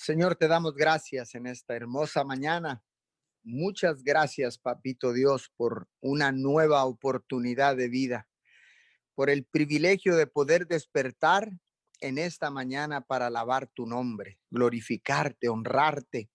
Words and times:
Señor, 0.00 0.36
te 0.36 0.46
damos 0.46 0.76
gracias 0.76 1.34
en 1.34 1.48
esta 1.48 1.74
hermosa 1.74 2.22
mañana. 2.22 2.84
Muchas 3.42 4.04
gracias, 4.04 4.56
Papito 4.56 5.12
Dios, 5.12 5.50
por 5.56 5.88
una 6.00 6.30
nueva 6.30 6.84
oportunidad 6.84 7.76
de 7.76 7.88
vida, 7.88 8.28
por 9.16 9.28
el 9.28 9.44
privilegio 9.44 10.14
de 10.14 10.28
poder 10.28 10.68
despertar 10.68 11.50
en 12.00 12.16
esta 12.16 12.48
mañana 12.48 13.00
para 13.00 13.26
alabar 13.26 13.66
tu 13.66 13.86
nombre, 13.86 14.38
glorificarte, 14.50 15.48
honrarte. 15.48 16.30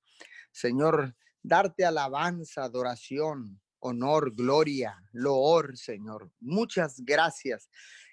Señor, 0.52 1.16
darte 1.42 1.86
alabanza, 1.86 2.66
adoración, 2.66 3.62
honor, 3.80 4.36
gloria, 4.36 5.02
loor, 5.14 5.78
Señor. 5.78 6.30
Muchas 6.42 7.00
gracias. 7.00 7.70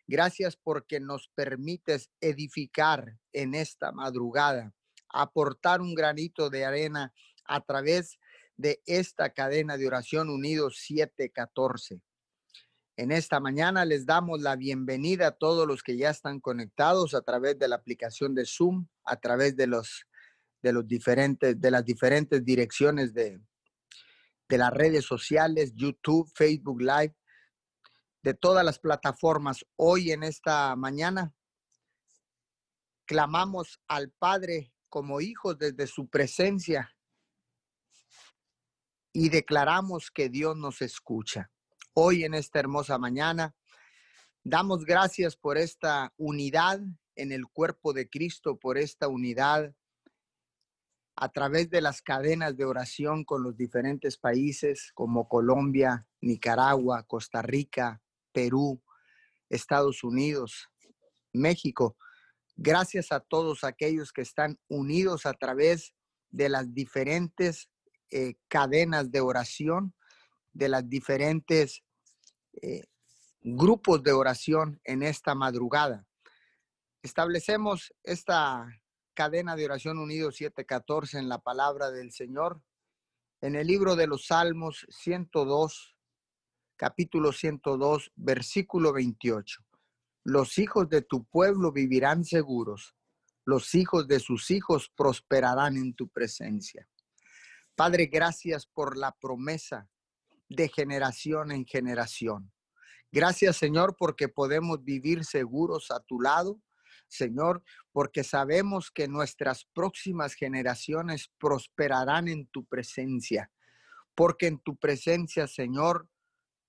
Gracias 0.06 0.56
porque 0.56 1.00
nos 1.00 1.28
permites 1.34 2.08
edificar 2.20 3.18
en 3.32 3.56
esta 3.56 3.90
madrugada 3.90 4.72
aportar 5.12 5.80
un 5.80 5.94
granito 5.94 6.50
de 6.50 6.64
arena 6.64 7.12
a 7.44 7.60
través 7.60 8.18
de 8.56 8.82
esta 8.86 9.30
cadena 9.30 9.76
de 9.76 9.86
oración 9.86 10.28
unidos 10.28 10.78
714. 10.78 12.00
En 12.96 13.12
esta 13.12 13.40
mañana 13.40 13.86
les 13.86 14.04
damos 14.04 14.42
la 14.42 14.56
bienvenida 14.56 15.28
a 15.28 15.30
todos 15.32 15.66
los 15.66 15.82
que 15.82 15.96
ya 15.96 16.10
están 16.10 16.40
conectados 16.40 17.14
a 17.14 17.22
través 17.22 17.58
de 17.58 17.68
la 17.68 17.76
aplicación 17.76 18.34
de 18.34 18.44
Zoom, 18.44 18.86
a 19.04 19.16
través 19.16 19.56
de 19.56 19.66
los 19.66 20.04
de 20.62 20.74
los 20.74 20.86
diferentes 20.86 21.58
de 21.58 21.70
las 21.70 21.84
diferentes 21.84 22.44
direcciones 22.44 23.14
de 23.14 23.40
de 24.50 24.58
las 24.58 24.70
redes 24.72 25.06
sociales, 25.06 25.72
YouTube, 25.74 26.30
Facebook 26.34 26.82
Live, 26.82 27.14
de 28.22 28.34
todas 28.34 28.64
las 28.64 28.78
plataformas. 28.78 29.64
Hoy 29.76 30.10
en 30.10 30.24
esta 30.24 30.74
mañana 30.76 31.32
clamamos 33.06 33.80
al 33.88 34.10
Padre 34.10 34.74
como 34.90 35.20
hijos 35.20 35.56
desde 35.56 35.86
su 35.86 36.08
presencia 36.08 36.94
y 39.12 39.30
declaramos 39.30 40.10
que 40.10 40.28
Dios 40.28 40.56
nos 40.56 40.82
escucha. 40.82 41.50
Hoy 41.94 42.24
en 42.24 42.34
esta 42.34 42.58
hermosa 42.60 42.98
mañana 42.98 43.54
damos 44.44 44.84
gracias 44.84 45.36
por 45.36 45.56
esta 45.56 46.12
unidad 46.16 46.80
en 47.16 47.32
el 47.32 47.46
cuerpo 47.46 47.92
de 47.92 48.08
Cristo, 48.08 48.58
por 48.58 48.78
esta 48.78 49.08
unidad 49.08 49.74
a 51.16 51.28
través 51.28 51.68
de 51.68 51.82
las 51.82 52.00
cadenas 52.00 52.56
de 52.56 52.64
oración 52.64 53.24
con 53.24 53.42
los 53.42 53.56
diferentes 53.56 54.16
países 54.16 54.90
como 54.94 55.28
Colombia, 55.28 56.06
Nicaragua, 56.20 57.02
Costa 57.02 57.42
Rica, 57.42 58.00
Perú, 58.32 58.82
Estados 59.50 60.02
Unidos, 60.02 60.70
México. 61.32 61.96
Gracias 62.62 63.10
a 63.10 63.20
todos 63.20 63.64
aquellos 63.64 64.12
que 64.12 64.20
están 64.20 64.60
unidos 64.68 65.24
a 65.24 65.32
través 65.32 65.94
de 66.28 66.50
las 66.50 66.74
diferentes 66.74 67.70
eh, 68.10 68.34
cadenas 68.48 69.10
de 69.10 69.22
oración, 69.22 69.94
de 70.52 70.68
las 70.68 70.86
diferentes 70.86 71.82
eh, 72.60 72.84
grupos 73.40 74.02
de 74.02 74.12
oración 74.12 74.78
en 74.84 75.02
esta 75.02 75.34
madrugada. 75.34 76.06
Establecemos 77.02 77.94
esta 78.02 78.66
cadena 79.14 79.56
de 79.56 79.64
oración 79.64 79.98
unido 79.98 80.30
714 80.30 81.18
en 81.18 81.30
la 81.30 81.38
palabra 81.38 81.90
del 81.90 82.12
Señor, 82.12 82.60
en 83.40 83.54
el 83.54 83.68
libro 83.68 83.96
de 83.96 84.06
los 84.06 84.26
Salmos 84.26 84.86
102, 84.90 85.96
capítulo 86.76 87.32
102, 87.32 88.12
versículo 88.16 88.92
28. 88.92 89.64
Los 90.24 90.58
hijos 90.58 90.88
de 90.88 91.02
tu 91.02 91.24
pueblo 91.24 91.72
vivirán 91.72 92.24
seguros. 92.24 92.94
Los 93.44 93.74
hijos 93.74 94.06
de 94.06 94.20
sus 94.20 94.50
hijos 94.50 94.92
prosperarán 94.94 95.76
en 95.76 95.94
tu 95.94 96.08
presencia. 96.08 96.86
Padre, 97.74 98.06
gracias 98.06 98.66
por 98.66 98.96
la 98.98 99.12
promesa 99.12 99.88
de 100.48 100.68
generación 100.68 101.52
en 101.52 101.64
generación. 101.64 102.52
Gracias, 103.10 103.56
Señor, 103.56 103.96
porque 103.98 104.28
podemos 104.28 104.84
vivir 104.84 105.24
seguros 105.24 105.90
a 105.90 106.00
tu 106.00 106.20
lado. 106.20 106.60
Señor, 107.08 107.64
porque 107.92 108.22
sabemos 108.22 108.90
que 108.90 109.08
nuestras 109.08 109.64
próximas 109.72 110.34
generaciones 110.34 111.32
prosperarán 111.38 112.28
en 112.28 112.46
tu 112.48 112.66
presencia. 112.66 113.50
Porque 114.14 114.46
en 114.46 114.58
tu 114.60 114.76
presencia, 114.76 115.46
Señor, 115.46 116.08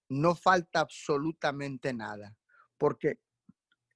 no 0.09 0.35
falta 0.35 0.79
absolutamente 0.79 1.93
nada. 1.93 2.35
Porque 2.77 3.19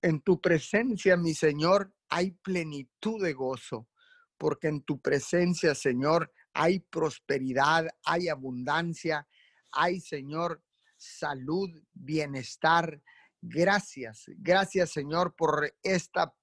en 0.05 0.21
tu 0.21 0.39
presencia, 0.39 1.17
mi 1.17 1.33
Señor, 1.33 1.91
hay 2.09 2.29
plenitud 2.43 3.23
de 3.23 3.33
gozo, 3.33 3.89
porque 4.38 4.67
en 4.67 4.83
tu 4.83 5.01
presencia, 5.01 5.73
Señor, 5.73 6.31
hay 6.53 6.79
prosperidad, 6.79 7.88
hay 8.03 8.27
abundancia, 8.27 9.27
hay, 9.71 9.99
Señor, 9.99 10.61
salud, 10.95 11.71
bienestar. 11.91 13.01
Gracias, 13.41 14.25
gracias, 14.38 14.91
Señor, 14.91 15.35
por 15.35 15.73
esta 15.81 16.35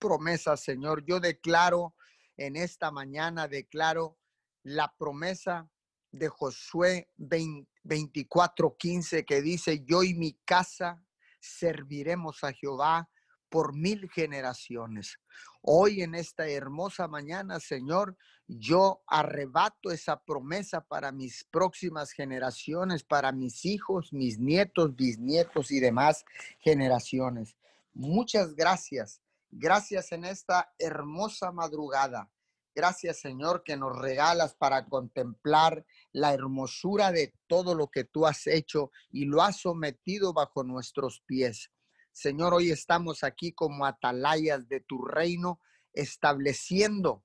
promesa, 0.00 0.56
Señor. 0.56 1.04
Yo 1.06 1.20
declaro 1.20 1.94
en 2.36 2.56
esta 2.56 2.90
mañana, 2.90 3.46
declaro 3.46 4.18
la 4.64 4.92
promesa 4.98 5.70
de 6.10 6.26
Josué 6.26 7.08
24:15 7.18 9.24
que 9.24 9.42
dice, 9.42 9.84
yo 9.84 10.02
y 10.02 10.14
mi 10.14 10.32
casa 10.44 11.04
serviremos 11.40 12.44
a 12.44 12.52
Jehová 12.52 13.08
por 13.50 13.74
mil 13.74 14.08
generaciones. 14.10 15.18
Hoy 15.60 16.02
en 16.02 16.14
esta 16.14 16.48
hermosa 16.48 17.08
mañana, 17.08 17.60
Señor, 17.60 18.16
yo 18.46 19.02
arrebato 19.06 19.90
esa 19.90 20.22
promesa 20.22 20.80
para 20.80 21.12
mis 21.12 21.44
próximas 21.44 22.12
generaciones, 22.12 23.02
para 23.02 23.32
mis 23.32 23.64
hijos, 23.64 24.12
mis 24.12 24.38
nietos, 24.38 24.94
bisnietos 24.94 25.70
y 25.70 25.80
demás 25.80 26.24
generaciones. 26.60 27.56
Muchas 27.92 28.54
gracias. 28.54 29.20
Gracias 29.50 30.12
en 30.12 30.24
esta 30.24 30.72
hermosa 30.78 31.50
madrugada. 31.50 32.30
Gracias, 32.74 33.20
Señor, 33.20 33.64
que 33.64 33.76
nos 33.76 33.98
regalas 33.98 34.54
para 34.54 34.86
contemplar 34.86 35.84
la 36.12 36.32
hermosura 36.32 37.10
de 37.10 37.34
todo 37.48 37.74
lo 37.74 37.88
que 37.88 38.04
tú 38.04 38.26
has 38.26 38.46
hecho 38.46 38.92
y 39.10 39.24
lo 39.24 39.42
has 39.42 39.60
sometido 39.60 40.32
bajo 40.32 40.62
nuestros 40.62 41.20
pies. 41.26 41.70
Señor, 42.12 42.54
hoy 42.54 42.70
estamos 42.70 43.24
aquí 43.24 43.52
como 43.52 43.86
atalayas 43.86 44.68
de 44.68 44.80
tu 44.80 45.04
reino, 45.04 45.60
estableciendo, 45.92 47.24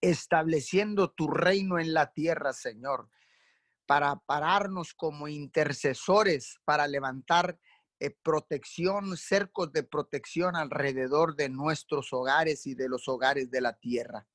estableciendo 0.00 1.12
tu 1.12 1.28
reino 1.28 1.78
en 1.78 1.94
la 1.94 2.12
tierra, 2.12 2.52
Señor, 2.52 3.08
para 3.86 4.16
pararnos 4.16 4.92
como 4.92 5.28
intercesores, 5.28 6.58
para 6.64 6.88
levantar 6.88 7.58
eh, 8.00 8.10
protección, 8.10 9.16
cercos 9.16 9.72
de 9.72 9.84
protección 9.84 10.56
alrededor 10.56 11.36
de 11.36 11.48
nuestros 11.48 12.12
hogares 12.12 12.66
y 12.66 12.74
de 12.74 12.88
los 12.88 13.06
hogares 13.06 13.48
de 13.48 13.60
la 13.60 13.74
tierra. 13.74 14.26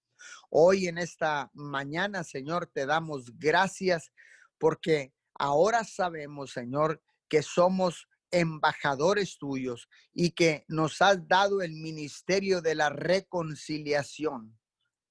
Hoy 0.50 0.88
en 0.88 0.98
esta 0.98 1.50
mañana, 1.54 2.24
Señor, 2.24 2.68
te 2.68 2.86
damos 2.86 3.38
gracias 3.38 4.12
porque 4.58 5.14
ahora 5.34 5.84
sabemos, 5.84 6.52
Señor, 6.52 7.02
que 7.28 7.42
somos 7.42 8.08
embajadores 8.32 9.38
tuyos 9.38 9.88
y 10.14 10.32
que 10.32 10.66
nos 10.68 11.02
has 11.02 11.28
dado 11.28 11.62
el 11.62 11.74
ministerio 11.74 12.62
de 12.62 12.76
la 12.76 12.90
reconciliación. 12.90 14.58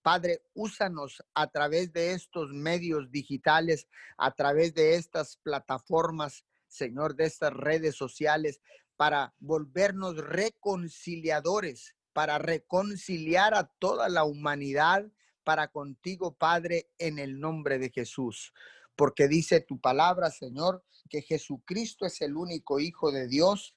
Padre, 0.02 0.42
úsanos 0.54 1.22
a 1.34 1.48
través 1.48 1.92
de 1.92 2.12
estos 2.12 2.50
medios 2.52 3.10
digitales, 3.10 3.88
a 4.16 4.32
través 4.32 4.72
de 4.74 4.94
estas 4.94 5.36
plataformas, 5.42 6.44
Señor, 6.68 7.16
de 7.16 7.24
estas 7.24 7.52
redes 7.52 7.96
sociales, 7.96 8.60
para 8.96 9.34
volvernos 9.38 10.16
reconciliadores 10.16 11.95
para 12.16 12.38
reconciliar 12.38 13.52
a 13.52 13.66
toda 13.78 14.08
la 14.08 14.24
humanidad 14.24 15.04
para 15.44 15.68
contigo, 15.68 16.34
Padre, 16.34 16.88
en 16.96 17.18
el 17.18 17.38
nombre 17.38 17.78
de 17.78 17.90
Jesús. 17.90 18.54
Porque 18.96 19.28
dice 19.28 19.60
tu 19.60 19.78
palabra, 19.78 20.30
Señor, 20.30 20.82
que 21.10 21.20
Jesucristo 21.20 22.06
es 22.06 22.22
el 22.22 22.38
único 22.38 22.80
Hijo 22.80 23.12
de 23.12 23.28
Dios, 23.28 23.76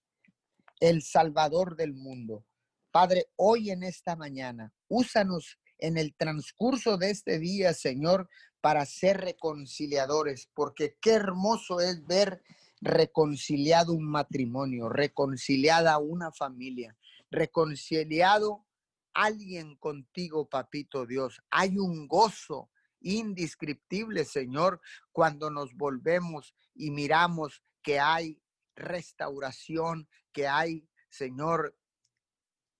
el 0.79 1.01
Salvador 1.01 1.75
del 1.75 1.93
mundo. 1.93 2.45
Padre, 2.91 3.25
hoy 3.35 3.71
en 3.71 3.83
esta 3.83 4.15
mañana, 4.15 4.73
úsanos 4.87 5.59
en 5.77 5.97
el 5.97 6.15
transcurso 6.15 6.95
de 6.95 7.09
este 7.09 7.39
día, 7.39 7.73
Señor, 7.73 8.29
para 8.61 8.85
ser 8.85 9.17
reconciliadores, 9.19 10.49
porque 10.53 10.95
qué 11.01 11.11
hermoso 11.11 11.81
es 11.81 12.05
ver 12.07 12.41
reconciliado 12.79 13.91
un 13.91 14.09
matrimonio, 14.09 14.87
reconciliada 14.87 15.97
una 15.97 16.31
familia, 16.31 16.95
reconciliado 17.29 18.65
alguien 19.13 19.75
contigo, 19.75 20.47
papito 20.49 21.05
Dios. 21.05 21.41
Hay 21.49 21.77
un 21.77 22.07
gozo 22.07 22.69
indescriptible, 23.01 24.25
Señor, 24.25 24.81
cuando 25.11 25.49
nos 25.49 25.73
volvemos 25.75 26.55
y 26.73 26.91
miramos 26.91 27.63
que 27.81 27.99
hay 27.99 28.41
restauración, 28.75 30.07
que 30.31 30.47
hay, 30.47 30.87
Señor, 31.09 31.75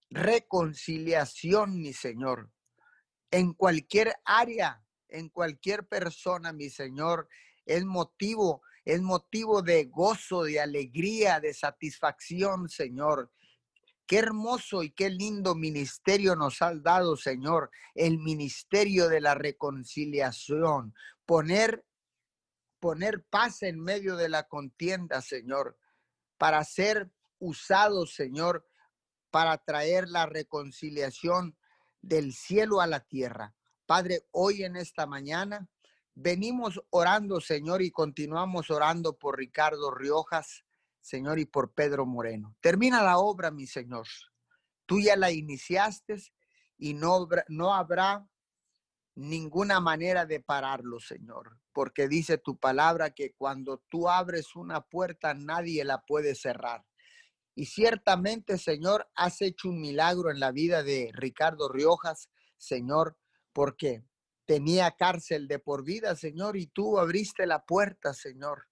reconciliación, 0.09 1.79
mi 1.79 1.93
Señor. 1.93 2.51
en 3.31 3.53
cualquier 3.53 4.15
área, 4.25 4.83
en 5.07 5.29
cualquier 5.29 5.87
persona, 5.87 6.51
mi 6.51 6.71
Señor, 6.71 7.29
es 7.63 7.85
motivo, 7.85 8.63
es 8.85 9.01
motivo 9.03 9.61
de 9.61 9.85
gozo, 9.85 10.43
de 10.43 10.59
alegría, 10.59 11.39
de 11.39 11.53
satisfacción, 11.53 12.67
Señor. 12.69 13.31
Qué 14.09 14.17
hermoso 14.17 14.81
y 14.81 14.89
qué 14.89 15.11
lindo 15.11 15.53
ministerio 15.53 16.35
nos 16.35 16.63
has 16.63 16.81
dado, 16.81 17.15
Señor, 17.15 17.69
el 17.93 18.17
ministerio 18.17 19.07
de 19.07 19.21
la 19.21 19.35
reconciliación, 19.35 20.95
poner 21.27 21.85
poner 22.79 23.23
paz 23.29 23.61
en 23.61 23.79
medio 23.79 24.15
de 24.15 24.27
la 24.29 24.47
contienda, 24.47 25.21
Señor, 25.21 25.77
para 26.39 26.63
ser 26.63 27.11
usados, 27.37 28.15
Señor, 28.15 28.67
para 29.29 29.59
traer 29.59 30.07
la 30.07 30.25
reconciliación 30.25 31.55
del 32.01 32.33
cielo 32.33 32.81
a 32.81 32.87
la 32.87 33.01
tierra. 33.01 33.53
Padre, 33.85 34.25
hoy 34.31 34.63
en 34.63 34.75
esta 34.75 35.05
mañana 35.05 35.69
venimos 36.15 36.81
orando, 36.89 37.41
Señor, 37.41 37.83
y 37.83 37.91
continuamos 37.91 38.71
orando 38.71 39.19
por 39.19 39.37
Ricardo 39.37 39.91
Riojas, 39.91 40.65
Señor, 41.09 41.39
y 41.39 41.45
por 41.45 41.73
Pedro 41.73 42.05
Moreno. 42.05 42.55
Termina 42.61 43.01
la 43.01 43.17
obra, 43.17 43.49
mi 43.49 43.65
Señor. 43.65 44.05
Tú 44.85 44.99
ya 44.99 45.15
la 45.15 45.31
iniciaste 45.31 46.17
y 46.77 46.93
no, 46.93 47.27
no 47.47 47.73
habrá 47.73 48.29
ninguna 49.15 49.79
manera 49.79 50.27
de 50.27 50.39
pararlo, 50.39 50.99
Señor, 50.99 51.59
porque 51.73 52.07
dice 52.07 52.37
tu 52.37 52.59
palabra 52.59 53.09
que 53.09 53.33
cuando 53.33 53.79
tú 53.89 54.07
abres 54.07 54.55
una 54.55 54.81
puerta 54.81 55.33
nadie 55.33 55.83
la 55.83 56.05
puede 56.05 56.35
cerrar. 56.35 56.85
Y 57.55 57.65
ciertamente, 57.65 58.59
Señor, 58.59 59.09
has 59.15 59.41
hecho 59.41 59.69
un 59.69 59.81
milagro 59.81 60.29
en 60.29 60.39
la 60.39 60.51
vida 60.51 60.83
de 60.83 61.09
Ricardo 61.13 61.69
Riojas, 61.69 62.29
Señor, 62.55 63.17
porque 63.51 64.03
tenía 64.45 64.91
cárcel 64.91 65.47
de 65.47 65.57
por 65.57 65.83
vida, 65.83 66.15
Señor, 66.15 66.55
y 66.55 66.67
tú 66.67 66.99
abriste 66.99 67.47
la 67.47 67.65
puerta, 67.65 68.13
Señor. 68.13 68.68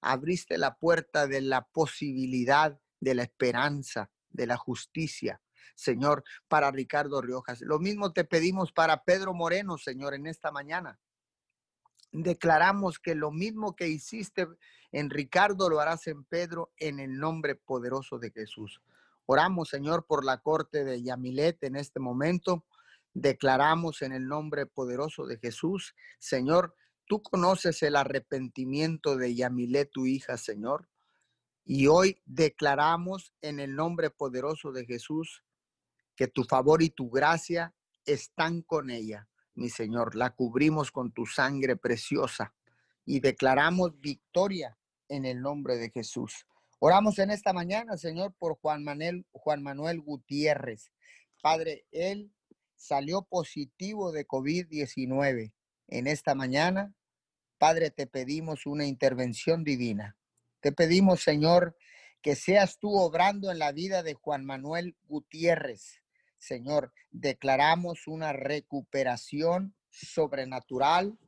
Abriste 0.00 0.58
la 0.58 0.76
puerta 0.76 1.26
de 1.26 1.40
la 1.40 1.66
posibilidad, 1.66 2.78
de 3.00 3.14
la 3.14 3.22
esperanza, 3.22 4.10
de 4.30 4.46
la 4.46 4.56
justicia. 4.56 5.40
Señor, 5.74 6.24
para 6.48 6.70
Ricardo 6.70 7.22
Riojas. 7.22 7.60
Lo 7.62 7.78
mismo 7.78 8.12
te 8.12 8.24
pedimos 8.24 8.72
para 8.72 9.02
Pedro 9.02 9.32
Moreno, 9.32 9.78
Señor, 9.78 10.14
en 10.14 10.26
esta 10.26 10.50
mañana. 10.50 10.98
Declaramos 12.12 12.98
que 12.98 13.14
lo 13.14 13.30
mismo 13.30 13.76
que 13.76 13.88
hiciste 13.88 14.46
en 14.92 15.10
Ricardo 15.10 15.70
lo 15.70 15.80
harás 15.80 16.06
en 16.08 16.24
Pedro 16.24 16.72
en 16.76 16.98
el 16.98 17.18
nombre 17.18 17.54
poderoso 17.54 18.18
de 18.18 18.30
Jesús. 18.30 18.82
Oramos, 19.26 19.68
Señor, 19.68 20.06
por 20.06 20.24
la 20.24 20.38
corte 20.38 20.84
de 20.84 21.02
Yamilet 21.02 21.62
en 21.62 21.76
este 21.76 22.00
momento. 22.00 22.64
Declaramos 23.14 24.02
en 24.02 24.12
el 24.12 24.26
nombre 24.26 24.66
poderoso 24.66 25.26
de 25.26 25.38
Jesús, 25.38 25.94
Señor, 26.18 26.74
tú 27.10 27.20
conoces 27.20 27.82
el 27.82 27.96
arrepentimiento 27.96 29.16
de 29.16 29.34
Yamilet, 29.34 29.90
tu 29.90 30.06
hija, 30.06 30.36
Señor. 30.36 30.88
Y 31.64 31.88
hoy 31.88 32.22
declaramos 32.24 33.34
en 33.42 33.58
el 33.58 33.74
nombre 33.74 34.10
poderoso 34.10 34.70
de 34.70 34.86
Jesús 34.86 35.42
que 36.14 36.28
tu 36.28 36.44
favor 36.44 36.82
y 36.82 36.90
tu 36.90 37.10
gracia 37.10 37.74
están 38.04 38.62
con 38.62 38.90
ella, 38.90 39.28
mi 39.56 39.70
Señor. 39.70 40.14
La 40.14 40.30
cubrimos 40.30 40.92
con 40.92 41.10
tu 41.10 41.26
sangre 41.26 41.74
preciosa 41.74 42.54
y 43.04 43.18
declaramos 43.18 43.98
victoria 43.98 44.78
en 45.08 45.24
el 45.24 45.42
nombre 45.42 45.78
de 45.78 45.90
Jesús. 45.90 46.46
Oramos 46.78 47.18
en 47.18 47.32
esta 47.32 47.52
mañana, 47.52 47.96
Señor, 47.96 48.34
por 48.38 48.56
Juan 48.60 48.84
Manuel, 48.84 49.26
Juan 49.32 49.64
Manuel 49.64 50.00
Gutiérrez. 50.00 50.92
Padre, 51.42 51.86
él 51.90 52.32
salió 52.76 53.22
positivo 53.22 54.12
de 54.12 54.28
COVID-19. 54.28 55.52
En 55.88 56.06
esta 56.06 56.36
mañana, 56.36 56.94
Padre, 57.60 57.90
te 57.90 58.06
pedimos 58.06 58.64
una 58.64 58.86
intervención 58.86 59.64
divina. 59.64 60.16
Te 60.60 60.72
pedimos, 60.72 61.20
Señor, 61.20 61.76
que 62.22 62.34
seas 62.34 62.78
tú 62.78 62.98
obrando 62.98 63.50
en 63.50 63.58
la 63.58 63.70
vida 63.70 64.02
de 64.02 64.14
Juan 64.14 64.46
Manuel 64.46 64.96
Gutiérrez. 65.04 66.00
Señor, 66.38 66.94
declaramos 67.10 68.06
una 68.06 68.32
recuperación 68.32 69.74
sobrenatural 69.90 71.18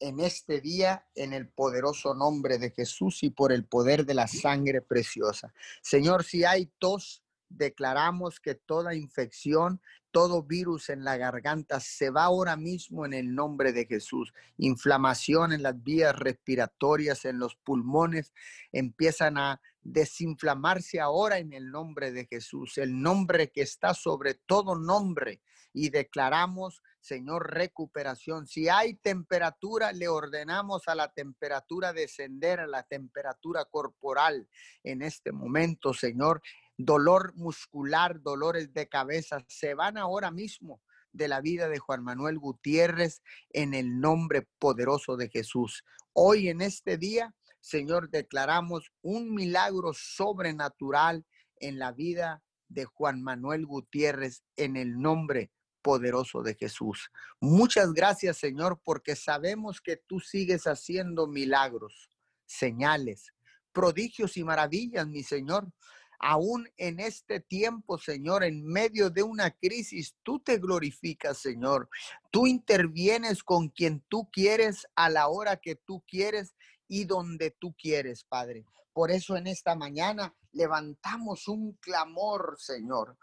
en 0.00 0.18
este 0.18 0.60
día 0.60 1.06
en 1.14 1.32
el 1.32 1.48
poderoso 1.48 2.14
nombre 2.14 2.58
de 2.58 2.72
Jesús 2.72 3.22
y 3.22 3.30
por 3.30 3.52
el 3.52 3.64
poder 3.64 4.04
de 4.04 4.14
la 4.14 4.26
sangre 4.26 4.82
preciosa. 4.82 5.54
Señor, 5.82 6.24
si 6.24 6.44
hay 6.44 6.66
tos, 6.80 7.22
declaramos 7.48 8.40
que 8.40 8.54
toda 8.54 8.94
infección, 8.94 9.80
todo 10.10 10.42
virus 10.42 10.88
en 10.88 11.04
la 11.04 11.16
garganta 11.16 11.80
se 11.80 12.10
va 12.10 12.24
ahora 12.24 12.56
mismo 12.56 13.04
en 13.04 13.12
el 13.12 13.34
nombre 13.34 13.72
de 13.72 13.86
Jesús. 13.86 14.32
Inflamación 14.56 15.52
en 15.52 15.62
las 15.62 15.82
vías 15.82 16.16
respiratorias, 16.16 17.24
en 17.24 17.38
los 17.38 17.54
pulmones, 17.56 18.32
empiezan 18.72 19.38
a 19.38 19.60
desinflamarse 19.82 21.00
ahora 21.00 21.38
en 21.38 21.52
el 21.52 21.70
nombre 21.70 22.12
de 22.12 22.26
Jesús, 22.26 22.78
el 22.78 23.00
nombre 23.00 23.50
que 23.50 23.62
está 23.62 23.94
sobre 23.94 24.34
todo 24.34 24.76
nombre. 24.76 25.40
Y 25.72 25.90
declaramos, 25.90 26.82
Señor, 27.00 27.52
recuperación. 27.52 28.46
Si 28.46 28.68
hay 28.68 28.94
temperatura, 28.94 29.92
le 29.92 30.08
ordenamos 30.08 30.88
a 30.88 30.94
la 30.94 31.12
temperatura 31.12 31.92
descender, 31.92 32.60
a 32.60 32.66
la 32.66 32.82
temperatura 32.82 33.66
corporal 33.66 34.48
en 34.82 35.02
este 35.02 35.30
momento, 35.32 35.92
Señor. 35.92 36.40
Dolor 36.76 37.34
muscular, 37.36 38.20
dolores 38.22 38.72
de 38.72 38.88
cabeza, 38.88 39.44
se 39.48 39.74
van 39.74 39.98
ahora 39.98 40.30
mismo 40.30 40.82
de 41.12 41.28
la 41.28 41.40
vida 41.40 41.68
de 41.68 41.78
Juan 41.78 42.04
Manuel 42.04 42.38
Gutiérrez 42.38 43.22
en 43.50 43.74
el 43.74 44.00
nombre 44.00 44.48
poderoso 44.58 45.16
de 45.16 45.28
Jesús. 45.28 45.84
Hoy 46.12 46.48
en 46.48 46.60
este 46.60 46.98
día 46.98 47.34
Señor, 47.66 48.10
declaramos 48.10 48.92
un 49.02 49.34
milagro 49.34 49.92
sobrenatural 49.92 51.26
en 51.58 51.80
la 51.80 51.90
vida 51.90 52.44
de 52.68 52.84
Juan 52.84 53.24
Manuel 53.24 53.66
Gutiérrez 53.66 54.44
en 54.54 54.76
el 54.76 55.00
nombre 55.00 55.50
poderoso 55.82 56.44
de 56.44 56.54
Jesús. 56.54 57.10
Muchas 57.40 57.92
gracias, 57.92 58.36
Señor, 58.36 58.80
porque 58.84 59.16
sabemos 59.16 59.80
que 59.80 59.96
tú 59.96 60.20
sigues 60.20 60.68
haciendo 60.68 61.26
milagros, 61.26 62.08
señales, 62.44 63.32
prodigios 63.72 64.36
y 64.36 64.44
maravillas, 64.44 65.08
mi 65.08 65.24
Señor. 65.24 65.68
Aún 66.18 66.68
en 66.76 67.00
este 67.00 67.40
tiempo, 67.40 67.98
Señor, 67.98 68.44
en 68.44 68.64
medio 68.64 69.10
de 69.10 69.22
una 69.22 69.50
crisis, 69.50 70.16
tú 70.22 70.40
te 70.40 70.58
glorificas, 70.58 71.38
Señor. 71.38 71.88
Tú 72.30 72.46
intervienes 72.46 73.42
con 73.42 73.68
quien 73.68 74.00
tú 74.08 74.28
quieres 74.30 74.86
a 74.94 75.10
la 75.10 75.28
hora 75.28 75.56
que 75.56 75.76
tú 75.76 76.02
quieres 76.06 76.54
y 76.88 77.04
donde 77.04 77.50
tú 77.50 77.74
quieres, 77.76 78.24
Padre. 78.24 78.64
Por 78.92 79.10
eso 79.10 79.36
en 79.36 79.46
esta 79.46 79.74
mañana 79.74 80.34
levantamos 80.52 81.48
un 81.48 81.74
clamor, 81.74 82.56
Señor. 82.58 83.18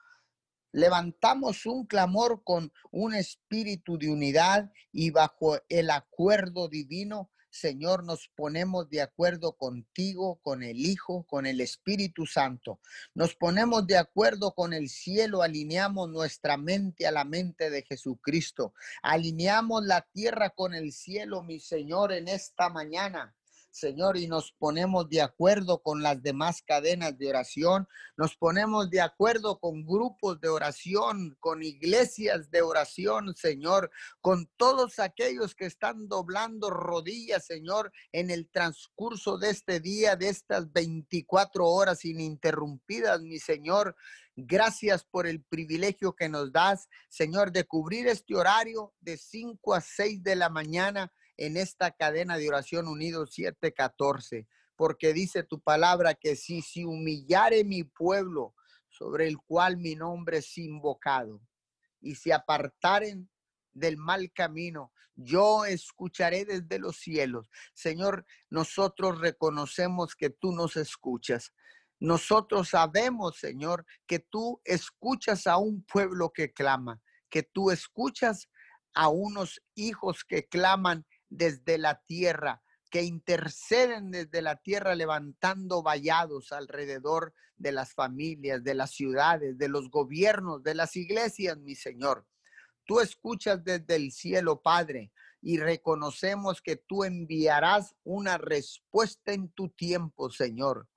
Levantamos 0.72 1.66
un 1.66 1.86
clamor 1.86 2.44
con 2.44 2.72
un 2.92 3.14
espíritu 3.14 3.98
de 3.98 4.10
unidad 4.10 4.72
y 4.92 5.12
bajo 5.12 5.58
el 5.70 5.90
acuerdo 5.92 6.68
divino 6.68 7.30
Señor, 7.54 8.04
nos 8.04 8.30
ponemos 8.30 8.90
de 8.90 9.04
acuerdo 9.04 9.56
contigo, 9.56 10.40
con 10.42 10.64
el 10.64 10.88
Hijo, 10.88 11.24
con 11.28 11.46
el 11.46 11.62
Espíritu 11.62 12.26
Santo. 12.26 12.80
Nos 13.14 13.36
ponemos 13.36 13.86
de 13.86 13.98
acuerdo 13.98 14.56
con 14.56 14.74
el 14.74 14.90
cielo, 14.90 15.44
alineamos 15.44 16.10
nuestra 16.10 16.58
mente 16.58 17.06
a 17.06 17.12
la 17.12 17.26
mente 17.26 17.70
de 17.70 17.84
Jesucristo. 17.84 18.74
Alineamos 19.04 19.86
la 19.86 20.02
tierra 20.02 20.50
con 20.50 20.74
el 20.74 20.92
cielo, 20.92 21.44
mi 21.44 21.60
Señor, 21.60 22.12
en 22.12 22.28
esta 22.28 22.70
mañana. 22.70 23.36
Señor, 23.74 24.18
y 24.18 24.28
nos 24.28 24.52
ponemos 24.52 25.10
de 25.10 25.24
acuerdo 25.24 25.82
con 25.82 26.04
las 26.04 26.22
demás 26.22 26.62
cadenas 26.62 27.18
de 27.18 27.30
oración, 27.30 27.88
nos 28.16 28.36
ponemos 28.36 28.88
de 28.92 29.02
acuerdo 29.02 29.60
con 29.60 29.84
grupos 29.84 30.40
de 30.40 30.48
oración, 30.48 31.36
con 31.40 31.64
iglesias 31.64 32.52
de 32.52 32.62
oración, 32.62 33.36
Señor, 33.36 33.90
con 34.22 34.48
todos 34.58 35.00
aquellos 35.00 35.56
que 35.56 35.66
están 35.66 36.08
doblando 36.08 36.70
rodillas, 36.70 37.48
Señor, 37.48 37.92
en 38.12 38.30
el 38.30 38.48
transcurso 38.52 39.40
de 39.40 39.50
este 39.50 39.80
día, 39.80 40.16
de 40.16 40.30
estas 40.30 40.72
24 40.72 41.66
horas 41.66 42.06
ininterrumpidas, 42.06 43.22
mi 43.22 43.40
Señor. 43.40 43.96
Gracias 44.36 45.04
por 45.04 45.26
el 45.26 45.44
privilegio 45.44 46.16
que 46.16 46.30
nos 46.30 46.52
das, 46.52 46.90
Señor, 47.10 47.52
de 47.52 47.64
cubrir 47.64 48.08
este 48.08 48.36
horario 48.36 48.94
de 49.02 49.18
5 49.18 49.74
a 49.74 49.82
6 49.82 50.22
de 50.22 50.36
la 50.36 50.50
mañana 50.50 51.12
en 51.46 51.58
esta 51.58 51.92
cadena 51.92 52.38
de 52.38 52.48
oración 52.48 52.88
unido 52.88 53.28
714, 53.28 54.48
porque 54.78 55.14
dice 55.14 55.44
tu 55.44 55.60
palabra 55.60 56.14
que 56.14 56.36
si, 56.36 56.62
si 56.62 56.86
humillare 56.86 57.64
mi 57.66 57.84
pueblo 57.84 58.56
sobre 58.88 59.28
el 59.28 59.38
cual 59.38 59.78
mi 59.78 59.96
nombre 59.96 60.38
es 60.38 60.58
invocado, 60.58 61.42
y 62.00 62.16
si 62.16 62.32
apartaren 62.32 63.30
del 63.74 63.98
mal 63.98 64.32
camino, 64.32 64.94
yo 65.16 65.66
escucharé 65.66 66.46
desde 66.46 66.80
los 66.80 66.98
cielos. 66.98 67.50
Señor, 67.74 68.26
nosotros 68.50 69.20
reconocemos 69.20 70.16
que 70.16 70.30
tú 70.30 70.54
nos 70.54 70.78
escuchas. 70.78 71.54
Nosotros 72.00 72.70
sabemos, 72.70 73.38
Señor, 73.38 73.86
que 74.08 74.20
tú 74.20 74.62
escuchas 74.64 75.46
a 75.48 75.58
un 75.58 75.84
pueblo 75.84 76.32
que 76.32 76.52
clama, 76.52 77.02
que 77.30 77.44
tú 77.44 77.70
escuchas 77.70 78.50
a 78.94 79.10
unos 79.10 79.62
hijos 79.76 80.24
que 80.24 80.48
claman 80.48 81.06
desde 81.34 81.78
la 81.78 82.02
tierra, 82.06 82.62
que 82.90 83.02
interceden 83.02 84.12
desde 84.12 84.42
la 84.42 84.58
tierra 84.58 84.94
levantando 84.94 85.82
vallados 85.82 86.52
alrededor 86.52 87.34
de 87.58 87.72
las 87.72 87.94
familias, 87.94 88.64
de 88.64 88.76
las 88.76 88.92
ciudades, 88.92 89.58
de 89.58 89.68
los 89.68 89.90
gobiernos, 89.90 90.62
de 90.62 90.76
las 90.76 90.96
iglesias, 90.96 91.58
mi 91.58 91.76
Señor. 91.76 92.28
Tú 92.86 93.00
escuchas 93.00 93.64
desde 93.64 93.96
el 93.96 94.12
cielo, 94.12 94.62
Padre, 94.62 95.12
y 95.42 95.58
reconocemos 95.58 96.62
que 96.62 96.76
tú 96.76 97.04
enviarás 97.04 97.96
una 98.04 98.38
respuesta 98.38 99.34
en 99.34 99.50
tu 99.50 99.70
tiempo, 99.70 100.30
Señor. 100.30 100.88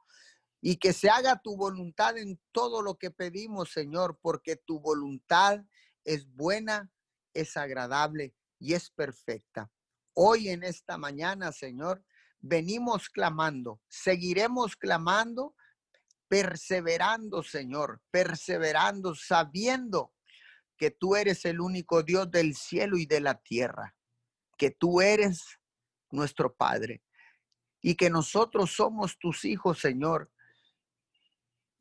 Y 0.61 0.77
que 0.77 0.93
se 0.93 1.09
haga 1.09 1.41
tu 1.41 1.57
voluntad 1.57 2.19
en 2.19 2.41
todo 2.53 2.83
lo 2.83 2.99
que 2.99 3.11
pedimos, 3.11 3.73
Señor, 3.73 4.19
porque 4.21 4.57
tu 4.57 4.81
voluntad 4.81 5.65
es 6.05 6.27
buena, 6.35 6.91
es 7.33 7.57
agradable 7.57 8.35
y 8.59 8.75
es 8.75 8.91
perfecta. 8.91 9.71
Hoy 10.19 10.49
en 10.49 10.65
esta 10.65 10.97
mañana, 10.97 11.53
Señor, 11.53 12.03
venimos 12.41 13.11
clamando, 13.11 13.83
seguiremos 13.87 14.75
clamando, 14.75 15.55
perseverando, 16.27 17.43
Señor, 17.43 18.01
perseverando, 18.11 19.15
sabiendo 19.15 20.15
que 20.79 20.91
tú 20.91 21.17
eres 21.17 21.45
el 21.45 21.61
único 21.61 22.03
Dios 22.03 22.31
del 22.31 22.55
cielo 22.55 22.97
y 22.97 23.05
de 23.05 23.21
la 23.21 23.35
tierra, 23.35 23.95
que 24.57 24.71
tú 24.71 25.03
eres 25.03 25.45
nuestro 26.11 26.57
Padre 26.57 27.03
y 27.83 27.95
que 27.95 28.09
nosotros 28.09 28.73
somos 28.75 29.19
tus 29.19 29.45
hijos, 29.45 29.81
Señor. 29.81 30.33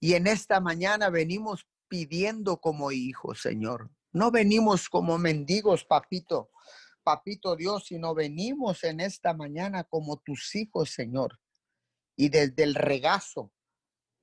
Y 0.01 0.15
en 0.15 0.27
esta 0.27 0.59
mañana 0.59 1.09
venimos 1.09 1.65
pidiendo 1.87 2.57
como 2.57 2.91
hijos, 2.91 3.39
Señor. 3.39 3.89
No 4.11 4.29
venimos 4.29 4.89
como 4.89 5.17
mendigos, 5.17 5.85
papito, 5.85 6.49
papito 7.05 7.55
Dios, 7.55 7.85
sino 7.85 8.15
venimos 8.15 8.83
en 8.83 8.99
esta 8.99 9.33
mañana 9.33 9.83
como 9.83 10.17
tus 10.17 10.55
hijos, 10.55 10.89
Señor. 10.89 11.39
Y 12.17 12.29
desde 12.29 12.63
el 12.63 12.73
regazo 12.73 13.53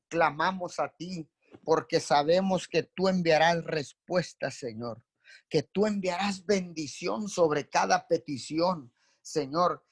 clamamos 0.08 0.80
a 0.80 0.88
ti, 0.88 1.30
porque 1.64 2.00
sabemos 2.00 2.66
que 2.66 2.82
tú 2.82 3.08
enviarás 3.08 3.64
respuesta, 3.64 4.50
Señor, 4.50 5.02
que 5.48 5.62
tú 5.62 5.86
enviarás 5.86 6.44
bendición 6.44 7.28
sobre 7.28 7.68
cada 7.68 8.08
petición, 8.08 8.92
Señor, 9.22 9.84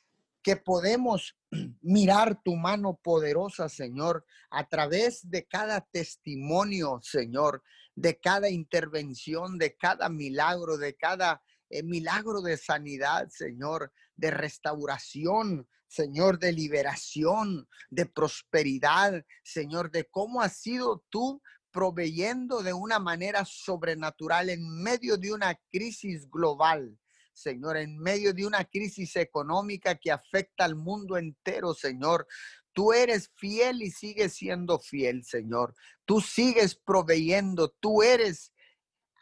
que 0.43 0.57
podemos 0.57 1.37
mirar 1.81 2.43
tu 2.43 2.57
mano 2.57 2.99
poderosa, 3.03 3.69
Señor, 3.69 4.27
a 4.51 4.69
través 4.69 5.31
de 5.31 5.47
cada 5.47 5.81
testimonio, 5.81 6.99
Señor, 7.03 7.63
de 7.95 8.19
cada 8.19 8.51
intervención, 8.51 9.59
de 9.59 9.77
cada 9.77 10.09
milagro, 10.09 10.77
de 10.77 10.97
cada 10.97 11.43
eh, 11.71 11.83
milagro 11.83 12.43
de 12.43 12.57
sanidad, 12.57 13.29
Señor, 13.31 13.93
de 14.17 14.31
restauración, 14.31 15.69
Señor, 15.89 16.39
de 16.39 16.53
liberación, 16.53 17.69
de 17.91 18.07
prosperidad, 18.07 19.25
Señor, 19.43 19.91
de 19.91 20.05
cómo 20.05 20.43
has 20.43 20.57
sido 20.57 21.05
tú 21.09 21.43
proveyendo 21.71 22.63
de 22.63 22.73
una 22.73 22.99
manera 22.99 23.45
sobrenatural 23.45 24.51
en 24.51 24.83
medio 24.83 25.17
de 25.17 25.33
una 25.33 25.55
crisis 25.71 26.29
global. 26.29 26.99
Señor, 27.33 27.77
en 27.77 27.97
medio 27.99 28.35
de 28.35 28.47
una 28.47 28.65
crisis 28.65 29.17
económica 29.17 29.95
que 29.95 30.11
afecta 30.11 30.65
al 30.65 30.75
mundo 30.75 31.17
entero, 31.17 31.73
Señor. 31.75 32.27
Tú 32.73 32.93
eres 32.93 33.31
fiel 33.37 33.83
y 33.83 33.91
sigues 33.91 34.35
siendo 34.35 34.79
fiel, 34.79 35.25
Señor. 35.25 35.75
Tú 36.05 36.21
sigues 36.21 36.75
proveyendo, 36.75 37.71
tú 37.81 38.03
eres 38.03 38.53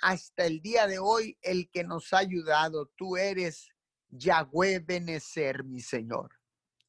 hasta 0.00 0.47
el 0.47 0.61
día 0.61 0.87
de 0.87 0.99
hoy 0.99 1.38
el 1.43 1.71
que 1.71 1.85
nos 1.85 2.12
ha 2.12 2.19
ayudado. 2.19 2.90
Tú 2.97 3.17
eres 3.17 3.69
Yahweh 4.09 4.81
Benecer, 4.81 5.64
mi 5.64 5.81
Señor. 5.81 6.31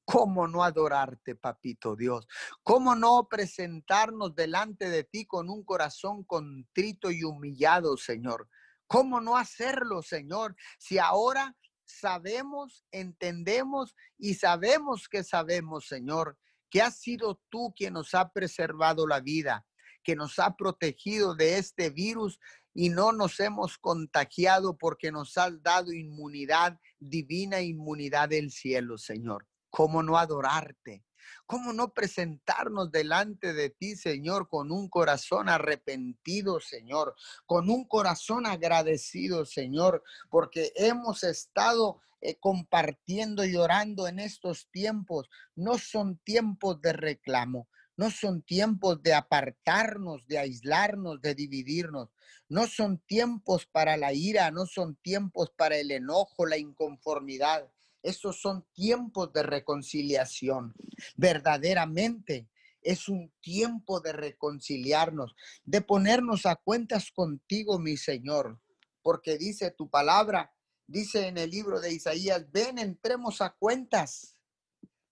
¿Cómo 0.05 0.47
no 0.47 0.63
adorarte, 0.63 1.35
papito 1.35 1.95
Dios? 1.95 2.27
¿Cómo 2.63 2.95
no 2.95 3.27
presentarnos 3.29 4.33
delante 4.33 4.89
de 4.89 5.03
ti 5.03 5.25
con 5.25 5.49
un 5.51 5.63
corazón 5.63 6.23
contrito 6.23 7.11
y 7.11 7.23
humillado, 7.23 7.95
Señor? 7.95 8.49
¿Cómo 8.87 9.21
no 9.21 9.37
hacerlo, 9.37 10.01
Señor? 10.01 10.55
Si 10.79 10.97
ahora 10.97 11.55
sabemos, 11.85 12.85
entendemos 12.91 13.95
y 14.17 14.33
sabemos 14.33 15.07
que 15.07 15.23
sabemos, 15.23 15.85
Señor, 15.85 16.39
que 16.71 16.81
has 16.81 16.99
sido 16.99 17.39
tú 17.49 17.71
quien 17.75 17.93
nos 17.93 18.15
ha 18.15 18.31
preservado 18.31 19.05
la 19.05 19.19
vida, 19.19 19.65
que 20.03 20.15
nos 20.15 20.39
ha 20.39 20.55
protegido 20.55 21.35
de 21.35 21.59
este 21.59 21.91
virus 21.91 22.39
y 22.79 22.87
no 22.87 23.11
nos 23.11 23.41
hemos 23.41 23.77
contagiado 23.77 24.77
porque 24.77 25.11
nos 25.11 25.37
has 25.37 25.61
dado 25.61 25.91
inmunidad 25.91 26.79
divina, 26.97 27.59
inmunidad 27.59 28.29
del 28.29 28.51
cielo, 28.51 28.97
Señor. 28.97 29.45
¿Cómo 29.69 30.01
no 30.01 30.17
adorarte? 30.17 31.03
¿Cómo 31.45 31.73
no 31.73 31.93
presentarnos 31.93 32.89
delante 32.89 33.51
de 33.51 33.69
ti, 33.69 33.97
Señor, 33.97 34.47
con 34.47 34.71
un 34.71 34.87
corazón 34.87 35.49
arrepentido, 35.49 36.61
Señor, 36.61 37.15
con 37.45 37.69
un 37.69 37.85
corazón 37.85 38.45
agradecido, 38.45 39.45
Señor, 39.45 40.01
porque 40.29 40.71
hemos 40.77 41.25
estado 41.25 41.99
eh, 42.21 42.37
compartiendo 42.39 43.43
y 43.43 43.57
orando 43.57 44.07
en 44.07 44.19
estos 44.19 44.69
tiempos? 44.71 45.29
No 45.53 45.77
son 45.77 46.17
tiempos 46.19 46.81
de 46.81 46.93
reclamo, 46.93 47.67
no 47.99 48.09
son 48.09 48.41
tiempos 48.43 49.03
de 49.03 49.13
apartarnos, 49.13 50.25
de 50.25 50.37
aislarnos, 50.37 51.19
de 51.19 51.35
dividirnos. 51.35 52.07
No 52.47 52.65
son 52.65 52.99
tiempos 52.99 53.65
para 53.65 53.97
la 53.97 54.13
ira, 54.13 54.51
no 54.51 54.67
son 54.67 54.95
tiempos 54.95 55.51
para 55.57 55.75
el 55.75 55.91
enojo, 55.91 56.45
la 56.45 56.57
inconformidad. 56.57 57.69
Estos 58.01 58.39
son 58.39 58.65
tiempos 58.71 59.33
de 59.33 59.43
reconciliación. 59.43 60.73
Verdaderamente 61.17 62.47
es 62.81 63.09
un 63.09 63.33
tiempo 63.41 63.99
de 63.99 64.13
reconciliarnos, 64.13 65.35
de 65.65 65.81
ponernos 65.81 66.45
a 66.45 66.55
cuentas 66.55 67.11
contigo, 67.11 67.79
mi 67.79 67.97
Señor. 67.97 68.61
Porque 69.01 69.37
dice 69.37 69.71
tu 69.71 69.89
palabra, 69.89 70.55
dice 70.87 71.27
en 71.27 71.37
el 71.37 71.49
libro 71.49 71.81
de 71.81 71.91
Isaías, 71.91 72.49
ven, 72.49 72.77
entremos 72.77 73.41
a 73.41 73.49
cuentas. 73.49 74.37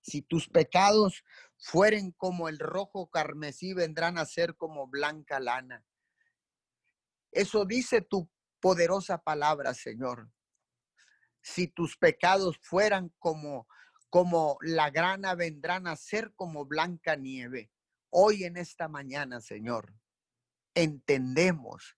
Si 0.02 0.22
tus 0.22 0.48
pecados 0.48 1.26
fueren 1.58 2.12
como 2.12 2.50
el 2.50 2.60
rojo 2.60 3.10
carmesí, 3.10 3.74
vendrán 3.74 4.18
a 4.18 4.26
ser 4.26 4.56
como 4.56 4.88
blanca 4.88 5.40
lana. 5.40 5.86
Eso 7.32 7.66
dice 7.66 8.02
tu 8.02 8.30
poderosa 8.60 9.18
palabra, 9.20 9.74
Señor. 9.74 10.32
Si 11.42 11.68
tus 11.68 11.98
pecados 11.98 12.58
fueran 12.62 13.14
como 13.20 13.68
como 14.10 14.58
la 14.62 14.90
grana 14.90 15.36
vendrán 15.36 15.88
a 15.88 15.96
ser 15.96 16.34
como 16.36 16.66
blanca 16.66 17.16
nieve. 17.16 17.72
Hoy 18.10 18.46
en 18.46 18.58
esta 18.58 18.88
mañana, 18.88 19.42
Señor, 19.42 19.94
entendemos 20.74 21.98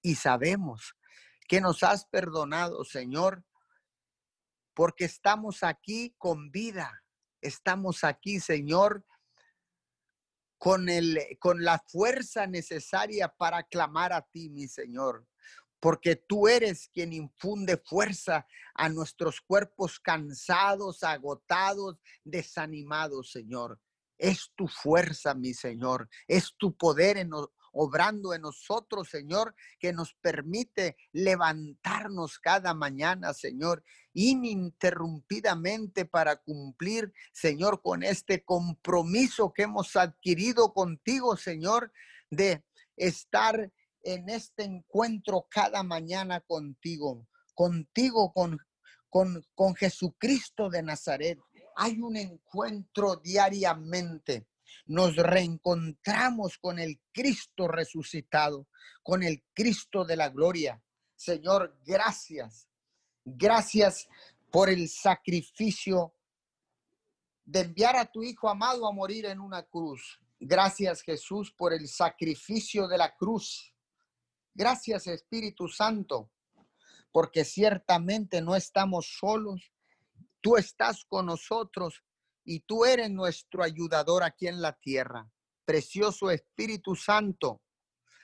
y 0.00 0.14
sabemos 0.14 0.96
que 1.48 1.60
nos 1.60 1.82
has 1.82 2.06
perdonado, 2.06 2.84
Señor, 2.84 3.44
porque 4.74 5.04
estamos 5.04 5.62
aquí 5.62 6.14
con 6.16 6.50
vida, 6.50 7.01
estamos 7.42 8.04
aquí, 8.04 8.40
Señor, 8.40 9.04
con, 10.58 10.88
el, 10.88 11.18
con 11.40 11.64
la 11.64 11.82
fuerza 11.88 12.46
necesaria 12.46 13.28
para 13.28 13.64
clamar 13.64 14.12
a 14.12 14.22
ti, 14.22 14.48
mi 14.48 14.68
Señor. 14.68 15.26
Porque 15.80 16.14
tú 16.14 16.46
eres 16.46 16.88
quien 16.94 17.12
infunde 17.12 17.76
fuerza 17.76 18.46
a 18.74 18.88
nuestros 18.88 19.40
cuerpos 19.40 19.98
cansados, 19.98 21.02
agotados, 21.02 21.98
desanimados, 22.22 23.32
Señor. 23.32 23.80
Es 24.16 24.52
tu 24.54 24.68
fuerza, 24.68 25.34
mi 25.34 25.52
Señor. 25.52 26.08
Es 26.28 26.54
tu 26.56 26.76
poder 26.76 27.16
en, 27.16 27.32
obrando 27.72 28.34
en 28.34 28.42
nosotros, 28.42 29.08
Señor, 29.08 29.54
que 29.78 29.92
nos 29.92 30.14
permite 30.14 30.96
levantarnos 31.12 32.38
cada 32.38 32.74
mañana, 32.74 33.34
Señor, 33.34 33.82
ininterrumpidamente 34.12 36.04
para 36.04 36.36
cumplir, 36.36 37.12
Señor, 37.32 37.82
con 37.82 38.02
este 38.02 38.44
compromiso 38.44 39.52
que 39.52 39.62
hemos 39.62 39.96
adquirido 39.96 40.72
contigo, 40.74 41.36
Señor, 41.36 41.92
de 42.30 42.62
estar 42.96 43.72
en 44.04 44.28
este 44.28 44.64
encuentro 44.64 45.46
cada 45.48 45.82
mañana 45.82 46.40
contigo, 46.40 47.26
contigo, 47.54 48.32
con, 48.32 48.58
con, 49.08 49.44
con 49.54 49.74
Jesucristo 49.74 50.68
de 50.68 50.82
Nazaret. 50.82 51.38
Hay 51.76 52.00
un 52.00 52.16
encuentro 52.16 53.16
diariamente 53.16 54.46
nos 54.86 55.16
reencontramos 55.16 56.58
con 56.58 56.78
el 56.78 57.00
Cristo 57.12 57.68
resucitado, 57.68 58.68
con 59.02 59.22
el 59.22 59.42
Cristo 59.54 60.04
de 60.04 60.16
la 60.16 60.28
gloria. 60.28 60.82
Señor, 61.14 61.78
gracias. 61.84 62.68
Gracias 63.24 64.08
por 64.50 64.68
el 64.68 64.88
sacrificio 64.88 66.14
de 67.44 67.60
enviar 67.60 67.96
a 67.96 68.06
tu 68.06 68.22
Hijo 68.22 68.48
amado 68.48 68.86
a 68.86 68.92
morir 68.92 69.26
en 69.26 69.40
una 69.40 69.62
cruz. 69.62 70.20
Gracias 70.38 71.02
Jesús 71.02 71.52
por 71.52 71.72
el 71.72 71.88
sacrificio 71.88 72.88
de 72.88 72.98
la 72.98 73.14
cruz. 73.14 73.72
Gracias 74.54 75.06
Espíritu 75.06 75.68
Santo 75.68 76.30
porque 77.12 77.44
ciertamente 77.44 78.40
no 78.40 78.56
estamos 78.56 79.18
solos. 79.18 79.70
Tú 80.40 80.56
estás 80.56 81.04
con 81.04 81.26
nosotros 81.26 82.02
y 82.44 82.60
tú 82.60 82.84
eres 82.84 83.10
nuestro 83.10 83.62
ayudador 83.62 84.22
aquí 84.22 84.46
en 84.48 84.60
la 84.60 84.72
tierra. 84.72 85.28
Precioso 85.64 86.30
Espíritu 86.30 86.96
Santo, 86.96 87.62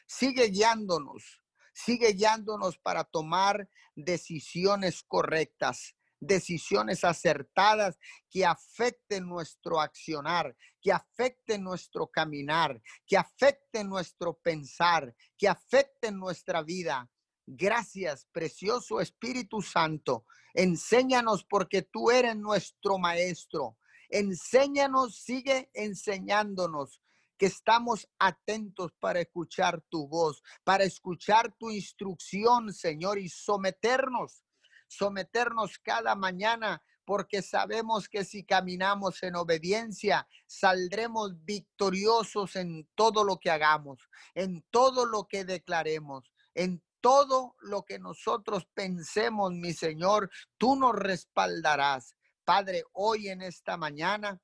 sigue 0.06 0.48
guiándonos, 0.48 1.42
sigue 1.72 2.12
guiándonos 2.12 2.78
para 2.78 3.04
tomar 3.04 3.68
decisiones 3.94 5.02
correctas, 5.02 5.94
decisiones 6.20 7.04
acertadas 7.04 7.98
que 8.30 8.44
afecten 8.44 9.26
nuestro 9.28 9.80
accionar, 9.80 10.56
que 10.80 10.92
afecten 10.92 11.62
nuestro 11.62 12.08
caminar, 12.08 12.80
que 13.06 13.16
afecten 13.16 13.88
nuestro 13.88 14.34
pensar, 14.34 15.14
que 15.36 15.48
afecten 15.48 16.18
nuestra 16.18 16.62
vida. 16.62 17.08
Gracias, 17.46 18.26
precioso 18.32 19.00
Espíritu 19.00 19.62
Santo. 19.62 20.26
Enséñanos 20.54 21.44
porque 21.48 21.82
tú 21.82 22.10
eres 22.10 22.36
nuestro 22.36 22.98
maestro. 22.98 23.78
Enséñanos, 24.08 25.16
sigue 25.16 25.70
enseñándonos 25.74 27.02
que 27.36 27.46
estamos 27.46 28.08
atentos 28.18 28.92
para 28.98 29.20
escuchar 29.20 29.80
tu 29.88 30.08
voz, 30.08 30.42
para 30.64 30.84
escuchar 30.84 31.54
tu 31.56 31.70
instrucción, 31.70 32.72
Señor, 32.72 33.18
y 33.18 33.28
someternos, 33.28 34.42
someternos 34.88 35.78
cada 35.78 36.14
mañana, 36.16 36.82
porque 37.04 37.40
sabemos 37.40 38.08
que 38.08 38.24
si 38.24 38.44
caminamos 38.44 39.22
en 39.22 39.36
obediencia, 39.36 40.28
saldremos 40.46 41.42
victoriosos 41.44 42.56
en 42.56 42.86
todo 42.94 43.24
lo 43.24 43.38
que 43.38 43.50
hagamos, 43.50 44.10
en 44.34 44.62
todo 44.70 45.06
lo 45.06 45.26
que 45.26 45.44
declaremos, 45.44 46.30
en 46.54 46.82
todo 47.00 47.54
lo 47.60 47.84
que 47.84 47.98
nosotros 47.98 48.66
pensemos, 48.74 49.52
mi 49.52 49.72
Señor, 49.72 50.30
tú 50.58 50.76
nos 50.76 50.94
respaldarás. 50.94 52.17
Padre, 52.48 52.82
hoy 52.94 53.28
en 53.28 53.42
esta 53.42 53.76
mañana 53.76 54.40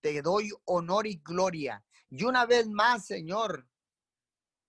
te 0.00 0.22
doy 0.22 0.52
honor 0.64 1.08
y 1.08 1.16
gloria. 1.16 1.84
Y 2.08 2.22
una 2.22 2.46
vez 2.46 2.68
más, 2.68 3.06
Señor, 3.06 3.68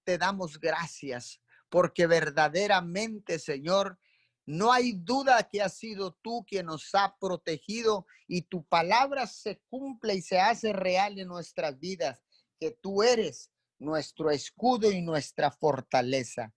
te 0.03 0.17
damos 0.17 0.59
gracias 0.59 1.39
porque 1.69 2.07
verdaderamente, 2.07 3.37
Señor, 3.37 3.99
no 4.47 4.73
hay 4.73 4.93
duda 4.93 5.47
que 5.47 5.61
has 5.61 5.77
sido 5.77 6.17
tú 6.23 6.43
quien 6.47 6.65
nos 6.65 6.89
ha 6.95 7.15
protegido 7.19 8.07
y 8.27 8.41
tu 8.41 8.65
palabra 8.65 9.27
se 9.27 9.61
cumple 9.69 10.15
y 10.15 10.23
se 10.23 10.39
hace 10.39 10.73
real 10.73 11.19
en 11.19 11.27
nuestras 11.27 11.77
vidas, 11.77 12.23
que 12.59 12.71
tú 12.71 13.03
eres 13.03 13.51
nuestro 13.77 14.31
escudo 14.31 14.91
y 14.91 15.03
nuestra 15.03 15.51
fortaleza. 15.51 16.55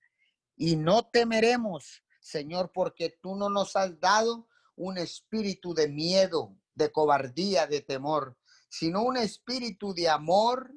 Y 0.57 0.77
no 0.77 1.11
temeremos, 1.11 2.03
Señor, 2.21 2.73
porque 2.73 3.19
tú 3.21 3.37
no 3.37 3.51
nos 3.51 3.77
has 3.77 4.01
dado 4.01 4.49
un 4.76 4.99
espíritu 4.99 5.75
de 5.75 5.88
miedo, 5.88 6.57
de 6.75 6.91
cobardía, 6.91 7.67
de 7.67 7.81
temor, 7.83 8.37
sino 8.69 9.02
un 9.02 9.17
espíritu 9.17 9.93
de 9.93 10.09
amor 10.09 10.73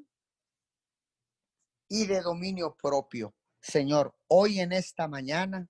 y 1.88 2.06
de 2.06 2.22
dominio 2.22 2.76
propio. 2.76 3.36
Señor, 3.62 4.16
hoy 4.28 4.60
en 4.60 4.74
esta 4.74 5.08
mañana 5.08 5.70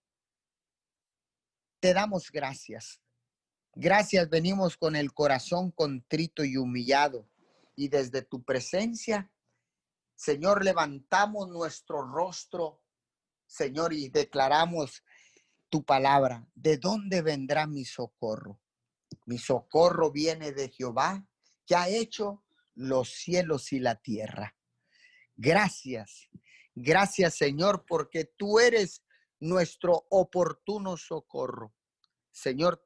te 1.79 1.93
damos 1.93 2.31
gracias. 2.31 2.99
Gracias, 3.73 4.29
venimos 4.29 4.77
con 4.77 4.95
el 4.95 5.13
corazón 5.13 5.71
contrito 5.71 6.43
y 6.43 6.57
humillado. 6.57 7.29
Y 7.75 7.89
desde 7.89 8.21
tu 8.21 8.43
presencia, 8.43 9.31
Señor, 10.15 10.63
levantamos 10.63 11.49
nuestro 11.49 12.01
rostro, 12.01 12.81
Señor, 13.45 13.93
y 13.93 14.09
declaramos 14.09 15.03
tu 15.75 15.83
palabra, 15.83 16.47
¿de 16.55 16.77
dónde 16.77 17.21
vendrá 17.21 17.67
mi 17.67 17.83
socorro? 17.83 18.61
Mi 19.25 19.37
socorro 19.37 20.09
viene 20.09 20.53
de 20.53 20.69
Jehová, 20.69 21.27
que 21.65 21.75
ha 21.75 21.89
hecho 21.89 22.45
los 22.75 23.09
cielos 23.09 23.73
y 23.73 23.79
la 23.79 23.95
tierra. 23.95 24.55
Gracias, 25.35 26.29
gracias 26.75 27.35
Señor, 27.35 27.83
porque 27.85 28.23
tú 28.23 28.59
eres 28.59 29.03
nuestro 29.41 30.07
oportuno 30.09 30.95
socorro. 30.95 31.75
Señor, 32.31 32.81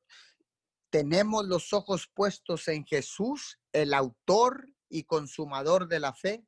tenemos 0.90 1.46
los 1.46 1.72
ojos 1.74 2.10
puestos 2.12 2.68
en 2.70 2.88
Jesús, 2.88 3.60
el 3.72 3.94
autor 3.94 4.68
y 4.90 5.04
consumador 5.04 5.88
de 5.88 6.00
la 6.00 6.16
fe, 6.16 6.44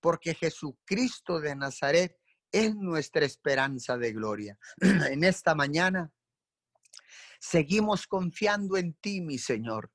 porque 0.00 0.34
Jesucristo 0.34 1.40
de 1.40 1.56
Nazaret 1.56 2.21
es 2.52 2.76
nuestra 2.76 3.24
esperanza 3.24 3.96
de 3.96 4.12
gloria. 4.12 4.58
En 5.10 5.24
esta 5.24 5.54
mañana 5.54 6.12
seguimos 7.40 8.06
confiando 8.06 8.76
en 8.76 8.94
ti, 8.94 9.20
mi 9.20 9.38
Señor. 9.38 9.90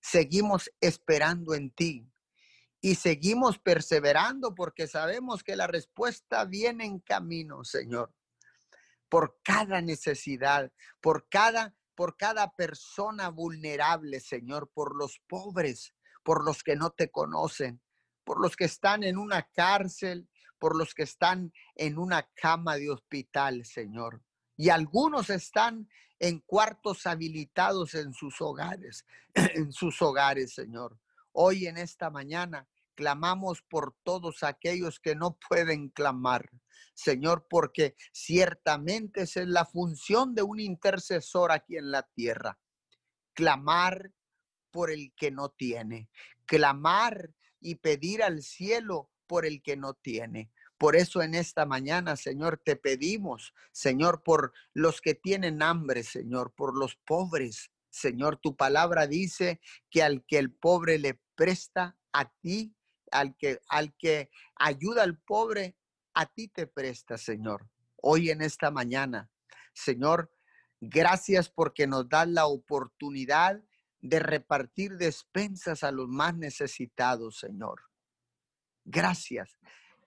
Seguimos 0.00 0.70
esperando 0.80 1.54
en 1.54 1.70
ti 1.70 2.10
y 2.80 2.94
seguimos 2.94 3.58
perseverando 3.58 4.54
porque 4.54 4.86
sabemos 4.88 5.44
que 5.44 5.54
la 5.54 5.66
respuesta 5.66 6.46
viene 6.46 6.86
en 6.86 7.00
camino, 7.00 7.64
Señor. 7.64 8.14
Por 9.10 9.38
cada 9.42 9.82
necesidad, 9.82 10.72
por 11.00 11.28
cada 11.28 11.74
por 12.00 12.16
cada 12.16 12.50
persona 12.52 13.28
vulnerable, 13.28 14.20
Señor, 14.20 14.70
por 14.72 14.96
los 14.96 15.20
pobres, 15.28 15.94
por 16.22 16.42
los 16.46 16.62
que 16.62 16.74
no 16.74 16.92
te 16.92 17.10
conocen, 17.10 17.82
por 18.24 18.40
los 18.40 18.56
que 18.56 18.64
están 18.64 19.04
en 19.04 19.18
una 19.18 19.42
cárcel, 19.54 20.26
por 20.60 20.76
los 20.76 20.94
que 20.94 21.02
están 21.02 21.52
en 21.74 21.98
una 21.98 22.22
cama 22.34 22.76
de 22.76 22.90
hospital, 22.90 23.64
Señor. 23.64 24.22
Y 24.56 24.68
algunos 24.68 25.30
están 25.30 25.88
en 26.20 26.38
cuartos 26.40 27.06
habilitados 27.06 27.94
en 27.94 28.12
sus 28.12 28.40
hogares, 28.40 29.06
en 29.34 29.72
sus 29.72 30.00
hogares, 30.02 30.54
Señor. 30.54 31.00
Hoy 31.32 31.66
en 31.66 31.78
esta 31.78 32.10
mañana 32.10 32.68
clamamos 32.94 33.62
por 33.62 33.96
todos 34.02 34.42
aquellos 34.42 35.00
que 35.00 35.14
no 35.16 35.38
pueden 35.48 35.88
clamar, 35.88 36.50
Señor, 36.92 37.46
porque 37.48 37.96
ciertamente 38.12 39.22
es 39.22 39.36
la 39.36 39.64
función 39.64 40.34
de 40.34 40.42
un 40.42 40.60
intercesor 40.60 41.50
aquí 41.52 41.78
en 41.78 41.90
la 41.90 42.02
tierra. 42.02 42.58
Clamar 43.32 44.12
por 44.70 44.90
el 44.90 45.14
que 45.16 45.30
no 45.30 45.48
tiene, 45.48 46.10
clamar 46.44 47.32
y 47.60 47.76
pedir 47.76 48.22
al 48.22 48.42
cielo 48.42 49.10
por 49.30 49.46
el 49.46 49.62
que 49.62 49.76
no 49.76 49.94
tiene. 49.94 50.50
Por 50.76 50.96
eso 50.96 51.22
en 51.22 51.36
esta 51.36 51.64
mañana, 51.64 52.16
Señor, 52.16 52.60
te 52.64 52.74
pedimos, 52.74 53.54
Señor, 53.70 54.24
por 54.24 54.52
los 54.74 55.00
que 55.00 55.14
tienen 55.14 55.62
hambre, 55.62 56.02
Señor, 56.02 56.52
por 56.56 56.76
los 56.76 56.96
pobres. 56.96 57.70
Señor, 57.90 58.38
tu 58.38 58.56
palabra 58.56 59.06
dice 59.06 59.60
que 59.88 60.02
al 60.02 60.24
que 60.26 60.38
el 60.38 60.52
pobre 60.52 60.98
le 60.98 61.20
presta 61.36 61.96
a 62.12 62.32
ti, 62.40 62.74
al 63.12 63.36
que 63.36 63.60
al 63.68 63.94
que 63.96 64.30
ayuda 64.56 65.04
al 65.04 65.16
pobre, 65.16 65.76
a 66.12 66.26
ti 66.26 66.48
te 66.48 66.66
presta, 66.66 67.16
Señor. 67.16 67.68
Hoy 68.02 68.30
en 68.30 68.42
esta 68.42 68.72
mañana, 68.72 69.30
Señor, 69.72 70.32
gracias 70.80 71.48
porque 71.48 71.86
nos 71.86 72.08
das 72.08 72.26
la 72.26 72.46
oportunidad 72.46 73.62
de 74.00 74.18
repartir 74.18 74.96
despensas 74.96 75.84
a 75.84 75.92
los 75.92 76.08
más 76.08 76.34
necesitados, 76.36 77.38
Señor. 77.38 77.89
Gracias. 78.90 79.56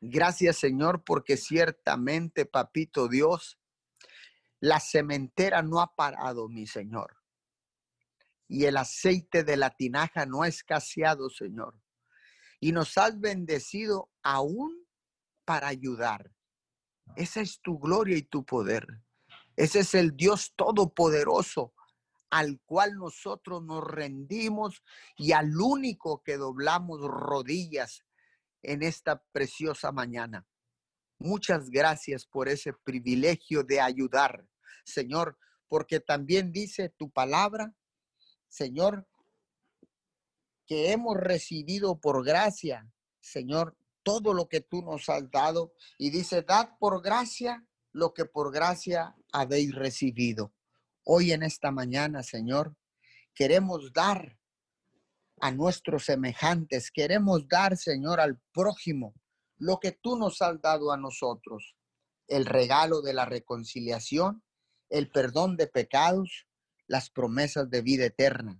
Gracias, 0.01 0.57
Señor, 0.57 1.05
porque 1.05 1.37
ciertamente, 1.37 2.45
papito 2.45 3.07
Dios, 3.07 3.57
la 4.59 4.81
cementera 4.81 5.61
no 5.61 5.79
ha 5.79 5.95
parado, 5.95 6.49
mi 6.49 6.67
Señor. 6.67 7.15
Y 8.49 8.65
el 8.65 8.75
aceite 8.75 9.45
de 9.45 9.55
la 9.55 9.69
tinaja 9.69 10.25
no 10.25 10.43
ha 10.43 10.49
escaseado, 10.49 11.29
Señor. 11.29 11.79
Y 12.59 12.73
nos 12.73 12.97
has 12.97 13.17
bendecido 13.21 14.11
aún 14.21 14.85
para 15.45 15.69
ayudar. 15.69 16.33
Esa 17.15 17.39
es 17.39 17.61
tu 17.61 17.79
gloria 17.79 18.17
y 18.17 18.23
tu 18.23 18.45
poder. 18.45 18.85
Ese 19.55 19.79
es 19.79 19.93
el 19.93 20.17
Dios 20.17 20.53
todopoderoso 20.57 21.73
al 22.29 22.59
cual 22.65 22.95
nosotros 22.95 23.63
nos 23.63 23.83
rendimos 23.83 24.83
y 25.15 25.31
al 25.31 25.55
único 25.55 26.21
que 26.23 26.35
doblamos 26.35 26.99
rodillas 26.99 28.03
en 28.63 28.81
esta 28.81 29.23
preciosa 29.31 29.91
mañana. 29.91 30.47
Muchas 31.19 31.69
gracias 31.69 32.25
por 32.25 32.49
ese 32.49 32.73
privilegio 32.73 33.63
de 33.63 33.79
ayudar, 33.79 34.47
Señor, 34.83 35.37
porque 35.67 35.99
también 35.99 36.51
dice 36.51 36.89
tu 36.89 37.11
palabra, 37.11 37.73
Señor, 38.47 39.07
que 40.65 40.91
hemos 40.91 41.17
recibido 41.17 41.99
por 41.99 42.25
gracia, 42.25 42.89
Señor, 43.19 43.77
todo 44.03 44.33
lo 44.33 44.47
que 44.47 44.61
tú 44.61 44.81
nos 44.81 45.09
has 45.09 45.29
dado. 45.31 45.73
Y 45.97 46.09
dice, 46.09 46.41
dad 46.41 46.69
por 46.79 47.01
gracia 47.01 47.65
lo 47.91 48.13
que 48.13 48.25
por 48.25 48.51
gracia 48.51 49.15
habéis 49.31 49.73
recibido. 49.73 50.53
Hoy 51.03 51.31
en 51.31 51.43
esta 51.43 51.71
mañana, 51.71 52.23
Señor, 52.23 52.75
queremos 53.33 53.91
dar 53.93 54.37
a 55.43 55.51
nuestros 55.51 56.05
semejantes. 56.05 56.89
Queremos 56.89 57.49
dar, 57.49 57.75
Señor, 57.75 58.21
al 58.21 58.39
prójimo 58.53 59.13
lo 59.57 59.77
que 59.77 59.91
tú 59.91 60.17
nos 60.17 60.41
has 60.41 60.61
dado 60.61 60.93
a 60.93 60.95
nosotros. 60.95 61.75
El 62.29 62.45
regalo 62.45 63.01
de 63.01 63.11
la 63.11 63.25
reconciliación, 63.25 64.41
el 64.89 65.11
perdón 65.11 65.57
de 65.57 65.67
pecados, 65.67 66.47
las 66.87 67.09
promesas 67.09 67.69
de 67.69 67.81
vida 67.81 68.05
eterna. 68.05 68.57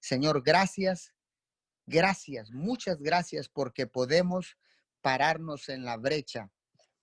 Señor, 0.00 0.42
gracias, 0.42 1.14
gracias, 1.86 2.50
muchas 2.50 2.98
gracias 2.98 3.48
porque 3.48 3.86
podemos 3.86 4.56
pararnos 5.02 5.68
en 5.68 5.84
la 5.84 5.96
brecha, 5.98 6.50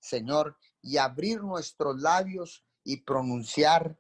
Señor, 0.01 0.57
y 0.81 0.97
abrir 0.97 1.41
nuestros 1.41 2.01
labios 2.01 2.65
y 2.83 2.97
pronunciar 2.97 3.97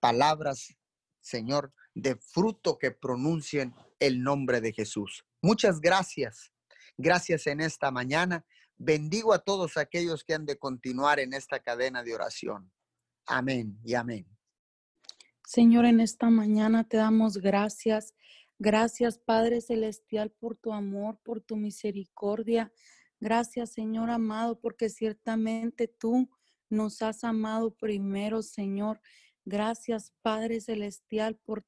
palabras, 0.00 0.74
Señor, 1.20 1.74
de 1.92 2.16
fruto 2.16 2.78
que 2.78 2.90
pronuncien 2.90 3.74
el 3.98 4.22
nombre 4.22 4.60
de 4.60 4.72
Jesús. 4.72 5.24
Muchas 5.42 5.80
gracias. 5.80 6.52
Gracias 6.96 7.46
en 7.46 7.60
esta 7.60 7.90
mañana. 7.90 8.44
Bendigo 8.78 9.32
a 9.32 9.38
todos 9.38 9.76
aquellos 9.76 10.24
que 10.24 10.34
han 10.34 10.46
de 10.46 10.58
continuar 10.58 11.18
en 11.20 11.32
esta 11.32 11.60
cadena 11.60 12.02
de 12.02 12.14
oración. 12.14 12.72
Amén 13.26 13.78
y 13.84 13.94
amén. 13.94 14.26
Señor, 15.46 15.84
en 15.86 16.00
esta 16.00 16.28
mañana 16.28 16.84
te 16.84 16.96
damos 16.96 17.38
gracias. 17.38 18.14
Gracias, 18.58 19.18
Padre 19.18 19.60
Celestial, 19.60 20.30
por 20.30 20.56
tu 20.56 20.72
amor, 20.72 21.20
por 21.22 21.40
tu 21.40 21.56
misericordia. 21.56 22.72
Gracias, 23.20 23.72
Señor 23.72 24.10
amado, 24.10 24.58
porque 24.60 24.88
ciertamente 24.88 25.88
tú 25.88 26.28
nos 26.68 27.02
has 27.02 27.24
amado 27.24 27.74
primero, 27.74 28.42
Señor. 28.42 29.00
Gracias, 29.44 30.12
Padre 30.22 30.60
Celestial, 30.60 31.36
por 31.36 31.64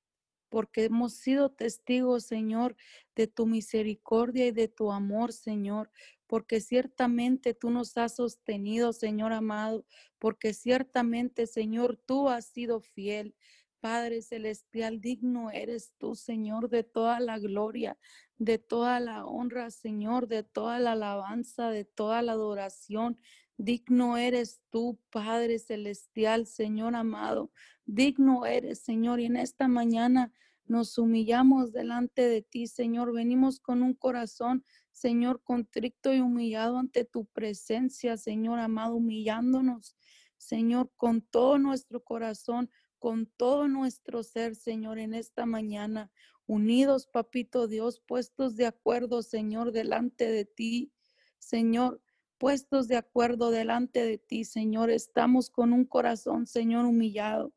porque 0.48 0.84
hemos 0.84 1.14
sido 1.14 1.50
testigos, 1.50 2.24
Señor, 2.24 2.76
de 3.14 3.26
tu 3.26 3.46
misericordia 3.46 4.46
y 4.46 4.52
de 4.52 4.68
tu 4.68 4.92
amor, 4.92 5.32
Señor, 5.32 5.90
porque 6.26 6.60
ciertamente 6.60 7.54
tú 7.54 7.70
nos 7.70 7.96
has 7.96 8.16
sostenido, 8.16 8.92
Señor 8.92 9.32
amado, 9.32 9.84
porque 10.18 10.52
ciertamente, 10.52 11.46
Señor, 11.46 11.96
tú 11.96 12.28
has 12.28 12.46
sido 12.46 12.80
fiel. 12.80 13.34
Padre 13.80 14.22
Celestial, 14.22 15.00
digno 15.00 15.50
eres 15.50 15.94
tú, 15.98 16.16
Señor, 16.16 16.68
de 16.68 16.82
toda 16.82 17.20
la 17.20 17.38
gloria, 17.38 17.96
de 18.36 18.58
toda 18.58 18.98
la 18.98 19.24
honra, 19.24 19.70
Señor, 19.70 20.26
de 20.26 20.42
toda 20.42 20.78
la 20.80 20.92
alabanza, 20.92 21.70
de 21.70 21.84
toda 21.84 22.20
la 22.22 22.32
adoración. 22.32 23.20
Digno 23.60 24.16
eres 24.16 24.60
tú, 24.70 25.00
Padre 25.10 25.58
Celestial, 25.58 26.46
Señor 26.46 26.94
amado. 26.94 27.50
Digno 27.86 28.46
eres, 28.46 28.78
Señor, 28.78 29.18
y 29.18 29.24
en 29.24 29.36
esta 29.36 29.66
mañana 29.66 30.32
nos 30.64 30.96
humillamos 30.96 31.72
delante 31.72 32.22
de 32.22 32.42
ti, 32.42 32.68
Señor. 32.68 33.12
Venimos 33.12 33.58
con 33.58 33.82
un 33.82 33.94
corazón, 33.94 34.64
Señor, 34.92 35.42
contrito 35.42 36.14
y 36.14 36.20
humillado 36.20 36.78
ante 36.78 37.04
tu 37.04 37.26
presencia, 37.26 38.16
Señor 38.16 38.60
amado, 38.60 38.94
humillándonos, 38.94 39.96
Señor, 40.36 40.92
con 40.96 41.20
todo 41.20 41.58
nuestro 41.58 42.04
corazón, 42.04 42.70
con 43.00 43.26
todo 43.26 43.66
nuestro 43.66 44.22
ser, 44.22 44.54
Señor, 44.54 45.00
en 45.00 45.14
esta 45.14 45.46
mañana. 45.46 46.12
Unidos, 46.46 47.08
papito 47.08 47.66
Dios, 47.66 48.00
puestos 48.06 48.54
de 48.54 48.66
acuerdo, 48.66 49.22
Señor, 49.22 49.72
delante 49.72 50.30
de 50.30 50.44
ti, 50.44 50.92
Señor 51.40 52.00
puestos 52.38 52.88
de 52.88 52.96
acuerdo 52.96 53.50
delante 53.50 54.04
de 54.04 54.18
ti, 54.18 54.44
Señor. 54.44 54.90
Estamos 54.90 55.50
con 55.50 55.72
un 55.72 55.84
corazón, 55.84 56.46
Señor, 56.46 56.84
humillado. 56.86 57.52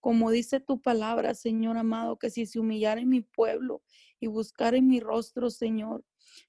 Como 0.00 0.30
dice 0.30 0.60
tu 0.60 0.80
palabra, 0.80 1.34
Señor 1.34 1.78
amado, 1.78 2.18
que 2.18 2.30
si 2.30 2.46
se 2.46 2.60
humillara 2.60 3.04
mi 3.04 3.22
pueblo 3.22 3.82
y 4.20 4.28
buscar 4.28 4.80
mi 4.80 5.00
rostro, 5.00 5.50
Señor, 5.50 6.04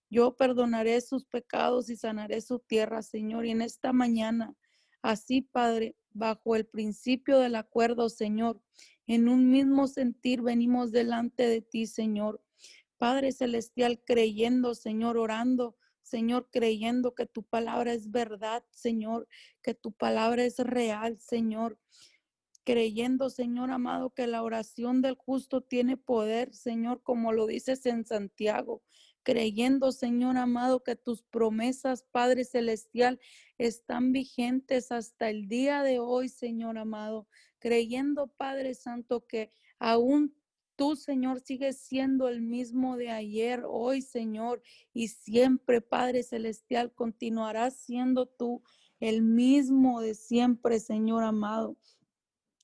yo 0.10 0.36
perdonaré 0.36 1.02
sus 1.02 1.26
pecados 1.26 1.90
y 1.90 1.96
sanaré 1.96 2.42
su 2.42 2.60
tierra, 2.60 3.02
Señor. 3.02 3.46
Y 3.46 3.52
en 3.52 3.62
esta 3.62 3.94
mañana, 3.94 4.54
así, 5.02 5.42
Padre, 5.42 5.96
bajo 6.12 6.56
el 6.56 6.66
principio 6.66 7.40
del 7.40 7.56
acuerdo, 7.56 8.10
Señor, 8.10 8.62
en 9.08 9.30
un 9.30 9.50
mismo 9.50 9.88
sentir 9.88 10.42
venimos 10.42 10.92
delante 10.92 11.48
de 11.48 11.62
ti, 11.62 11.88
Señor. 11.88 12.44
Padre 12.98 13.32
Celestial, 13.32 14.02
creyendo, 14.06 14.76
Señor, 14.76 15.18
orando, 15.18 15.78
Señor, 16.08 16.50
creyendo 16.52 17.14
que 17.14 17.26
tu 17.26 17.44
palabra 17.44 17.94
es 17.94 18.12
verdad, 18.12 18.64
Señor, 18.72 19.28
que 19.62 19.74
tu 19.74 19.92
palabra 19.92 20.46
es 20.46 20.58
real, 20.60 21.20
Señor 21.20 21.78
creyendo, 22.68 23.30
Señor 23.30 23.72
amado, 23.72 24.10
que 24.10 24.28
la 24.28 24.44
oración 24.44 25.02
del 25.02 25.16
justo 25.16 25.62
tiene 25.62 25.96
poder, 25.96 26.54
Señor, 26.54 27.02
como 27.02 27.32
lo 27.32 27.48
dices 27.48 27.86
en 27.86 28.06
Santiago. 28.06 28.84
Creyendo, 29.24 29.94
Señor 29.94 30.36
amado, 30.36 30.84
que 30.84 30.98
tus 30.98 31.22
promesas, 31.22 32.04
Padre 32.12 32.44
Celestial, 32.44 33.22
están 33.58 34.12
vigentes 34.12 34.92
hasta 34.92 35.30
el 35.30 35.48
día 35.48 35.82
de 35.82 36.00
hoy, 36.00 36.28
Señor 36.28 36.78
amado. 36.78 37.30
Creyendo, 37.60 38.28
Padre 38.36 38.74
Santo, 38.74 39.26
que 39.26 39.50
aún 39.80 40.36
tú, 40.78 40.96
Señor, 40.96 41.42
sigues 41.42 41.80
siendo 41.80 42.30
el 42.30 42.42
mismo 42.42 42.96
de 42.96 43.10
ayer, 43.10 43.64
hoy, 43.68 44.02
Señor, 44.02 44.62
y 44.94 45.10
siempre, 45.10 45.82
Padre 45.82 46.24
Celestial, 46.24 46.94
continuarás 46.94 47.76
siendo 47.76 48.28
tú 48.28 48.62
el 49.02 49.24
mismo 49.24 50.00
de 50.00 50.14
siempre, 50.14 50.80
Señor 50.80 51.24
amado. 51.24 51.76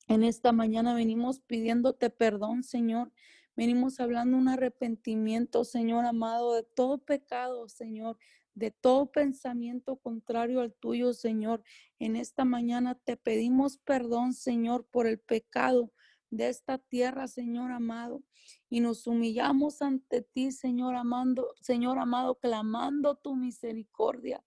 En 0.07 0.23
esta 0.23 0.51
mañana 0.51 0.93
venimos 0.93 1.41
pidiéndote 1.41 2.09
perdón, 2.09 2.63
Señor. 2.63 3.11
Venimos 3.55 3.99
hablando 3.99 4.37
un 4.37 4.47
arrepentimiento, 4.47 5.63
Señor 5.63 6.05
amado, 6.05 6.53
de 6.53 6.63
todo 6.63 6.99
pecado, 6.99 7.67
Señor, 7.67 8.17
de 8.53 8.71
todo 8.71 9.11
pensamiento 9.11 9.95
contrario 9.97 10.61
al 10.61 10.73
tuyo, 10.73 11.13
Señor. 11.13 11.63
En 11.99 12.15
esta 12.15 12.45
mañana 12.45 12.95
te 12.95 13.17
pedimos 13.17 13.77
perdón, 13.77 14.33
Señor, 14.33 14.85
por 14.85 15.07
el 15.07 15.19
pecado 15.19 15.91
de 16.35 16.49
esta 16.49 16.77
tierra, 16.77 17.27
Señor 17.27 17.71
amado. 17.71 18.23
Y 18.69 18.79
nos 18.79 19.07
humillamos 19.07 19.81
ante 19.81 20.21
ti, 20.21 20.51
Señor 20.51 20.95
amando, 20.95 21.53
Señor 21.61 21.99
amado, 21.99 22.35
clamando 22.35 23.15
tu 23.15 23.35
misericordia 23.35 24.43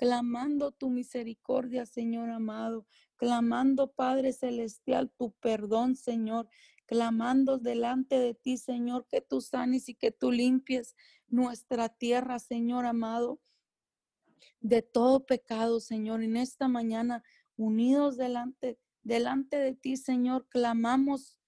clamando 0.00 0.72
tu 0.72 0.88
misericordia, 0.88 1.84
Señor 1.84 2.30
amado, 2.30 2.86
clamando, 3.16 3.92
Padre 3.92 4.32
Celestial, 4.32 5.12
tu 5.18 5.32
perdón, 5.42 5.94
Señor, 5.94 6.48
clamando 6.86 7.58
delante 7.58 8.18
de 8.18 8.32
ti, 8.32 8.56
Señor, 8.56 9.06
que 9.10 9.20
tú 9.20 9.42
sanes 9.42 9.90
y 9.90 9.94
que 9.94 10.10
tú 10.10 10.32
limpies 10.32 10.96
nuestra 11.28 11.90
tierra, 11.90 12.38
Señor 12.38 12.86
amado, 12.86 13.42
de 14.62 14.80
todo 14.80 15.26
pecado, 15.26 15.80
Señor. 15.80 16.22
En 16.22 16.38
esta 16.38 16.66
mañana, 16.66 17.22
unidos 17.58 18.16
delante, 18.16 18.78
delante 19.02 19.58
de 19.58 19.74
ti, 19.74 19.96
Señor, 19.96 20.48
clamamos 20.48 21.38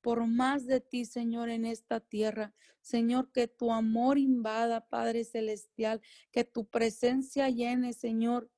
por 0.00 0.26
más 0.26 0.66
de 0.66 0.80
ti, 0.80 1.04
Señor, 1.04 1.50
en 1.50 1.64
esta 1.64 2.00
tierra. 2.00 2.54
Señor, 2.80 3.30
que 3.32 3.46
tu 3.46 3.72
amor 3.72 4.18
invada, 4.18 4.88
Padre 4.88 5.24
Celestial, 5.24 6.00
que 6.32 6.44
tu 6.44 6.66
presencia 6.66 7.48
llene, 7.50 7.92
Señor, 7.92 8.50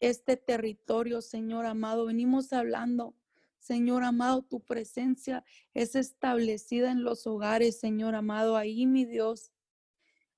este 0.00 0.36
territorio, 0.36 1.20
Señor 1.20 1.66
amado. 1.66 2.06
Venimos 2.06 2.52
hablando, 2.52 3.14
Señor 3.58 4.02
amado, 4.02 4.42
tu 4.42 4.60
presencia 4.60 5.44
es 5.74 5.94
establecida 5.94 6.90
en 6.90 7.04
los 7.04 7.26
hogares, 7.26 7.78
Señor 7.78 8.14
amado. 8.14 8.56
Ahí, 8.56 8.86
mi 8.86 9.04
Dios, 9.04 9.52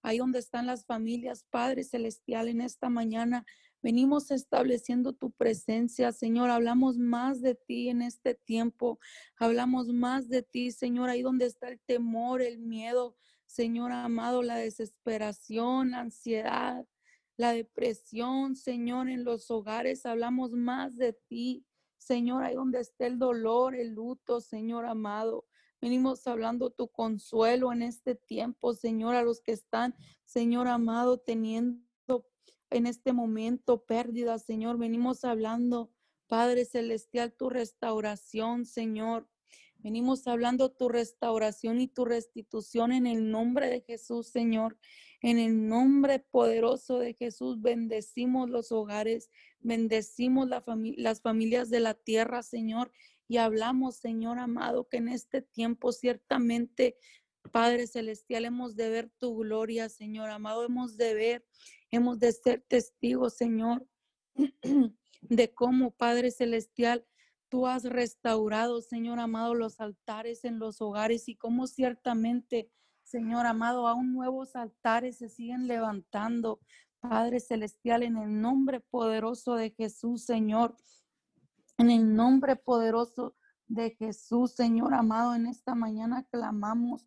ahí 0.03 0.19
donde 0.19 0.41
están 0.41 0.67
las 0.67 0.85
familias, 0.85 1.45
Padre 1.49 1.85
Celestial, 1.85 2.49
en 2.49 2.61
esta 2.61 2.91
mañana. 2.91 3.47
Venimos 3.83 4.31
estableciendo 4.31 5.13
tu 5.13 5.33
presencia, 5.33 6.13
Señor. 6.13 6.51
Hablamos 6.51 6.99
más 6.99 7.41
de 7.41 7.57
ti 7.57 7.89
en 7.89 8.01
este 8.01 8.37
tiempo. 8.37 9.01
Hablamos 9.37 9.89
más 9.89 10.29
de 10.29 10.43
ti, 10.43 10.71
Señor, 10.71 11.11
ahí 11.11 11.23
donde 11.23 11.47
está 11.47 11.69
el 11.69 11.81
temor, 11.81 12.43
el 12.43 12.61
miedo, 12.61 13.17
Señor 13.47 13.91
amado, 13.91 14.43
la 14.43 14.57
desesperación, 14.57 15.91
la 15.91 16.01
ansiedad, 16.01 16.87
la 17.37 17.53
depresión, 17.53 18.55
Señor, 18.55 19.09
en 19.09 19.25
los 19.25 19.51
hogares. 19.51 20.07
Hablamos 20.07 20.53
más 20.53 20.97
de 20.97 21.15
ti, 21.29 21.67
Señor, 21.99 22.45
ahí 22.45 22.55
donde 22.55 22.79
está 22.79 23.07
el 23.07 23.19
dolor, 23.19 23.75
el 23.75 23.95
luto, 23.95 24.41
Señor 24.41 24.87
amado. 24.87 25.45
Venimos 25.81 26.25
hablando 26.29 26.71
tu 26.71 26.87
consuelo 26.87 27.73
en 27.73 27.83
este 27.83 28.15
tiempo, 28.15 28.75
Señor, 28.75 29.17
a 29.17 29.23
los 29.23 29.41
que 29.41 29.51
están, 29.51 29.97
Señor 30.25 30.69
amado, 30.69 31.19
teniendo 31.19 31.85
en 32.73 32.87
este 32.87 33.13
momento 33.13 33.85
pérdida, 33.85 34.39
Señor. 34.39 34.79
Venimos 34.79 35.25
hablando, 35.25 35.93
Padre 36.27 36.65
Celestial, 36.65 37.33
tu 37.33 37.51
restauración, 37.51 38.65
Señor. 38.65 39.29
Venimos 39.79 40.29
hablando 40.29 40.71
tu 40.71 40.89
restauración 40.89 41.81
y 41.81 41.89
tu 41.89 42.05
restitución 42.05 42.93
en 42.93 43.07
el 43.07 43.31
nombre 43.31 43.69
de 43.69 43.81
Jesús, 43.81 44.29
Señor. 44.29 44.79
En 45.21 45.39
el 45.39 45.69
nombre 45.69 46.21
poderoso 46.21 46.99
de 46.99 47.15
Jesús, 47.15 47.61
bendecimos 47.61 48.49
los 48.49 48.71
hogares, 48.73 49.31
bendecimos 49.61 50.49
las 50.49 51.21
familias 51.21 51.69
de 51.69 51.81
la 51.81 51.95
tierra, 51.95 52.43
Señor. 52.43 52.93
Y 53.29 53.39
hablamos, 53.39 53.97
Señor 53.97 54.39
amado, 54.39 54.89
que 54.89 54.99
en 54.99 55.09
este 55.09 55.43
tiempo 55.43 55.91
ciertamente, 55.91 56.97
Padre 57.51 57.87
Celestial, 57.89 58.45
hemos 58.45 58.77
de 58.77 58.89
ver 58.89 59.11
tu 59.19 59.37
gloria, 59.37 59.89
Señor 59.89 60.31
amado. 60.31 60.65
Hemos 60.65 60.97
de 60.97 61.15
ver 61.15 61.45
Hemos 61.93 62.19
de 62.19 62.33
ser 62.33 62.65
testigos, 62.67 63.35
Señor, 63.35 63.87
de 65.21 65.55
cómo, 65.55 65.91
Padre 65.91 66.31
Celestial, 66.31 67.07
tú 67.51 67.67
has 67.67 67.85
restaurado, 67.85 68.81
Señor 68.81 69.21
amado, 69.21 69.55
los 69.55 69.79
altares 69.79 70.45
en 70.45 70.59
los 70.59 70.81
hogares 70.81 71.29
y 71.29 71.37
cómo 71.37 71.67
ciertamente, 71.67 72.73
Señor 73.03 73.45
amado, 73.45 73.87
aún 73.87 74.15
nuevos 74.15 74.57
altares 74.57 75.19
se 75.19 75.29
siguen 75.29 75.67
levantando. 75.67 76.61
Padre 77.01 77.41
Celestial, 77.41 78.05
en 78.05 78.17
el 78.17 78.41
nombre 78.41 78.81
poderoso 78.81 79.55
de 79.57 79.71
Jesús, 79.71 80.25
Señor, 80.25 80.75
en 81.77 81.91
el 81.91 82.15
nombre 82.15 82.57
poderoso 82.57 83.37
de 83.67 83.91
Jesús, 83.91 84.55
Señor 84.55 84.95
amado, 84.95 85.35
en 85.35 85.47
esta 85.47 85.75
mañana 85.75 86.27
clamamos. 86.31 87.07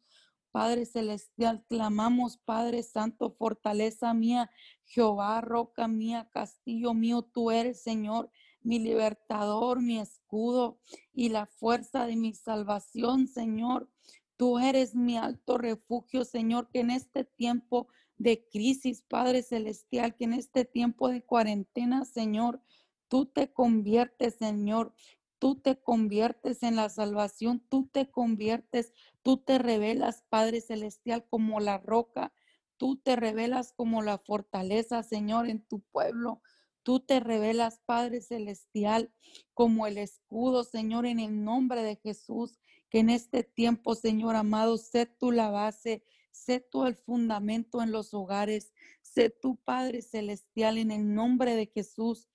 Padre 0.56 0.86
Celestial, 0.86 1.66
clamamos, 1.68 2.38
Padre 2.38 2.82
Santo, 2.82 3.30
fortaleza 3.32 4.14
mía, 4.14 4.50
Jehová, 4.86 5.42
roca 5.42 5.90
mía, 5.90 6.30
castillo 6.32 6.94
mío, 6.94 7.24
tú 7.24 7.52
eres, 7.52 7.84
Señor 7.84 8.32
mi 8.66 8.80
libertador, 8.80 9.82
mi 9.82 10.00
escudo 10.00 10.80
y 11.14 11.28
la 11.28 11.46
fuerza 11.46 12.08
de 12.08 12.16
mi 12.16 12.34
salvación, 12.34 13.28
Señor. 13.28 13.90
Tú 14.38 14.58
eres 14.58 14.96
mi 14.96 15.18
alto 15.18 15.58
refugio, 15.58 16.24
Señor, 16.26 16.70
que 16.70 16.80
en 16.80 16.90
este 16.90 17.26
tiempo 17.26 17.88
de 18.18 18.48
crisis, 18.50 19.04
Padre 19.04 19.44
Celestial, 19.44 20.16
que 20.16 20.24
en 20.24 20.34
este 20.34 20.64
tiempo 20.64 21.10
de 21.10 21.22
cuarentena, 21.22 22.06
Señor, 22.06 22.62
tú 23.08 23.26
te 23.26 23.54
conviertes, 23.54 24.36
Señor. 24.36 24.94
Tú 25.40 25.56
te 25.56 25.82
conviertes 25.82 26.64
en 26.64 26.76
la 26.76 26.90
salvación, 26.90 27.60
tú 27.70 27.90
te 27.92 28.10
conviertes, 28.10 28.94
tú 29.22 29.38
te 29.38 29.58
revelas, 29.58 30.24
Padre 30.30 30.62
Celestial, 30.62 31.26
como 31.30 31.60
la 31.60 31.78
roca, 31.78 32.34
tú 32.78 32.98
te 32.98 33.16
revelas 33.16 33.74
como 33.74 34.02
la 34.02 34.18
fortaleza, 34.18 35.04
Señor, 35.04 35.48
en 35.50 35.62
tu 35.62 35.82
pueblo. 35.82 36.42
Tú 36.84 37.00
te 37.00 37.20
revelas, 37.20 37.82
Padre 37.86 38.22
Celestial, 38.22 39.12
como 39.56 39.88
el 39.88 39.98
escudo, 39.98 40.64
Señor, 40.64 41.08
en 41.08 41.20
el 41.20 41.44
nombre 41.44 41.82
de 41.82 41.96
Jesús. 41.96 42.60
Que 42.90 43.00
en 43.00 43.10
este 43.10 43.44
tiempo, 43.44 43.96
Señor 43.96 44.36
amado, 44.36 44.78
sé 44.78 45.08
tú 45.08 45.32
la 45.32 45.50
base, 45.50 46.04
sé 46.32 46.60
tú 46.60 46.86
el 46.86 46.96
fundamento 46.96 47.82
en 47.82 47.92
los 47.92 48.14
hogares, 48.14 48.72
sé 49.02 49.32
tú, 49.32 49.58
Padre 49.66 50.02
Celestial, 50.02 50.78
en 50.78 50.92
el 50.92 51.14
nombre 51.14 51.56
de 51.56 51.66
Jesús. 51.66 52.28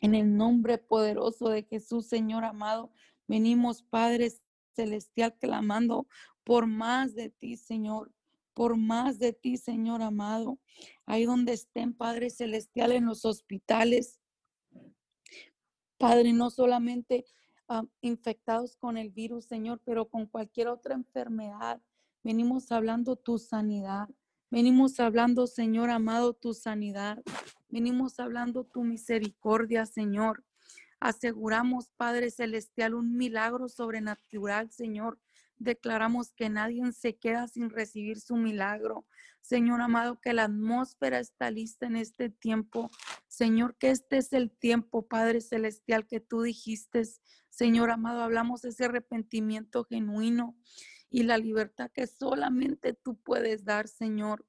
En 0.00 0.14
el 0.14 0.36
nombre 0.36 0.78
poderoso 0.78 1.48
de 1.48 1.64
Jesús, 1.64 2.06
Señor 2.06 2.44
amado, 2.44 2.92
venimos, 3.26 3.82
Padre 3.82 4.32
Celestial, 4.74 5.36
clamando 5.38 6.06
por 6.44 6.66
más 6.66 7.14
de 7.14 7.30
ti, 7.30 7.56
Señor 7.56 8.12
por 8.58 8.76
más 8.76 9.20
de 9.20 9.32
ti, 9.32 9.56
Señor 9.56 10.02
amado. 10.02 10.58
Ahí 11.06 11.24
donde 11.26 11.52
estén, 11.52 11.94
Padre 11.94 12.28
Celestial, 12.28 12.90
en 12.90 13.06
los 13.06 13.24
hospitales. 13.24 14.18
Padre, 15.96 16.32
no 16.32 16.50
solamente 16.50 17.24
ah, 17.68 17.84
infectados 18.00 18.74
con 18.74 18.96
el 18.96 19.10
virus, 19.10 19.44
Señor, 19.44 19.80
pero 19.84 20.08
con 20.08 20.26
cualquier 20.26 20.66
otra 20.66 20.96
enfermedad. 20.96 21.80
Venimos 22.24 22.72
hablando 22.72 23.14
tu 23.14 23.38
sanidad. 23.38 24.08
Venimos 24.50 24.98
hablando, 24.98 25.46
Señor 25.46 25.90
amado, 25.90 26.32
tu 26.32 26.52
sanidad. 26.52 27.22
Venimos 27.68 28.18
hablando 28.18 28.64
tu 28.64 28.82
misericordia, 28.82 29.86
Señor. 29.86 30.44
Aseguramos, 31.00 31.90
Padre 31.96 32.30
Celestial, 32.30 32.94
un 32.94 33.16
milagro 33.16 33.68
sobrenatural, 33.68 34.70
Señor, 34.72 35.18
declaramos 35.58 36.32
que 36.32 36.48
nadie 36.48 36.92
se 36.92 37.16
queda 37.16 37.46
sin 37.48 37.70
recibir 37.70 38.20
su 38.20 38.36
milagro. 38.36 39.06
Señor 39.40 39.80
amado, 39.80 40.20
que 40.20 40.32
la 40.32 40.44
atmósfera 40.44 41.20
está 41.20 41.50
lista 41.50 41.86
en 41.86 41.96
este 41.96 42.30
tiempo. 42.30 42.90
Señor, 43.28 43.76
que 43.76 43.90
este 43.90 44.18
es 44.18 44.32
el 44.32 44.50
tiempo, 44.50 45.06
Padre 45.06 45.40
Celestial, 45.40 46.06
que 46.06 46.20
tú 46.20 46.42
dijiste. 46.42 47.02
Señor 47.48 47.90
amado, 47.90 48.22
hablamos 48.22 48.62
de 48.62 48.70
ese 48.70 48.84
arrepentimiento 48.84 49.84
genuino 49.84 50.56
y 51.10 51.22
la 51.22 51.38
libertad 51.38 51.90
que 51.92 52.06
solamente 52.06 52.92
tú 52.92 53.16
puedes 53.16 53.64
dar, 53.64 53.88
Señor. 53.88 54.44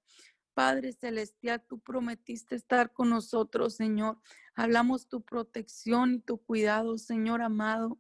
Padre 0.54 0.94
Celestial, 0.94 1.64
tú 1.68 1.80
prometiste 1.80 2.56
estar 2.56 2.92
con 2.92 3.10
nosotros, 3.10 3.76
Señor. 3.76 4.20
Hablamos 4.56 5.08
tu 5.08 5.22
protección 5.22 6.16
y 6.16 6.20
tu 6.20 6.38
cuidado, 6.38 6.98
Señor 6.98 7.42
amado. 7.42 8.00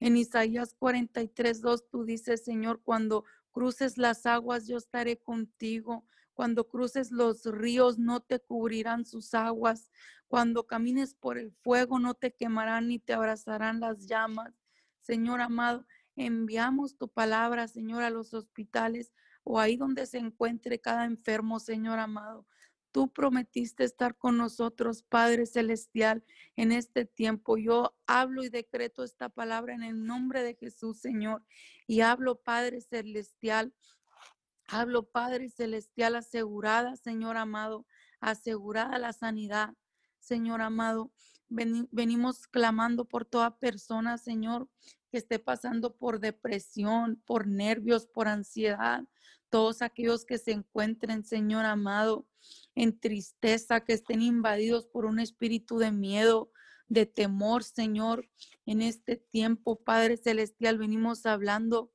En 0.00 0.16
Isaías 0.16 0.74
43, 0.78 1.60
2, 1.60 1.88
tú 1.88 2.04
dices, 2.04 2.44
Señor, 2.44 2.82
cuando 2.82 3.24
cruces 3.52 3.96
las 3.96 4.26
aguas, 4.26 4.66
yo 4.66 4.76
estaré 4.76 5.18
contigo. 5.18 6.06
Cuando 6.34 6.68
cruces 6.68 7.10
los 7.10 7.44
ríos, 7.44 7.98
no 7.98 8.20
te 8.20 8.40
cubrirán 8.40 9.06
sus 9.06 9.32
aguas. 9.34 9.90
Cuando 10.26 10.66
camines 10.66 11.14
por 11.14 11.38
el 11.38 11.52
fuego, 11.52 11.98
no 11.98 12.14
te 12.14 12.34
quemarán 12.34 12.88
ni 12.88 12.98
te 12.98 13.14
abrazarán 13.14 13.80
las 13.80 14.06
llamas. 14.06 14.52
Señor 15.00 15.40
amado, 15.40 15.86
enviamos 16.16 16.96
tu 16.96 17.08
palabra, 17.08 17.68
Señor, 17.68 18.02
a 18.02 18.10
los 18.10 18.34
hospitales 18.34 19.12
o 19.44 19.60
ahí 19.60 19.76
donde 19.76 20.06
se 20.06 20.18
encuentre 20.18 20.80
cada 20.80 21.04
enfermo, 21.04 21.60
Señor 21.60 21.98
amado. 21.98 22.46
Tú 22.90 23.12
prometiste 23.12 23.84
estar 23.84 24.16
con 24.16 24.36
nosotros, 24.36 25.02
Padre 25.02 25.46
Celestial, 25.46 26.24
en 26.56 26.72
este 26.72 27.04
tiempo. 27.04 27.58
Yo 27.58 27.96
hablo 28.06 28.44
y 28.44 28.48
decreto 28.48 29.02
esta 29.02 29.28
palabra 29.28 29.74
en 29.74 29.82
el 29.82 30.04
nombre 30.06 30.42
de 30.42 30.54
Jesús, 30.54 31.00
Señor. 31.00 31.44
Y 31.86 32.02
hablo, 32.02 32.36
Padre 32.36 32.80
Celestial. 32.80 33.74
Hablo, 34.68 35.02
Padre 35.10 35.48
Celestial, 35.50 36.14
asegurada, 36.16 36.96
Señor 36.96 37.36
amado, 37.36 37.84
asegurada 38.20 38.98
la 38.98 39.12
sanidad, 39.12 39.74
Señor 40.20 40.62
amado. 40.62 41.10
Venimos 41.90 42.46
clamando 42.46 43.04
por 43.04 43.24
toda 43.24 43.58
persona, 43.58 44.18
Señor, 44.18 44.68
que 45.10 45.18
esté 45.18 45.38
pasando 45.38 45.96
por 45.96 46.20
depresión, 46.20 47.22
por 47.24 47.46
nervios, 47.46 48.06
por 48.06 48.28
ansiedad. 48.28 49.04
Todos 49.48 49.82
aquellos 49.82 50.24
que 50.24 50.38
se 50.38 50.50
encuentren, 50.50 51.24
Señor 51.24 51.64
amado, 51.64 52.26
en 52.74 52.98
tristeza, 52.98 53.80
que 53.84 53.92
estén 53.92 54.22
invadidos 54.22 54.86
por 54.86 55.06
un 55.06 55.20
espíritu 55.20 55.78
de 55.78 55.92
miedo, 55.92 56.50
de 56.88 57.06
temor, 57.06 57.62
Señor. 57.62 58.28
En 58.66 58.82
este 58.82 59.16
tiempo, 59.16 59.82
Padre 59.82 60.16
Celestial, 60.16 60.78
venimos 60.78 61.26
hablando, 61.26 61.92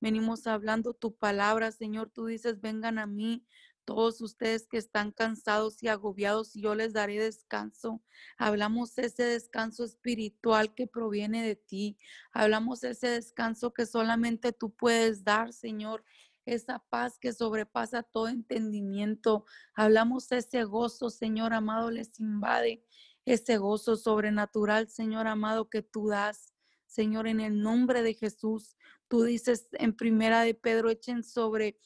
venimos 0.00 0.46
hablando 0.46 0.94
tu 0.94 1.14
palabra, 1.14 1.72
Señor. 1.72 2.10
Tú 2.10 2.26
dices, 2.26 2.60
vengan 2.60 2.98
a 2.98 3.06
mí. 3.06 3.44
Todos 3.84 4.20
ustedes 4.20 4.66
que 4.66 4.78
están 4.78 5.10
cansados 5.10 5.82
y 5.82 5.88
agobiados, 5.88 6.54
yo 6.54 6.74
les 6.74 6.92
daré 6.92 7.18
descanso. 7.18 8.02
Hablamos 8.38 8.96
ese 8.98 9.24
descanso 9.24 9.84
espiritual 9.84 10.74
que 10.74 10.86
proviene 10.86 11.42
de 11.46 11.56
ti. 11.56 11.98
Hablamos 12.32 12.84
ese 12.84 13.08
descanso 13.08 13.72
que 13.72 13.86
solamente 13.86 14.52
tú 14.52 14.70
puedes 14.70 15.24
dar, 15.24 15.52
Señor 15.52 16.04
esa 16.46 16.80
paz 16.90 17.18
que 17.18 17.32
sobrepasa 17.32 18.02
todo 18.02 18.28
entendimiento. 18.28 19.44
Hablamos 19.74 20.32
ese 20.32 20.64
gozo, 20.64 21.10
Señor 21.10 21.52
amado, 21.52 21.90
les 21.90 22.18
invade 22.20 22.84
ese 23.24 23.58
gozo 23.58 23.96
sobrenatural, 23.96 24.88
Señor 24.88 25.26
amado, 25.26 25.68
que 25.68 25.82
tú 25.82 26.08
das. 26.08 26.52
Señor, 26.86 27.26
en 27.26 27.40
el 27.40 27.60
nombre 27.60 28.02
de 28.02 28.14
Jesús, 28.14 28.76
tú 29.08 29.22
dices 29.22 29.68
en 29.72 29.96
primera 29.96 30.42
de 30.42 30.54
Pedro, 30.54 30.90
echen 30.90 31.22
sobre, 31.22 31.78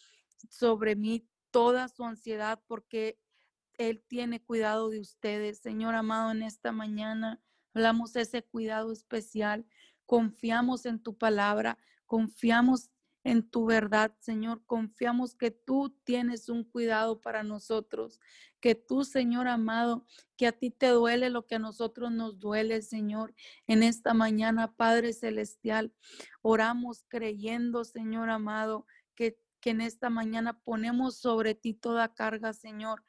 sobre 0.48 0.96
mí 0.96 1.28
toda 1.56 1.88
su 1.88 2.04
ansiedad 2.04 2.60
porque 2.66 3.18
Él 3.78 4.04
tiene 4.06 4.42
cuidado 4.44 4.90
de 4.90 5.00
ustedes. 5.00 5.60
Señor 5.60 5.94
amado, 5.94 6.30
en 6.30 6.42
esta 6.42 6.70
mañana 6.70 7.40
hablamos 7.72 8.14
ese 8.14 8.42
cuidado 8.42 8.92
especial. 8.92 9.64
Confiamos 10.04 10.84
en 10.84 11.02
tu 11.02 11.16
palabra, 11.16 11.78
confiamos 12.04 12.90
en 13.24 13.42
tu 13.42 13.64
verdad, 13.64 14.14
Señor. 14.20 14.66
Confiamos 14.66 15.34
que 15.34 15.50
tú 15.50 15.98
tienes 16.04 16.50
un 16.50 16.62
cuidado 16.62 17.22
para 17.22 17.42
nosotros, 17.42 18.20
que 18.60 18.74
tú, 18.74 19.04
Señor 19.04 19.48
amado, 19.48 20.04
que 20.36 20.46
a 20.46 20.52
ti 20.52 20.70
te 20.70 20.88
duele 20.88 21.30
lo 21.30 21.46
que 21.46 21.54
a 21.54 21.58
nosotros 21.58 22.12
nos 22.12 22.38
duele, 22.38 22.82
Señor. 22.82 23.34
En 23.66 23.82
esta 23.82 24.12
mañana, 24.12 24.76
Padre 24.76 25.14
Celestial, 25.14 25.94
oramos 26.42 27.06
creyendo, 27.08 27.82
Señor 27.84 28.28
amado, 28.28 28.86
que, 29.14 29.38
que 29.66 29.70
en 29.70 29.80
esta 29.80 30.10
mañana 30.10 30.60
ponemos 30.62 31.16
sobre 31.16 31.56
ti 31.56 31.74
toda 31.74 32.14
carga, 32.14 32.52
Señor 32.52 33.02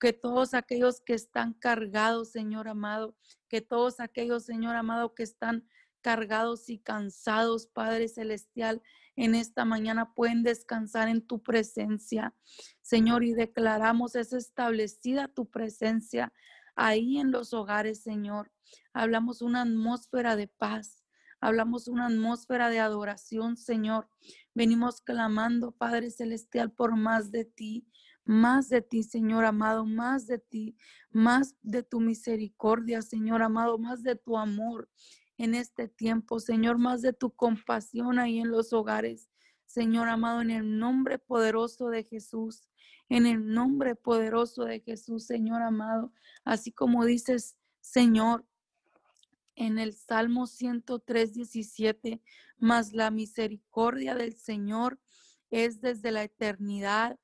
que 0.00 0.12
todos 0.12 0.52
aquellos 0.52 1.00
que 1.00 1.14
están 1.14 1.52
cargados, 1.54 2.32
Señor 2.32 2.66
amado, 2.66 3.16
que 3.48 3.60
todos 3.60 4.00
aquellos, 4.00 4.44
Señor 4.44 4.74
amado, 4.74 5.14
que 5.14 5.22
están 5.22 5.64
cargados 6.00 6.68
y 6.70 6.80
cansados, 6.80 7.68
Padre 7.68 8.08
Celestial, 8.08 8.82
en 9.14 9.36
esta 9.36 9.64
mañana 9.64 10.12
pueden 10.12 10.42
descansar 10.42 11.06
en 11.06 11.24
tu 11.24 11.40
presencia, 11.40 12.34
Señor, 12.82 13.22
y 13.22 13.34
declaramos 13.34 14.16
es 14.16 14.32
establecida 14.32 15.28
tu 15.28 15.48
presencia 15.48 16.32
ahí 16.74 17.18
en 17.18 17.30
los 17.30 17.54
hogares, 17.54 18.02
Señor. 18.02 18.50
Hablamos 18.92 19.40
una 19.40 19.62
atmósfera 19.62 20.34
de 20.34 20.48
paz, 20.48 21.04
hablamos 21.40 21.86
una 21.86 22.06
atmósfera 22.06 22.70
de 22.70 22.80
adoración, 22.80 23.56
Señor. 23.56 24.08
Venimos 24.56 25.02
clamando, 25.02 25.72
Padre 25.72 26.10
Celestial, 26.10 26.72
por 26.72 26.96
más 26.96 27.30
de 27.30 27.44
ti, 27.44 27.86
más 28.24 28.70
de 28.70 28.80
ti, 28.80 29.02
Señor 29.02 29.44
amado, 29.44 29.84
más 29.84 30.26
de 30.26 30.38
ti, 30.38 30.78
más 31.10 31.56
de 31.60 31.82
tu 31.82 32.00
misericordia, 32.00 33.02
Señor 33.02 33.42
amado, 33.42 33.76
más 33.76 34.02
de 34.02 34.16
tu 34.16 34.38
amor 34.38 34.88
en 35.36 35.54
este 35.54 35.88
tiempo, 35.88 36.40
Señor, 36.40 36.78
más 36.78 37.02
de 37.02 37.12
tu 37.12 37.32
compasión 37.32 38.18
ahí 38.18 38.38
en 38.38 38.50
los 38.50 38.72
hogares. 38.72 39.28
Señor 39.66 40.08
amado, 40.08 40.40
en 40.40 40.50
el 40.50 40.78
nombre 40.78 41.18
poderoso 41.18 41.90
de 41.90 42.04
Jesús, 42.04 42.66
en 43.10 43.26
el 43.26 43.46
nombre 43.52 43.94
poderoso 43.94 44.64
de 44.64 44.80
Jesús, 44.80 45.26
Señor 45.26 45.60
amado, 45.60 46.14
así 46.46 46.72
como 46.72 47.04
dices, 47.04 47.58
Señor, 47.82 48.46
en 49.56 49.78
el 49.78 49.94
Salmo 49.94 50.46
103, 50.46 51.34
17, 51.34 52.22
más 52.58 52.92
la 52.92 53.10
misericordia 53.10 54.14
del 54.14 54.34
Señor 54.34 55.00
es 55.50 55.80
desde 55.80 56.12
la 56.12 56.22
eternidad 56.22 57.18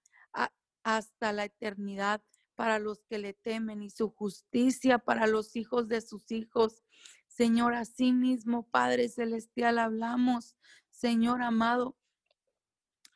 hasta 0.83 1.33
la 1.33 1.45
eternidad 1.45 2.23
para 2.55 2.79
los 2.79 3.05
que 3.05 3.19
le 3.19 3.35
temen 3.35 3.83
y 3.83 3.91
su 3.91 4.11
justicia 4.11 4.99
para 4.99 5.27
los 5.27 5.57
hijos 5.57 5.89
de 5.89 6.01
sus 6.01 6.31
hijos. 6.31 6.83
Señor, 7.29 7.75
así 7.75 8.13
mismo, 8.13 8.69
Padre 8.69 9.09
Celestial, 9.09 9.79
hablamos, 9.79 10.57
Señor 10.91 11.43
amado, 11.43 11.97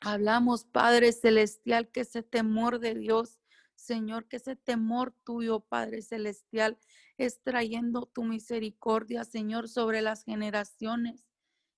hablamos, 0.01 0.65
Padre 0.65 1.13
Celestial, 1.13 1.91
que 1.91 2.01
ese 2.01 2.23
temor 2.23 2.79
de 2.79 2.95
Dios, 2.95 3.41
Señor, 3.75 4.27
que 4.27 4.37
ese 4.37 4.57
temor 4.57 5.15
tuyo, 5.25 5.61
Padre 5.61 6.03
Celestial, 6.03 6.79
es 7.19 7.43
trayendo 7.43 8.07
tu 8.07 8.25
misericordia, 8.25 9.25
Señor, 9.25 9.69
sobre 9.69 10.03
las 10.03 10.25
generaciones. 10.25 11.27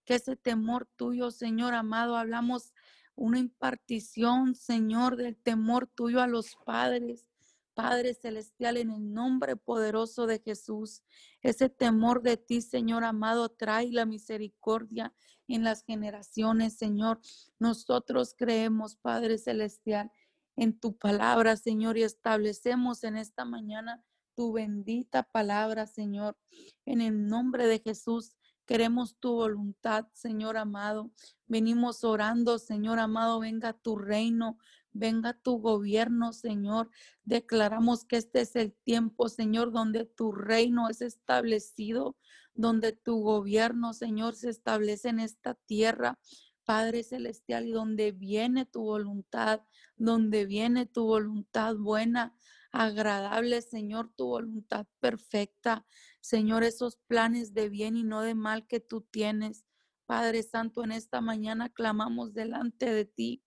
Que 0.04 0.14
ese 0.14 0.36
temor 0.36 0.88
tuyo, 0.96 1.30
Señor 1.30 1.74
amado, 1.74 2.16
hablamos 2.16 2.72
una 3.14 3.38
impartición, 3.38 4.54
Señor, 4.54 5.16
del 5.16 5.36
temor 5.36 5.86
tuyo 5.86 6.20
a 6.20 6.26
los 6.26 6.56
padres. 6.64 7.28
Padre 7.74 8.14
Celestial, 8.14 8.76
en 8.76 8.90
el 8.90 9.12
nombre 9.12 9.54
poderoso 9.54 10.26
de 10.26 10.40
Jesús, 10.40 11.04
ese 11.42 11.68
temor 11.68 12.22
de 12.22 12.36
ti, 12.36 12.60
Señor 12.60 13.04
amado, 13.04 13.50
trae 13.50 13.92
la 13.92 14.04
misericordia 14.04 15.14
en 15.46 15.62
las 15.62 15.84
generaciones, 15.84 16.76
Señor. 16.76 17.20
Nosotros 17.60 18.34
creemos, 18.36 18.96
Padre 18.96 19.38
Celestial, 19.38 20.10
en 20.56 20.78
tu 20.78 20.96
palabra, 20.96 21.56
Señor, 21.56 21.96
y 21.96 22.02
establecemos 22.02 23.04
en 23.04 23.16
esta 23.16 23.44
mañana 23.44 24.02
tu 24.38 24.52
bendita 24.52 25.24
palabra, 25.24 25.88
Señor. 25.88 26.38
En 26.86 27.00
el 27.00 27.26
nombre 27.26 27.66
de 27.66 27.80
Jesús, 27.80 28.36
Queremos 28.68 29.16
tu 29.18 29.32
voluntad, 29.32 30.08
Señor 30.12 30.58
amado. 30.58 31.10
Venimos 31.46 32.04
orando, 32.04 32.58
Señor 32.58 32.98
amado, 32.98 33.40
venga 33.40 33.72
tu 33.72 33.96
reino, 33.96 34.58
venga 34.92 35.32
tu 35.32 35.58
gobierno, 35.58 36.34
Señor. 36.34 36.90
Declaramos 37.24 38.04
que 38.04 38.18
este 38.18 38.42
es 38.42 38.56
el 38.56 38.74
tiempo, 38.84 39.30
Señor, 39.30 39.72
donde 39.72 40.04
tu 40.04 40.32
reino 40.32 40.90
es 40.90 41.00
establecido, 41.00 42.14
donde 42.52 42.92
tu 42.92 43.22
gobierno, 43.22 43.94
Señor, 43.94 44.34
se 44.34 44.50
establece 44.50 45.08
en 45.08 45.20
esta 45.20 45.54
tierra. 45.54 46.18
Padre 46.66 47.04
Celestial, 47.04 47.66
y 47.66 47.70
donde 47.70 48.12
viene 48.12 48.66
tu 48.66 48.82
voluntad, 48.82 49.62
donde 49.96 50.44
viene 50.44 50.84
tu 50.84 51.06
voluntad 51.06 51.74
buena, 51.76 52.36
agradable, 52.72 53.62
Señor, 53.62 54.10
tu 54.16 54.26
voluntad 54.26 54.86
perfecta. 55.00 55.86
Señor, 56.20 56.64
esos 56.64 56.96
planes 57.06 57.54
de 57.54 57.68
bien 57.68 57.96
y 57.96 58.04
no 58.04 58.22
de 58.22 58.34
mal 58.34 58.66
que 58.66 58.80
tú 58.80 59.02
tienes. 59.02 59.64
Padre 60.06 60.42
Santo, 60.42 60.84
en 60.84 60.92
esta 60.92 61.20
mañana 61.20 61.68
clamamos 61.68 62.34
delante 62.34 62.92
de 62.92 63.04
ti. 63.04 63.42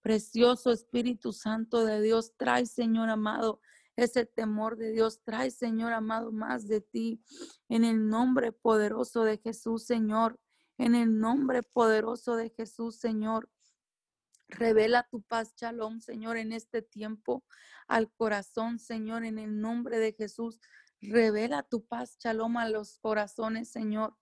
Precioso 0.00 0.70
Espíritu 0.70 1.32
Santo 1.32 1.84
de 1.84 2.00
Dios, 2.00 2.32
trae, 2.36 2.66
Señor 2.66 3.10
amado, 3.10 3.60
ese 3.98 4.24
temor 4.24 4.76
de 4.76 4.92
Dios. 4.92 5.20
Trae, 5.24 5.50
Señor 5.50 5.92
amado, 5.92 6.32
más 6.32 6.68
de 6.68 6.80
ti. 6.80 7.20
En 7.68 7.84
el 7.84 8.08
nombre 8.08 8.52
poderoso 8.52 9.24
de 9.24 9.38
Jesús, 9.38 9.84
Señor. 9.84 10.38
En 10.78 10.94
el 10.94 11.18
nombre 11.18 11.62
poderoso 11.62 12.36
de 12.36 12.50
Jesús, 12.50 12.96
Señor. 12.96 13.50
Revela 14.48 15.06
tu 15.10 15.22
paz, 15.22 15.54
Shalom, 15.56 16.00
Señor, 16.00 16.38
en 16.38 16.52
este 16.52 16.80
tiempo 16.80 17.44
al 17.86 18.10
corazón, 18.10 18.78
Señor, 18.78 19.24
en 19.24 19.38
el 19.38 19.60
nombre 19.60 19.98
de 19.98 20.12
Jesús. 20.12 20.58
Revela 21.00 21.62
tu 21.62 21.84
paz, 21.84 22.16
Shalom, 22.18 22.56
a 22.56 22.68
los 22.68 22.98
corazones, 22.98 23.70
Señor, 23.70 24.16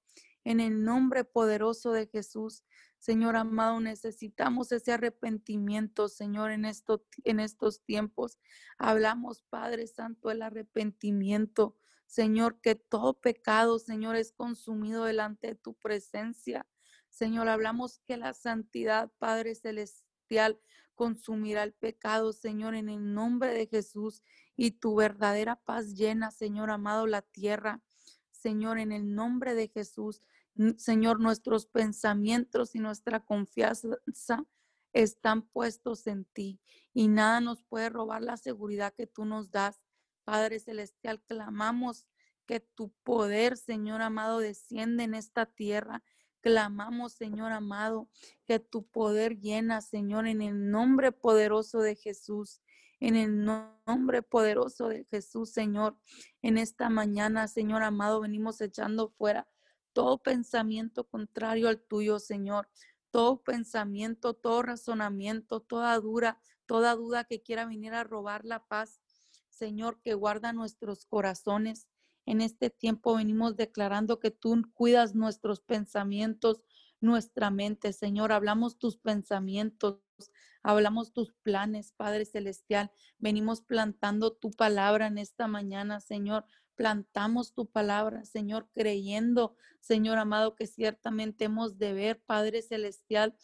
en 0.44 0.60
el 0.60 0.82
nombre 0.82 1.24
poderoso 1.24 1.92
de 1.92 2.08
Jesús. 2.08 2.64
Señor 2.98 3.36
amado, 3.36 3.80
necesitamos 3.80 4.72
ese 4.72 4.92
arrepentimiento, 4.92 6.08
Señor, 6.08 6.50
en, 6.50 6.64
en 6.64 7.40
estos 7.40 7.84
tiempos. 7.84 8.38
Hablamos, 8.78 9.42
Padre 9.48 9.86
Santo, 9.86 10.30
el 10.30 10.42
arrepentimiento. 10.42 11.76
Señor, 12.06 12.60
que 12.60 12.74
todo 12.74 13.20
pecado, 13.20 13.78
Señor, 13.78 14.16
es 14.16 14.32
consumido 14.32 15.04
delante 15.04 15.48
de 15.48 15.54
tu 15.54 15.74
presencia. 15.74 16.66
Señor, 17.10 17.48
hablamos 17.48 18.00
que 18.06 18.16
la 18.16 18.34
santidad, 18.34 19.10
Padre 19.18 19.54
Celestial, 19.54 20.05
consumirá 20.94 21.62
el 21.62 21.72
pecado, 21.72 22.32
Señor, 22.32 22.74
en 22.74 22.88
el 22.88 23.14
nombre 23.14 23.52
de 23.52 23.66
Jesús, 23.66 24.22
y 24.56 24.72
tu 24.72 24.94
verdadera 24.94 25.56
paz 25.56 25.94
llena, 25.94 26.30
Señor 26.30 26.70
amado, 26.70 27.06
la 27.06 27.22
tierra. 27.22 27.82
Señor, 28.30 28.78
en 28.78 28.92
el 28.92 29.14
nombre 29.14 29.54
de 29.54 29.68
Jesús, 29.68 30.22
Señor, 30.78 31.20
nuestros 31.20 31.66
pensamientos 31.66 32.74
y 32.74 32.78
nuestra 32.78 33.20
confianza 33.20 33.98
están 34.92 35.42
puestos 35.42 36.06
en 36.06 36.24
ti 36.24 36.60
y 36.94 37.08
nada 37.08 37.40
nos 37.40 37.62
puede 37.62 37.90
robar 37.90 38.22
la 38.22 38.38
seguridad 38.38 38.94
que 38.94 39.06
tú 39.06 39.26
nos 39.26 39.50
das. 39.50 39.82
Padre 40.24 40.58
Celestial, 40.58 41.20
clamamos 41.22 42.06
que 42.46 42.60
tu 42.60 42.90
poder, 43.02 43.58
Señor 43.58 44.00
amado, 44.00 44.38
desciende 44.38 45.04
en 45.04 45.14
esta 45.14 45.44
tierra 45.44 46.02
Clamamos, 46.40 47.14
Señor 47.14 47.52
amado, 47.52 48.08
que 48.44 48.58
tu 48.58 48.86
poder 48.86 49.38
llena, 49.38 49.80
Señor, 49.80 50.26
en 50.26 50.42
el 50.42 50.70
nombre 50.70 51.12
poderoso 51.12 51.80
de 51.80 51.96
Jesús. 51.96 52.60
En 52.98 53.14
el 53.14 53.44
nombre 53.44 54.22
poderoso 54.22 54.88
de 54.88 55.04
Jesús, 55.04 55.50
Señor, 55.50 55.98
en 56.40 56.56
esta 56.56 56.88
mañana, 56.88 57.46
Señor 57.46 57.82
amado, 57.82 58.20
venimos 58.22 58.60
echando 58.62 59.10
fuera 59.10 59.46
todo 59.96 60.18
pensamiento 60.18 61.04
contrario 61.04 61.70
al 61.70 61.80
tuyo, 61.80 62.18
Señor. 62.18 62.68
Todo 63.10 63.42
pensamiento, 63.42 64.34
todo 64.34 64.60
razonamiento, 64.60 65.60
toda 65.60 65.98
dura, 65.98 66.38
toda 66.66 66.94
duda 66.94 67.24
que 67.24 67.40
quiera 67.40 67.64
venir 67.64 67.94
a 67.94 68.04
robar 68.04 68.44
la 68.44 68.66
paz, 68.66 69.00
Señor, 69.48 69.98
que 70.02 70.12
guarda 70.12 70.52
nuestros 70.52 71.06
corazones. 71.06 71.88
En 72.26 72.40
este 72.40 72.70
tiempo 72.70 73.14
venimos 73.14 73.56
declarando 73.56 74.18
que 74.18 74.32
tú 74.32 74.60
cuidas 74.74 75.14
nuestros 75.14 75.60
pensamientos, 75.60 76.60
nuestra 77.00 77.50
mente, 77.50 77.92
Señor. 77.92 78.32
Hablamos 78.32 78.78
tus 78.78 78.96
pensamientos, 78.96 80.00
hablamos 80.64 81.12
tus 81.12 81.32
planes, 81.42 81.92
Padre 81.92 82.24
Celestial. 82.24 82.90
Venimos 83.18 83.60
plantando 83.60 84.32
tu 84.32 84.50
palabra 84.50 85.06
en 85.06 85.18
esta 85.18 85.46
mañana, 85.46 86.00
Señor. 86.00 86.44
Plantamos 86.74 87.54
tu 87.54 87.70
palabra, 87.70 88.24
Señor, 88.24 88.68
creyendo, 88.72 89.56
Señor 89.80 90.18
amado, 90.18 90.56
que 90.56 90.66
ciertamente 90.66 91.44
hemos 91.44 91.78
de 91.78 91.92
ver, 91.92 92.20
Padre 92.26 92.60
Celestial, 92.60 93.36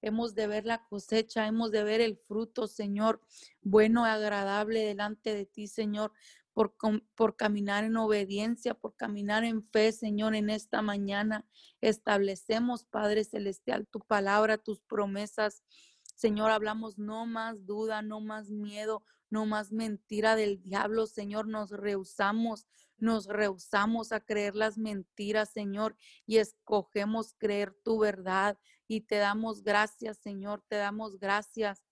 hemos 0.00 0.36
de 0.36 0.46
ver 0.46 0.64
la 0.64 0.84
cosecha, 0.84 1.48
hemos 1.48 1.72
de 1.72 1.82
ver 1.82 2.00
el 2.00 2.16
fruto, 2.16 2.68
Señor, 2.68 3.20
bueno 3.62 4.04
agradable 4.04 4.84
delante 4.84 5.34
de 5.34 5.44
ti, 5.44 5.66
Señor 5.66 6.12
por, 7.14 7.36
caminar 7.36 7.84
en 7.84 7.96
obediencia, 7.96 8.74
por 8.74 8.96
caminar 8.96 9.44
en 9.44 9.62
fe, 9.70 9.92
Señor, 9.92 10.34
en 10.34 10.50
esta 10.50 10.82
mañana. 10.82 11.46
Establecemos, 11.80 12.84
Padre 12.84 13.22
Celestial, 13.22 13.86
tu 13.86 14.00
palabra, 14.00 14.58
tus 14.58 14.80
promesas. 14.80 15.62
Señor, 16.16 16.50
hablamos 16.50 16.98
no 16.98 17.26
más 17.26 17.64
duda, 17.64 18.02
no 18.02 18.20
más 18.20 18.50
miedo, 18.50 19.04
no 19.30 19.46
más 19.46 19.70
mentira 19.70 20.34
del 20.34 20.60
diablo, 20.60 21.06
Señor. 21.06 21.46
Nos 21.46 21.70
rehusamos, 21.70 22.66
nos 22.96 23.26
rehusamos 23.26 24.10
a 24.10 24.18
creer 24.18 24.56
las 24.56 24.78
mentiras, 24.78 25.50
Señor, 25.50 25.96
y 26.26 26.38
escogemos 26.38 27.34
creer 27.38 27.72
tu 27.84 28.00
verdad. 28.00 28.58
Y 28.88 29.02
te 29.02 29.18
damos 29.18 29.62
gracias, 29.62 30.18
Señor, 30.18 30.64
te 30.66 30.74
damos 30.74 31.20
gracias 31.20 31.84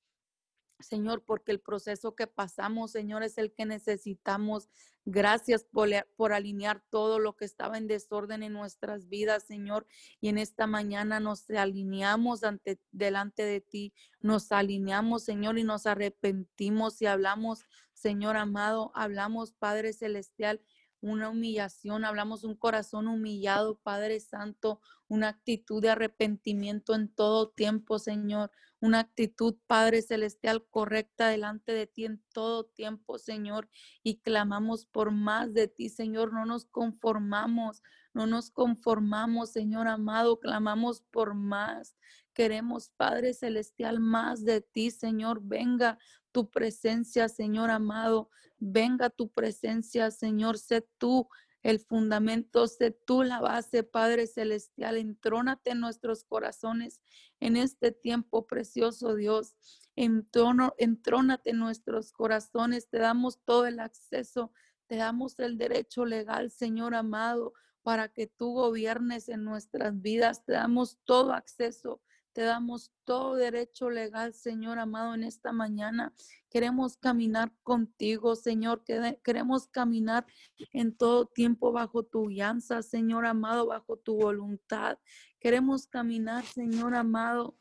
Señor, 0.81 1.25
porque 1.25 1.53
el 1.53 1.61
proceso 1.61 2.15
que 2.15 2.27
pasamos, 2.27 2.93
Señor, 2.93 3.23
es 3.23 3.39
el 3.39 3.53
que 3.53 3.65
necesitamos. 3.65 4.69
Gracias 5.05 5.65
por, 5.65 6.33
alinear 6.33 6.83
todo 6.91 7.19
lo 7.19 7.37
que 7.37 7.45
estaba 7.45 7.79
en 7.79 7.87
desorden 7.87 8.43
en 8.43 8.53
nuestras 8.53 9.09
vidas, 9.09 9.45
Señor. 9.45 9.87
Y 10.21 10.29
en 10.29 10.39
esta 10.39 10.67
mañana 10.67 11.21
nos 11.21 11.49
alineamos 11.49 12.45
ante, 12.45 12.81
delante 12.91 13.45
de 13.45 13.61
ti. 13.61 13.95
Nos 14.21 14.53
alineamos, 14.53 15.25
Señor, 15.25 15.59
y 15.59 15.65
nos 15.65 15.87
arrepentimos 15.87 17.01
y 17.01 17.07
hablamos, 17.07 17.65
Señor 17.95 18.37
amado, 18.37 18.93
hablamos, 18.95 19.53
Padre 19.53 19.93
Celestial, 19.93 20.61
una 21.01 21.31
humillación, 21.31 22.05
hablamos 22.05 22.45
un 22.45 22.57
corazón 22.57 23.07
humillado, 23.07 23.79
Padre 23.79 24.21
Santo, 24.21 24.81
una 25.09 25.29
actitud 25.29 25.81
de 25.81 25.91
arrepentimiento 25.91 26.95
en 26.95 27.09
todo 27.09 27.51
tiempo, 27.51 27.99
Señor, 27.99 28.51
una 28.81 29.01
actitud, 29.01 29.57
Padre 29.67 30.03
Celestial, 30.03 30.65
correcta 30.71 31.29
delante 31.29 31.73
de 31.73 31.87
ti 31.87 32.05
en 32.05 32.23
todo 32.33 32.65
tiempo, 32.65 33.19
Señor, 33.19 33.69
y 34.03 34.19
clamamos 34.19 34.87
por 34.87 35.11
más 35.11 35.55
de 35.55 35.69
ti, 35.69 35.89
Señor, 35.89 36.33
no 36.33 36.45
nos 36.45 36.67
conformamos, 36.67 37.83
No 38.13 38.27
nos 38.27 38.51
conformamos, 38.51 39.51
Señor 39.51 39.89
amado, 39.89 40.41
clamamos 40.41 41.03
por 41.11 41.35
más. 41.35 41.99
Queremos, 42.33 42.89
Padre 42.97 43.35
Celestial, 43.35 44.01
más 44.01 44.43
de 44.43 44.63
ti, 44.63 44.91
Señor. 44.91 45.41
Venga 45.43 45.99
tu 46.33 46.51
presencia, 46.51 47.29
Señor 47.29 47.71
amado. 47.71 48.31
Venga 48.59 49.11
tu 49.11 49.29
presencia, 49.29 50.11
Señor. 50.11 50.57
Sé 50.57 50.87
tú 50.97 51.29
el 51.67 51.81
fundamento, 51.81 52.69
sé 52.69 52.93
tú 52.93 53.25
la 53.25 53.41
base, 53.41 53.83
Padre 53.83 54.29
Celestial. 54.29 54.99
Entrónate 54.99 55.71
en 55.73 55.81
nuestros 55.81 56.23
corazones 56.23 57.01
en 57.41 57.57
este 57.57 57.91
tiempo 57.91 58.47
precioso, 58.47 59.17
Dios. 59.17 59.57
Entrónate 59.97 61.51
en 61.51 61.59
nuestros 61.59 62.13
corazones. 62.13 62.89
Te 62.89 62.99
damos 62.99 63.41
todo 63.45 63.67
el 63.67 63.81
acceso. 63.81 64.53
Te 64.87 64.95
damos 64.95 65.41
el 65.41 65.59
derecho 65.59 66.05
legal, 66.05 66.53
Señor 66.53 66.95
amado, 66.95 67.53
para 67.83 68.11
que 68.11 68.29
tú 68.29 68.53
gobiernes 68.53 69.29
en 69.29 69.43
nuestras 69.43 70.01
vidas. 70.01 70.45
Te 70.45 70.53
damos 70.53 71.01
todo 71.05 71.33
acceso 71.33 72.01
te 72.37 72.43
damos 72.43 72.93
todo 73.07 73.35
derecho 73.35 73.89
legal, 73.89 74.35
Señor 74.35 74.79
amado, 74.79 75.15
en 75.15 75.25
esta 75.25 75.53
mañana. 75.53 76.13
Queremos 76.51 76.99
caminar 76.99 77.51
contigo, 77.63 78.37
Señor. 78.37 78.85
Queremos 79.25 79.69
caminar 79.69 80.27
en 80.75 80.95
todo 80.95 81.25
tiempo 81.25 81.73
bajo 81.73 82.03
tu 82.03 82.29
guianza, 82.29 82.83
Señor 82.83 83.25
amado, 83.25 83.69
bajo 83.69 83.97
tu 83.97 84.19
voluntad. 84.19 84.99
Queremos 85.41 85.87
caminar, 85.87 86.45
Señor 86.45 86.95
amado. 86.95 87.57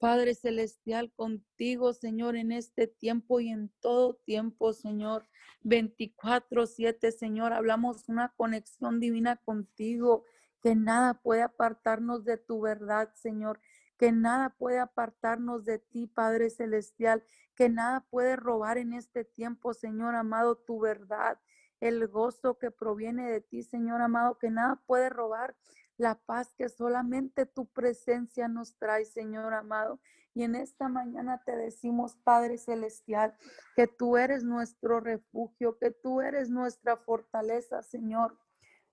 Padre 0.00 0.34
Celestial, 0.34 1.12
contigo, 1.12 1.92
Señor, 1.92 2.34
en 2.34 2.50
este 2.50 2.88
tiempo 2.88 3.38
y 3.38 3.50
en 3.50 3.70
todo 3.78 4.14
tiempo, 4.14 4.72
Señor. 4.72 5.28
24-7, 5.62 7.12
Señor, 7.12 7.52
hablamos 7.52 8.08
una 8.08 8.34
conexión 8.36 8.98
divina 8.98 9.36
contigo 9.36 10.24
que 10.62 10.74
nada 10.74 11.14
puede 11.14 11.42
apartarnos 11.42 12.24
de 12.24 12.36
tu 12.36 12.60
verdad, 12.60 13.10
Señor, 13.14 13.60
que 13.98 14.12
nada 14.12 14.50
puede 14.50 14.78
apartarnos 14.78 15.64
de 15.64 15.78
ti, 15.78 16.06
Padre 16.06 16.50
Celestial, 16.50 17.24
que 17.54 17.68
nada 17.68 18.06
puede 18.10 18.36
robar 18.36 18.78
en 18.78 18.92
este 18.92 19.24
tiempo, 19.24 19.74
Señor 19.74 20.14
amado, 20.14 20.56
tu 20.56 20.80
verdad, 20.80 21.38
el 21.80 22.06
gozo 22.08 22.58
que 22.58 22.70
proviene 22.70 23.30
de 23.30 23.40
ti, 23.40 23.62
Señor 23.62 24.00
amado, 24.00 24.38
que 24.38 24.50
nada 24.50 24.80
puede 24.86 25.10
robar 25.10 25.56
la 25.96 26.14
paz 26.14 26.54
que 26.54 26.68
solamente 26.68 27.44
tu 27.44 27.66
presencia 27.66 28.46
nos 28.48 28.76
trae, 28.78 29.04
Señor 29.04 29.52
amado. 29.52 30.00
Y 30.32 30.44
en 30.44 30.54
esta 30.54 30.88
mañana 30.88 31.42
te 31.44 31.56
decimos, 31.56 32.16
Padre 32.22 32.56
Celestial, 32.58 33.36
que 33.74 33.88
tú 33.88 34.16
eres 34.16 34.44
nuestro 34.44 35.00
refugio, 35.00 35.76
que 35.78 35.90
tú 35.90 36.20
eres 36.20 36.50
nuestra 36.50 36.96
fortaleza, 36.96 37.82
Señor. 37.82 38.38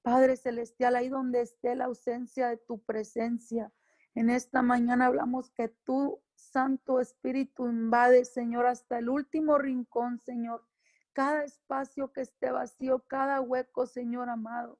Padre 0.05 0.37
Celestial, 0.37 0.95
ahí 0.95 1.09
donde 1.09 1.41
esté 1.41 1.75
la 1.75 1.85
ausencia 1.85 2.47
de 2.49 2.57
tu 2.57 2.77
presencia. 2.77 3.73
En 4.13 4.29
esta 4.29 4.61
mañana 4.61 5.07
hablamos 5.07 5.49
que 5.49 5.69
tu 5.83 6.21
Santo 6.35 6.99
Espíritu 6.99 7.67
invade, 7.67 8.23
Señor, 8.23 8.67
hasta 8.67 8.99
el 8.99 9.09
último 9.09 9.57
rincón, 9.57 10.19
Señor. 10.19 10.63
Cada 11.11 11.43
espacio 11.43 12.13
que 12.13 12.21
esté 12.21 12.51
vacío, 12.51 12.99
cada 13.07 13.41
hueco, 13.41 13.87
Señor 13.87 14.29
amado. 14.29 14.77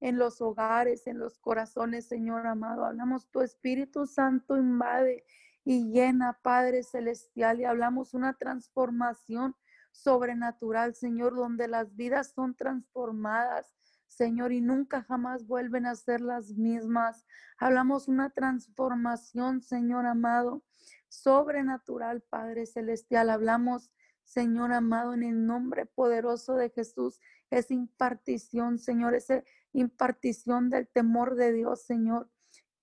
En 0.00 0.18
los 0.18 0.40
hogares, 0.40 1.06
en 1.06 1.20
los 1.20 1.38
corazones, 1.38 2.08
Señor 2.08 2.44
amado. 2.48 2.86
Hablamos, 2.86 3.30
tu 3.30 3.42
Espíritu 3.42 4.04
Santo 4.04 4.56
invade 4.56 5.24
y 5.64 5.92
llena, 5.92 6.40
Padre 6.42 6.82
Celestial. 6.82 7.60
Y 7.60 7.66
hablamos 7.66 8.14
una 8.14 8.32
transformación 8.34 9.54
sobrenatural, 9.92 10.96
Señor, 10.96 11.36
donde 11.36 11.68
las 11.68 11.94
vidas 11.94 12.32
son 12.32 12.56
transformadas 12.56 13.76
Señor, 14.06 14.52
y 14.52 14.60
nunca 14.60 15.02
jamás 15.02 15.46
vuelven 15.46 15.86
a 15.86 15.94
ser 15.94 16.20
las 16.20 16.52
mismas. 16.52 17.24
Hablamos 17.58 18.08
una 18.08 18.30
transformación, 18.30 19.62
Señor 19.62 20.06
amado, 20.06 20.62
sobrenatural, 21.08 22.22
Padre 22.22 22.66
Celestial. 22.66 23.30
Hablamos, 23.30 23.90
Señor 24.24 24.72
amado, 24.72 25.14
en 25.14 25.22
el 25.22 25.46
nombre 25.46 25.86
poderoso 25.86 26.54
de 26.54 26.70
Jesús, 26.70 27.20
esa 27.50 27.74
impartición, 27.74 28.78
Señor, 28.78 29.14
esa 29.14 29.42
impartición 29.72 30.70
del 30.70 30.88
temor 30.88 31.36
de 31.36 31.52
Dios, 31.52 31.82
Señor. 31.82 32.30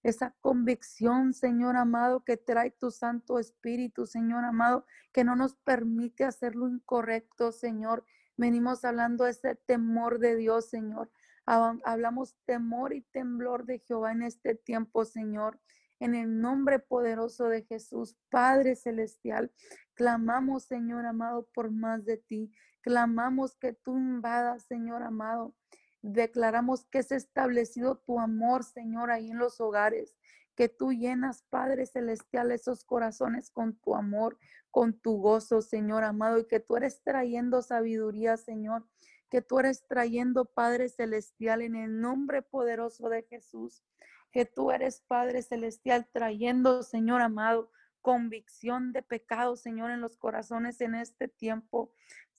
Esa 0.04 0.36
convicción, 0.42 1.34
Señor 1.34 1.78
amado, 1.78 2.26
que 2.26 2.36
trae 2.36 2.72
tu 2.72 2.92
Santo 2.92 3.40
Espíritu, 3.40 4.06
Señor 4.06 4.44
amado, 4.44 4.86
que 5.14 5.24
no 5.24 5.38
nos 5.38 5.56
permite 5.56 6.26
hacer 6.26 6.56
lo 6.56 6.68
incorrecto, 6.68 7.54
Señor, 7.54 8.06
Venimos 8.38 8.84
hablando 8.84 9.26
de 9.26 9.32
ese 9.32 9.56
temor 9.56 10.20
de 10.20 10.36
Dios, 10.36 10.70
Señor. 10.70 11.12
Hablamos 11.46 12.36
temor 12.46 12.94
y 12.94 13.02
temblor 13.02 13.66
de 13.66 13.80
Jehová 13.80 14.12
en 14.12 14.24
este 14.24 14.56
tiempo, 14.56 15.06
Señor. 15.06 15.60
En 16.00 16.16
el 16.16 16.42
nombre 16.42 16.80
poderoso 16.80 17.48
de 17.48 17.64
Jesús, 17.64 18.18
Padre 18.30 18.76
Celestial, 18.76 19.52
clamamos, 19.94 20.64
Señor 20.64 21.06
amado, 21.06 21.48
por 21.54 21.72
más 21.72 22.06
de 22.06 22.18
ti. 22.18 22.52
Clamamos 22.82 23.56
que 23.56 23.74
tú 23.74 23.98
invadas, 23.98 24.64
Señor 24.64 25.04
amado. 25.04 25.56
Declaramos 26.02 26.86
que 26.86 27.00
es 27.00 27.12
establecido 27.12 28.00
tu 28.00 28.20
amor, 28.20 28.64
Señor, 28.64 29.12
ahí 29.12 29.32
en 29.32 29.38
los 29.38 29.62
hogares 29.62 30.18
que 30.56 30.70
tú 30.70 30.94
llenas, 30.94 31.44
Padre 31.50 31.86
Celestial, 31.86 32.52
esos 32.52 32.84
corazones 32.84 33.50
con 33.50 33.76
tu 33.76 33.96
amor, 33.96 34.38
con 34.72 34.94
tu 34.94 35.18
gozo, 35.18 35.62
Señor 35.62 36.04
amado, 36.04 36.40
y 36.40 36.46
que 36.46 36.60
tú 36.60 36.78
eres 36.78 37.02
trayendo 37.04 37.62
sabiduría, 37.62 38.38
Señor, 38.38 38.88
que 39.30 39.42
tú 39.42 39.60
eres 39.60 39.88
trayendo, 39.88 40.46
Padre 40.46 40.90
Celestial, 40.90 41.62
en 41.62 41.76
el 41.76 42.00
nombre 42.00 42.42
poderoso 42.42 43.10
de 43.10 43.24
Jesús, 43.24 43.84
que 44.32 44.46
tú 44.46 44.72
eres, 44.72 45.02
Padre 45.08 45.42
Celestial, 45.42 46.08
trayendo, 46.12 46.84
Señor 46.84 47.22
amado, 47.22 47.72
convicción 48.02 48.92
de 48.92 49.02
pecado, 49.02 49.56
Señor, 49.56 49.90
en 49.90 50.02
los 50.02 50.18
corazones 50.18 50.82
en 50.82 50.94
este 50.94 51.28
tiempo 51.28 51.92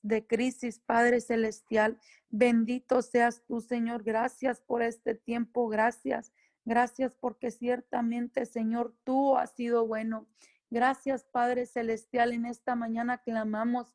de 0.02 0.26
crisis, 0.26 0.78
Padre 0.78 1.20
Celestial. 1.20 1.98
Bendito 2.28 3.00
seas 3.00 3.42
tú, 3.46 3.60
Señor. 3.60 4.04
Gracias 4.04 4.60
por 4.60 4.82
este 4.82 5.14
tiempo. 5.14 5.68
Gracias 5.68 6.32
Gracias 6.64 7.14
porque 7.14 7.50
ciertamente, 7.50 8.46
Señor, 8.46 8.94
tú 9.04 9.36
has 9.36 9.52
sido 9.54 9.86
bueno. 9.86 10.26
Gracias, 10.70 11.24
Padre 11.24 11.66
Celestial. 11.66 12.32
En 12.32 12.46
esta 12.46 12.74
mañana 12.74 13.18
clamamos 13.18 13.94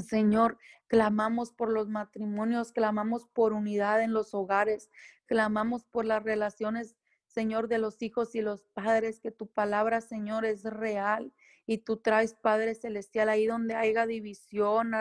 Señor, 0.00 0.58
clamamos 0.88 1.52
por 1.52 1.70
los 1.70 1.88
matrimonios, 1.88 2.72
clamamos 2.72 3.26
por 3.28 3.52
unidad 3.52 4.02
en 4.02 4.12
los 4.12 4.34
hogares, 4.34 4.90
clamamos 5.26 5.84
por 5.84 6.04
las 6.04 6.22
relaciones, 6.22 6.96
Señor, 7.26 7.68
de 7.68 7.78
los 7.78 8.02
hijos 8.02 8.34
y 8.34 8.40
los 8.40 8.64
padres, 8.74 9.20
que 9.20 9.30
tu 9.30 9.46
palabra, 9.46 10.00
Señor, 10.00 10.44
es 10.44 10.64
real 10.64 11.32
y 11.66 11.78
tú 11.78 11.96
traes, 11.96 12.34
Padre 12.34 12.74
Celestial, 12.74 13.28
ahí 13.28 13.46
donde 13.46 13.74
haya 13.74 14.06
división, 14.06 14.92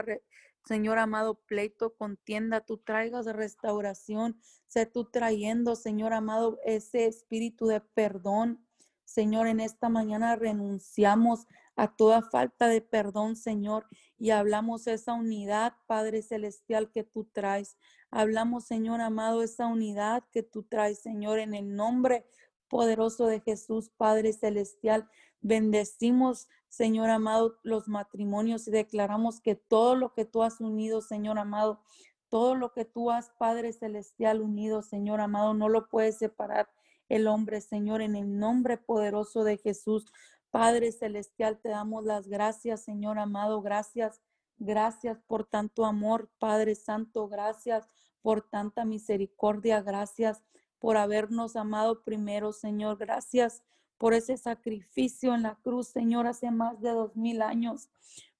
Señor 0.65 0.97
amado, 0.97 1.35
pleito, 1.45 1.95
contienda, 1.95 2.61
tú 2.61 2.77
traigas 2.77 3.27
restauración, 3.27 4.39
sé 4.67 4.87
tú 4.87 5.05
trayendo, 5.05 5.75
Señor 5.75 6.13
amado, 6.13 6.59
ese 6.65 7.05
espíritu 7.05 7.67
de 7.67 7.81
perdón. 7.81 8.65
Señor, 9.03 9.45
en 9.45 9.59
esta 9.59 9.89
mañana 9.89 10.35
renunciamos 10.35 11.45
a 11.75 11.95
toda 11.95 12.23
falta 12.23 12.67
de 12.67 12.81
perdón, 12.81 13.35
Señor, 13.35 13.85
y 14.17 14.31
hablamos 14.31 14.87
esa 14.87 15.13
unidad, 15.13 15.73
Padre 15.85 16.23
Celestial, 16.23 16.91
que 16.91 17.03
tú 17.03 17.25
traes. 17.25 17.77
Hablamos, 18.09 18.65
Señor 18.65 19.01
amado, 19.01 19.43
esa 19.43 19.67
unidad 19.67 20.23
que 20.31 20.41
tú 20.41 20.63
traes, 20.63 20.99
Señor, 20.99 21.37
en 21.37 21.53
el 21.53 21.75
nombre 21.75 22.25
poderoso 22.67 23.27
de 23.27 23.41
Jesús, 23.41 23.91
Padre 23.97 24.33
Celestial. 24.33 25.07
Bendecimos, 25.41 26.47
Señor 26.75 27.09
amado, 27.09 27.57
los 27.63 27.87
matrimonios 27.87 28.67
y 28.67 28.71
declaramos 28.71 29.39
que 29.39 29.55
todo 29.55 29.95
lo 29.95 30.11
que 30.11 30.25
tú 30.25 30.43
has 30.43 30.59
unido, 30.59 31.01
Señor 31.01 31.39
amado, 31.39 31.79
todo 32.27 32.53
lo 32.53 32.73
que 32.73 32.83
tú 32.83 33.11
has, 33.11 33.29
Padre 33.37 33.71
Celestial, 33.71 34.41
unido, 34.41 34.81
Señor 34.81 35.21
amado, 35.21 35.53
no 35.53 35.69
lo 35.69 35.87
puede 35.87 36.11
separar 36.11 36.69
el 37.07 37.27
hombre, 37.27 37.61
Señor, 37.61 38.01
en 38.01 38.17
el 38.17 38.37
nombre 38.37 38.75
poderoso 38.75 39.45
de 39.45 39.55
Jesús. 39.57 40.05
Padre 40.51 40.91
Celestial, 40.91 41.61
te 41.61 41.69
damos 41.69 42.03
las 42.03 42.27
gracias, 42.27 42.83
Señor 42.83 43.19
amado, 43.19 43.61
gracias, 43.61 44.19
gracias 44.57 45.17
por 45.27 45.45
tanto 45.45 45.85
amor, 45.85 46.29
Padre 46.39 46.75
Santo, 46.75 47.29
gracias 47.29 47.87
por 48.21 48.41
tanta 48.41 48.83
misericordia, 48.83 49.81
gracias 49.81 50.43
por 50.79 50.97
habernos 50.97 51.55
amado 51.55 52.03
primero, 52.03 52.51
Señor, 52.51 52.97
gracias 52.97 53.63
por 53.97 54.13
ese 54.13 54.37
sacrificio 54.37 55.33
en 55.33 55.43
la 55.43 55.55
cruz, 55.55 55.87
Señor, 55.87 56.27
hace 56.27 56.51
más 56.51 56.81
de 56.81 56.91
dos 56.91 57.15
mil 57.15 57.41
años, 57.41 57.89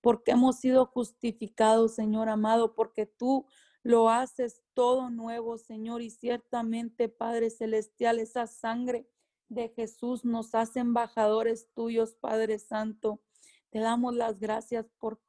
porque 0.01 0.31
hemos 0.31 0.57
sido 0.57 0.85
justificados, 0.85 1.95
Señor 1.95 2.29
amado, 2.29 2.75
porque 2.75 3.05
tú 3.05 3.45
lo 3.83 4.09
haces 4.09 4.63
todo 4.73 5.09
nuevo, 5.09 5.57
Señor, 5.57 6.01
y 6.01 6.09
ciertamente, 6.09 7.07
Padre 7.07 7.49
Celestial, 7.49 8.19
esa 8.19 8.47
sangre 8.47 9.07
de 9.49 9.69
Jesús 9.69 10.25
nos 10.25 10.55
hace 10.55 10.79
embajadores 10.79 11.69
tuyos, 11.73 12.15
Padre 12.15 12.59
Santo. 12.59 13.21
Te 13.69 13.79
damos 13.79 14.15
las 14.15 14.39
gracias 14.39 14.87
por 14.97 15.21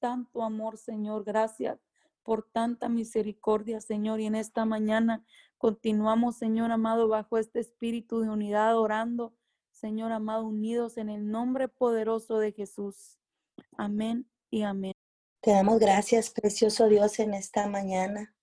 tanto 0.00 0.42
amor, 0.42 0.76
Señor. 0.76 1.24
Gracias 1.24 1.80
por 2.22 2.42
tanta 2.42 2.88
misericordia, 2.88 3.80
Señor. 3.80 4.20
Y 4.20 4.26
en 4.26 4.34
esta 4.34 4.64
mañana 4.64 5.24
continuamos, 5.58 6.36
Señor 6.36 6.70
amado, 6.72 7.08
bajo 7.08 7.38
este 7.38 7.60
espíritu 7.60 8.20
de 8.20 8.28
unidad, 8.28 8.78
orando, 8.78 9.34
Señor 9.74 10.12
amado, 10.12 10.46
unidos 10.46 10.96
en 10.98 11.10
el 11.10 11.28
nombre 11.28 11.66
poderoso 11.66 12.38
de 12.38 12.52
Jesús. 12.52 13.18
Amén 13.76 14.30
y 14.48 14.62
amén. 14.62 14.94
Te 15.40 15.50
damos 15.50 15.80
gracias, 15.80 16.30
precioso 16.30 16.88
Dios, 16.88 17.18
en 17.18 17.34
esta 17.34 17.66
mañana. 17.66 18.34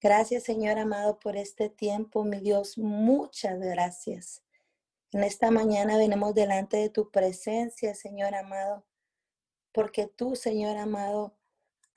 Gracias, 0.00 0.42
Señor 0.42 0.80
amado, 0.80 1.20
por 1.20 1.36
este 1.36 1.70
tiempo, 1.70 2.24
mi 2.24 2.40
Dios. 2.40 2.76
Muchas 2.76 3.60
gracias. 3.60 4.42
En 5.12 5.22
esta 5.22 5.52
mañana 5.52 5.96
venimos 5.96 6.34
delante 6.34 6.76
de 6.76 6.88
tu 6.88 7.10
presencia, 7.10 7.94
Señor 7.94 8.34
amado, 8.34 8.84
porque 9.70 10.08
tú, 10.08 10.34
Señor 10.34 10.76
amado, 10.76 11.36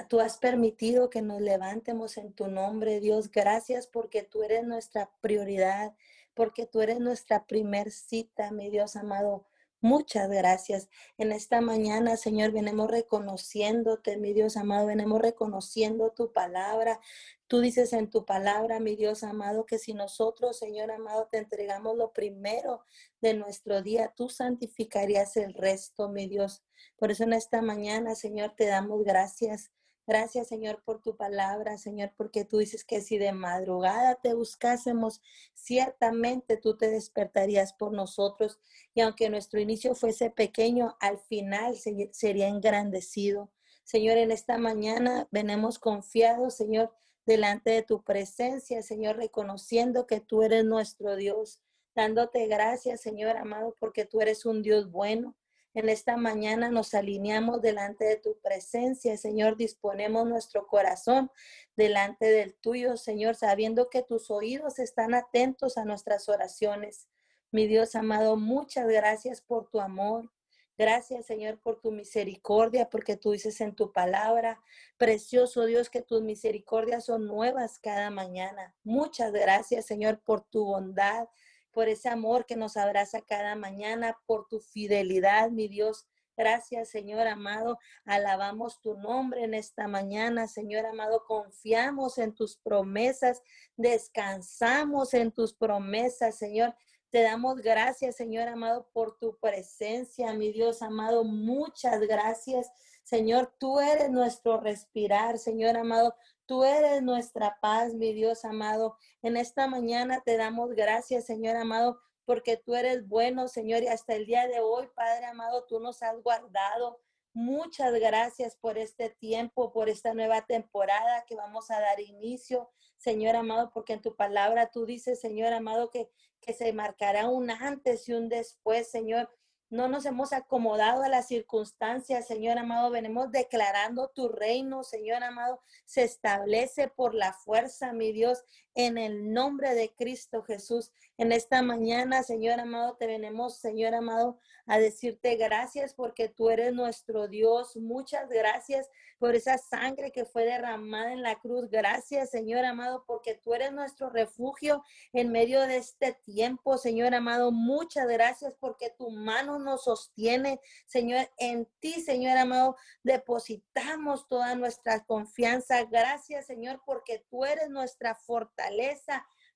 tú 0.07 0.19
has 0.19 0.37
permitido 0.37 1.09
que 1.09 1.23
nos 1.23 1.41
levantemos 1.41 2.17
en 2.17 2.31
tu 2.31 2.47
nombre, 2.47 2.99
Dios. 2.99 3.31
Gracias 3.31 3.87
porque 3.87 4.21
tú 4.21 4.43
eres 4.43 4.65
nuestra 4.65 5.09
prioridad, 5.19 5.95
porque 6.35 6.65
tú 6.65 6.81
eres 6.81 6.99
nuestra 6.99 7.45
primer 7.45 7.91
cita, 7.91 8.51
mi 8.51 8.69
Dios 8.69 8.95
amado. 8.95 9.45
Muchas 9.81 10.29
gracias. 10.29 10.89
En 11.19 11.31
esta 11.31 11.61
mañana, 11.61 12.17
Señor, 12.17 12.51
venimos 12.51 12.89
reconociéndote, 12.89 14.17
mi 14.17 14.33
Dios 14.33 14.57
amado, 14.57 14.87
venimos 14.87 15.21
reconociendo 15.21 16.09
tu 16.09 16.33
palabra. 16.33 16.99
Tú 17.47 17.59
dices 17.59 17.93
en 17.93 18.09
tu 18.09 18.25
palabra, 18.25 18.79
mi 18.79 18.95
Dios 18.95 19.23
amado, 19.23 19.67
que 19.67 19.77
si 19.77 19.93
nosotros, 19.93 20.57
Señor 20.57 20.89
amado, 20.89 21.27
te 21.29 21.37
entregamos 21.37 21.95
lo 21.97 22.13
primero 22.13 22.83
de 23.21 23.35
nuestro 23.35 23.83
día, 23.83 24.11
tú 24.15 24.29
santificarías 24.29 25.37
el 25.37 25.53
resto, 25.53 26.09
mi 26.09 26.27
Dios. 26.27 26.63
Por 26.97 27.11
eso 27.11 27.23
en 27.23 27.33
esta 27.33 27.61
mañana, 27.61 28.15
Señor, 28.15 28.55
te 28.57 28.65
damos 28.65 29.03
gracias. 29.03 29.71
Gracias, 30.07 30.47
Señor, 30.47 30.83
por 30.83 31.01
tu 31.01 31.17
palabra, 31.17 31.79
Señor, 31.79 32.13
porque 32.15 32.45
tú 32.45 32.59
dices 32.59 32.83
que 32.83 33.01
si 33.01 33.17
de 33.17 33.31
madrugada 33.31 34.15
te 34.15 34.35
buscásemos, 34.35 35.19
ciertamente 35.55 36.57
tú 36.57 36.77
te 36.77 36.89
despertarías 36.89 37.73
por 37.73 37.91
nosotros. 37.91 38.59
Y 38.93 39.01
aunque 39.01 39.29
nuestro 39.29 39.59
inicio 39.59 39.95
fuese 39.95 40.29
pequeño, 40.29 40.95
al 40.99 41.17
final 41.17 41.75
sería 42.11 42.47
engrandecido. 42.47 43.49
Señor, 43.83 44.17
en 44.17 44.31
esta 44.31 44.59
mañana 44.59 45.27
venimos 45.31 45.79
confiados, 45.79 46.55
Señor, 46.55 46.93
delante 47.25 47.71
de 47.71 47.81
tu 47.81 48.03
presencia, 48.03 48.83
Señor, 48.83 49.17
reconociendo 49.17 50.05
que 50.05 50.19
tú 50.19 50.43
eres 50.43 50.65
nuestro 50.65 51.15
Dios, 51.15 51.61
dándote 51.95 52.45
gracias, 52.45 53.01
Señor 53.01 53.37
amado, 53.37 53.75
porque 53.79 54.05
tú 54.05 54.21
eres 54.21 54.45
un 54.45 54.61
Dios 54.61 54.91
bueno, 54.91 55.35
en 55.75 55.89
esta 55.89 56.15
mañana 56.15 56.69
nos 56.69 56.93
alineamos 56.93 57.61
delante 57.61 58.05
de 58.05 58.15
tu 58.15 58.39
presencia, 58.39 59.17
Señor. 59.17 59.57
Disponemos 59.57 60.25
nuestro 60.25 60.67
corazón 60.67 61.29
delante 61.75 62.27
del 62.27 62.55
tuyo, 62.55 62.95
Señor, 62.95 63.35
sabiendo 63.35 63.89
que 63.89 64.01
tus 64.01 64.31
oídos 64.31 64.79
están 64.79 65.13
atentos 65.13 65.77
a 65.77 65.83
nuestras 65.83 66.29
oraciones. 66.29 67.09
Mi 67.51 67.67
Dios 67.67 67.93
amado, 67.95 68.37
muchas 68.37 68.87
gracias 68.87 69.41
por 69.41 69.69
tu 69.69 69.81
amor. 69.81 70.31
Gracias, 70.77 71.25
Señor, 71.25 71.59
por 71.59 71.79
tu 71.81 71.91
misericordia, 71.91 72.89
porque 72.89 73.17
tú 73.17 73.31
dices 73.31 73.59
en 73.59 73.75
tu 73.75 73.91
palabra, 73.91 74.61
precioso 74.97 75.65
Dios, 75.65 75.89
que 75.89 76.01
tus 76.01 76.21
misericordias 76.21 77.05
son 77.05 77.27
nuevas 77.27 77.79
cada 77.79 78.09
mañana. 78.09 78.75
Muchas 78.83 79.33
gracias, 79.33 79.85
Señor, 79.85 80.19
por 80.19 80.41
tu 80.41 80.65
bondad, 80.65 81.27
por 81.75 81.89
ese 81.89 82.07
amor 82.07 82.45
que 82.45 82.55
nos 82.55 82.77
abraza 82.77 83.19
cada 83.19 83.53
mañana, 83.55 84.17
por 84.25 84.47
tu 84.47 84.61
fidelidad, 84.61 85.51
mi 85.51 85.67
Dios. 85.67 86.07
Gracias, 86.37 86.89
Señor 86.89 87.27
amado. 87.27 87.77
Alabamos 88.05 88.79
tu 88.79 88.95
nombre 88.95 89.43
en 89.43 89.53
esta 89.53 89.85
mañana, 89.89 90.47
Señor 90.47 90.85
amado. 90.85 91.25
Confiamos 91.27 92.17
en 92.17 92.33
tus 92.33 92.55
promesas, 92.55 93.41
descansamos 93.75 95.13
en 95.13 95.33
tus 95.33 95.53
promesas, 95.53 96.37
Señor. 96.37 96.73
Te 97.09 97.21
damos 97.21 97.57
gracias, 97.57 98.15
Señor 98.15 98.47
amado, 98.47 98.89
por 98.93 99.17
tu 99.17 99.37
presencia, 99.39 100.33
mi 100.33 100.53
Dios 100.53 100.81
amado. 100.81 101.25
Muchas 101.25 101.99
gracias, 102.01 102.71
Señor. 103.03 103.53
Tú 103.59 103.81
eres 103.81 104.09
nuestro 104.11 104.61
respirar, 104.61 105.37
Señor 105.39 105.75
amado. 105.75 106.15
Tú 106.45 106.63
eres 106.63 107.01
nuestra 107.01 107.57
paz, 107.59 107.95
mi 107.95 108.13
Dios 108.13 108.45
amado. 108.45 108.97
En 109.23 109.35
esta 109.35 109.65
mañana 109.67 110.21
te 110.23 110.37
damos 110.37 110.73
gracias, 110.75 111.25
Señor 111.25 111.55
amado, 111.55 111.99
porque 112.23 112.55
tú 112.55 112.75
eres 112.75 113.07
bueno, 113.07 113.47
Señor, 113.47 113.81
y 113.81 113.87
hasta 113.87 114.13
el 114.13 114.27
día 114.27 114.47
de 114.47 114.59
hoy, 114.59 114.87
Padre 114.95 115.25
amado, 115.25 115.65
tú 115.65 115.79
nos 115.79 116.03
has 116.03 116.21
guardado. 116.21 117.01
Muchas 117.33 117.93
gracias 117.95 118.55
por 118.57 118.77
este 118.77 119.09
tiempo, 119.09 119.73
por 119.73 119.89
esta 119.89 120.13
nueva 120.13 120.45
temporada 120.45 121.25
que 121.27 121.35
vamos 121.35 121.71
a 121.71 121.79
dar 121.79 121.99
inicio, 121.99 122.69
Señor 122.97 123.35
amado, 123.35 123.71
porque 123.73 123.93
en 123.93 124.01
tu 124.01 124.15
palabra 124.15 124.69
tú 124.69 124.85
dices, 124.85 125.19
Señor 125.19 125.51
amado, 125.51 125.89
que, 125.89 126.11
que 126.41 126.53
se 126.53 126.71
marcará 126.73 127.27
un 127.27 127.49
antes 127.49 128.07
y 128.07 128.13
un 128.13 128.29
después, 128.29 128.89
Señor. 128.89 129.29
No 129.69 129.87
nos 129.87 130.05
hemos 130.05 130.31
acomodado 130.31 131.03
a 131.03 131.09
las 131.09 131.27
circunstancias, 131.27 132.27
Señor 132.27 132.57
amado. 132.57 132.91
Venimos 132.91 133.31
declarando 133.31 134.09
tu 134.09 134.29
reino, 134.29 134.83
Señor 134.83 135.23
amado. 135.23 135.61
Se 135.85 136.03
establece 136.03 136.87
por 136.87 137.15
la 137.15 137.33
fuerza, 137.33 137.91
mi 137.91 138.11
Dios, 138.11 138.43
en 138.75 138.97
el 138.97 139.31
nombre 139.31 139.73
de 139.73 139.93
Cristo 139.95 140.43
Jesús. 140.43 140.91
En 141.17 141.31
esta 141.31 141.61
mañana, 141.61 142.23
Señor 142.23 142.59
amado, 142.59 142.97
te 142.97 143.07
venimos, 143.07 143.57
Señor 143.57 143.95
amado, 143.95 144.37
a 144.67 144.79
decirte 144.79 145.35
gracias 145.35 145.93
porque 145.93 146.27
tú 146.27 146.49
eres 146.49 146.73
nuestro 146.73 147.29
Dios. 147.29 147.77
Muchas 147.77 148.27
gracias 148.29 148.89
por 149.17 149.33
esa 149.33 149.57
sangre 149.57 150.11
que 150.11 150.25
fue 150.25 150.43
derramada 150.43 151.13
en 151.13 151.21
la 151.21 151.35
cruz. 151.39 151.69
Gracias, 151.69 152.31
Señor 152.31 152.65
amado, 152.65 153.05
porque 153.07 153.35
tú 153.35 153.53
eres 153.53 153.71
nuestro 153.71 154.09
refugio 154.09 154.83
en 155.13 155.31
medio 155.31 155.61
de 155.61 155.77
este 155.77 156.13
tiempo, 156.13 156.77
Señor 156.77 157.15
amado. 157.15 157.53
Muchas 157.53 158.07
gracias 158.07 158.53
porque 158.59 158.89
tu 158.97 159.09
mano 159.09 159.57
nos 159.57 159.85
sostiene, 159.85 160.59
Señor. 160.85 161.29
En 161.37 161.65
ti, 161.79 162.01
Señor 162.01 162.37
amado, 162.37 162.75
depositamos 163.03 164.27
toda 164.27 164.55
nuestra 164.55 165.05
confianza. 165.05 165.85
Gracias, 165.85 166.47
Señor, 166.47 166.81
porque 166.85 167.23
tú 167.29 167.45
eres 167.45 167.69
nuestra 167.69 168.15
fortaleza 168.15 168.64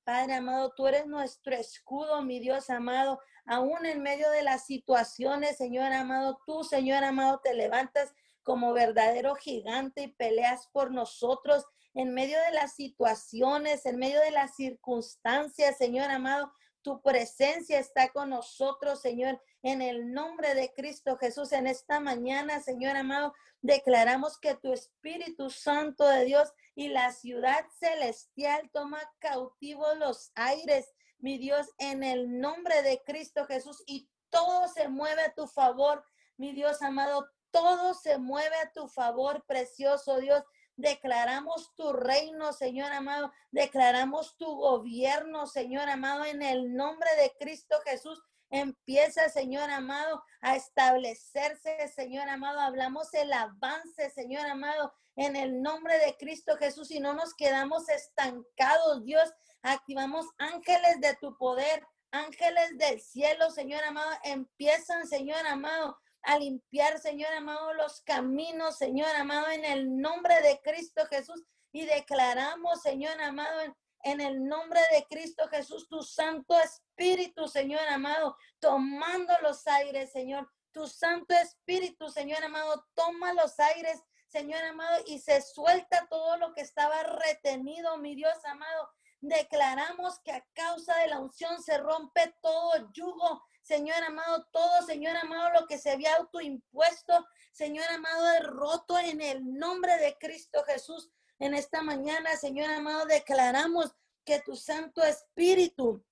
Padre 0.04 0.36
amado, 0.36 0.74
tú 0.76 0.88
eres 0.88 1.06
nuestro 1.06 1.56
escudo, 1.56 2.22
mi 2.24 2.40
Dios 2.40 2.70
amado. 2.70 3.20
Aún 3.46 3.86
en 3.86 4.02
medio 4.02 4.30
de 4.32 4.44
las 4.44 4.66
situaciones, 4.66 5.58
Señor 5.58 5.94
amado, 5.94 6.40
tú, 6.46 6.64
Señor 6.64 7.04
amado, 7.04 7.40
te 7.44 7.54
levantas 7.54 8.14
como 8.44 8.74
verdadero 8.74 9.36
gigante 9.36 10.02
y 10.02 10.08
peleas 10.08 10.68
por 10.74 10.92
nosotros 10.92 11.66
en 11.94 12.14
medio 12.14 12.40
de 12.42 12.52
las 12.52 12.76
situaciones, 12.76 13.86
en 13.86 13.98
medio 13.98 14.20
de 14.22 14.32
las 14.32 14.56
circunstancias, 14.56 15.78
Señor 15.78 16.10
amado. 16.10 16.52
Tu 16.82 17.02
presencia 17.02 17.78
está 17.80 18.10
con 18.10 18.30
nosotros, 18.30 19.02
Señor, 19.02 19.42
en 19.64 19.82
el 19.82 20.14
nombre 20.14 20.56
de 20.56 20.74
Cristo 20.74 21.18
Jesús. 21.18 21.52
En 21.52 21.68
esta 21.68 22.00
mañana, 22.00 22.62
Señor 22.62 22.96
amado, 22.96 23.34
declaramos 23.62 24.40
que 24.40 24.56
tu 24.56 24.72
Espíritu 24.72 25.50
Santo 25.50 26.08
de 26.08 26.26
Dios 26.26 26.54
y 26.76 26.88
la 26.88 27.12
ciudad 27.12 27.66
celestial 27.80 28.70
toma 28.72 29.00
cautivos 29.20 29.98
los 29.98 30.32
aires, 30.36 30.94
mi 31.18 31.38
Dios, 31.38 31.68
en 31.78 32.04
el 32.04 32.40
nombre 32.40 32.82
de 32.82 33.04
Cristo 33.04 33.46
Jesús. 33.46 33.84
Y 33.86 34.10
todo 34.30 34.68
se 34.70 34.88
mueve 34.88 35.24
a 35.24 35.34
tu 35.34 35.48
favor, 35.48 36.06
mi 36.38 36.54
Dios 36.54 36.82
amado. 36.82 37.30
Todo 37.52 37.94
se 37.94 38.18
mueve 38.18 38.56
a 38.56 38.72
tu 38.72 38.88
favor, 38.88 39.44
precioso 39.46 40.20
Dios. 40.20 40.44
Declaramos 40.80 41.76
tu 41.76 41.92
reino, 41.92 42.54
Señor 42.54 42.94
amado. 42.94 43.34
Declaramos 43.52 44.38
tu 44.38 44.46
gobierno, 44.46 45.46
Señor 45.46 45.90
amado, 45.90 46.24
en 46.24 46.42
el 46.42 46.74
nombre 46.74 47.10
de 47.18 47.34
Cristo 47.38 47.76
Jesús. 47.84 48.24
Empieza, 48.50 49.28
Señor 49.28 49.70
amado, 49.70 50.24
a 50.40 50.56
establecerse, 50.56 51.90
Señor 51.90 52.30
amado. 52.30 52.62
Hablamos 52.62 53.14
el 53.14 53.34
avance, 53.34 54.10
Señor 54.12 54.46
amado, 54.46 54.94
en 55.18 55.36
el 55.36 55.62
nombre 55.62 55.98
de 55.98 56.16
Cristo 56.16 56.56
Jesús 56.56 56.92
y 56.92 57.02
no 57.02 57.14
nos 57.14 57.34
quedamos 57.34 57.90
estancados, 57.90 59.04
Dios. 59.04 59.30
Activamos 59.62 60.28
ángeles 60.38 61.02
de 61.02 61.14
tu 61.18 61.38
poder, 61.38 61.86
ángeles 62.12 62.78
del 62.78 63.02
cielo, 63.02 63.52
Señor 63.52 63.84
amado. 63.84 64.12
Empiezan, 64.24 65.06
Señor 65.08 65.46
amado, 65.46 66.00
a 66.24 66.38
limpiar, 66.38 67.00
Señor 67.00 67.34
amado, 67.34 67.74
los 67.74 68.02
caminos, 68.02 68.78
Señor 68.78 69.16
amado, 69.16 69.50
en 69.50 69.66
el 69.66 69.98
nombre 69.98 70.42
de 70.42 70.60
Cristo 70.62 71.06
Jesús. 71.10 71.44
Y 71.72 71.86
declaramos, 71.86 72.82
Señor 72.82 73.20
amado, 73.22 73.62
en, 74.04 74.22
el 74.22 74.46
nombre 74.46 74.80
de 74.92 75.06
Cristo 75.10 75.48
Jesús, 75.50 75.88
tu 75.88 76.02
Santo 76.02 76.56
Espíritu, 76.60 77.48
Señor 77.48 77.88
amado, 77.90 78.38
tomando 78.60 79.34
los 79.42 79.66
aires, 79.68 80.12
Señor. 80.12 80.50
Tu 80.72 80.88
Santo 80.88 81.34
Espíritu, 81.34 82.10
Señor 82.10 82.44
amado, 82.44 82.86
toma 82.94 83.34
los 83.34 83.60
aires, 83.60 84.00
Señor 84.28 84.64
amado, 84.64 85.04
y 85.08 85.20
se 85.20 85.42
suelta 85.42 86.08
todo 86.10 86.38
lo 86.38 86.54
que 86.54 86.62
estaba 86.62 87.02
retenido, 87.04 87.98
mi 87.98 88.16
Dios 88.16 88.38
amado. 88.46 88.90
Declaramos 89.22 90.20
que 90.20 90.32
a 90.32 90.46
causa 90.54 90.96
de 90.98 91.08
la 91.08 91.20
unción 91.20 91.62
se 91.62 91.78
rompe 91.78 92.34
todo 92.42 92.92
yugo, 92.94 93.44
Señor 93.62 94.02
amado, 94.04 94.48
todo, 94.52 94.82
Señor 94.86 95.16
amado, 95.18 95.62
lo 95.62 95.68
que 95.68 95.78
se 95.78 95.92
había 95.92 96.16
autoimpuesto, 96.16 97.28
Señor 97.52 97.86
amado, 97.90 98.32
es 98.32 98.44
roto 98.44 98.98
en 98.98 99.22
el 99.22 99.58
nombre 99.58 99.98
de 99.98 100.18
Cristo 100.18 100.64
Jesús. 100.64 101.12
En 101.38 101.54
esta 101.54 101.82
mañana, 101.82 102.36
Señor 102.38 102.70
amado, 102.72 103.06
declaramos 103.06 103.94
que 104.26 104.40
tu 104.42 104.56
Santo 104.56 105.04
Espíritu 105.04 106.04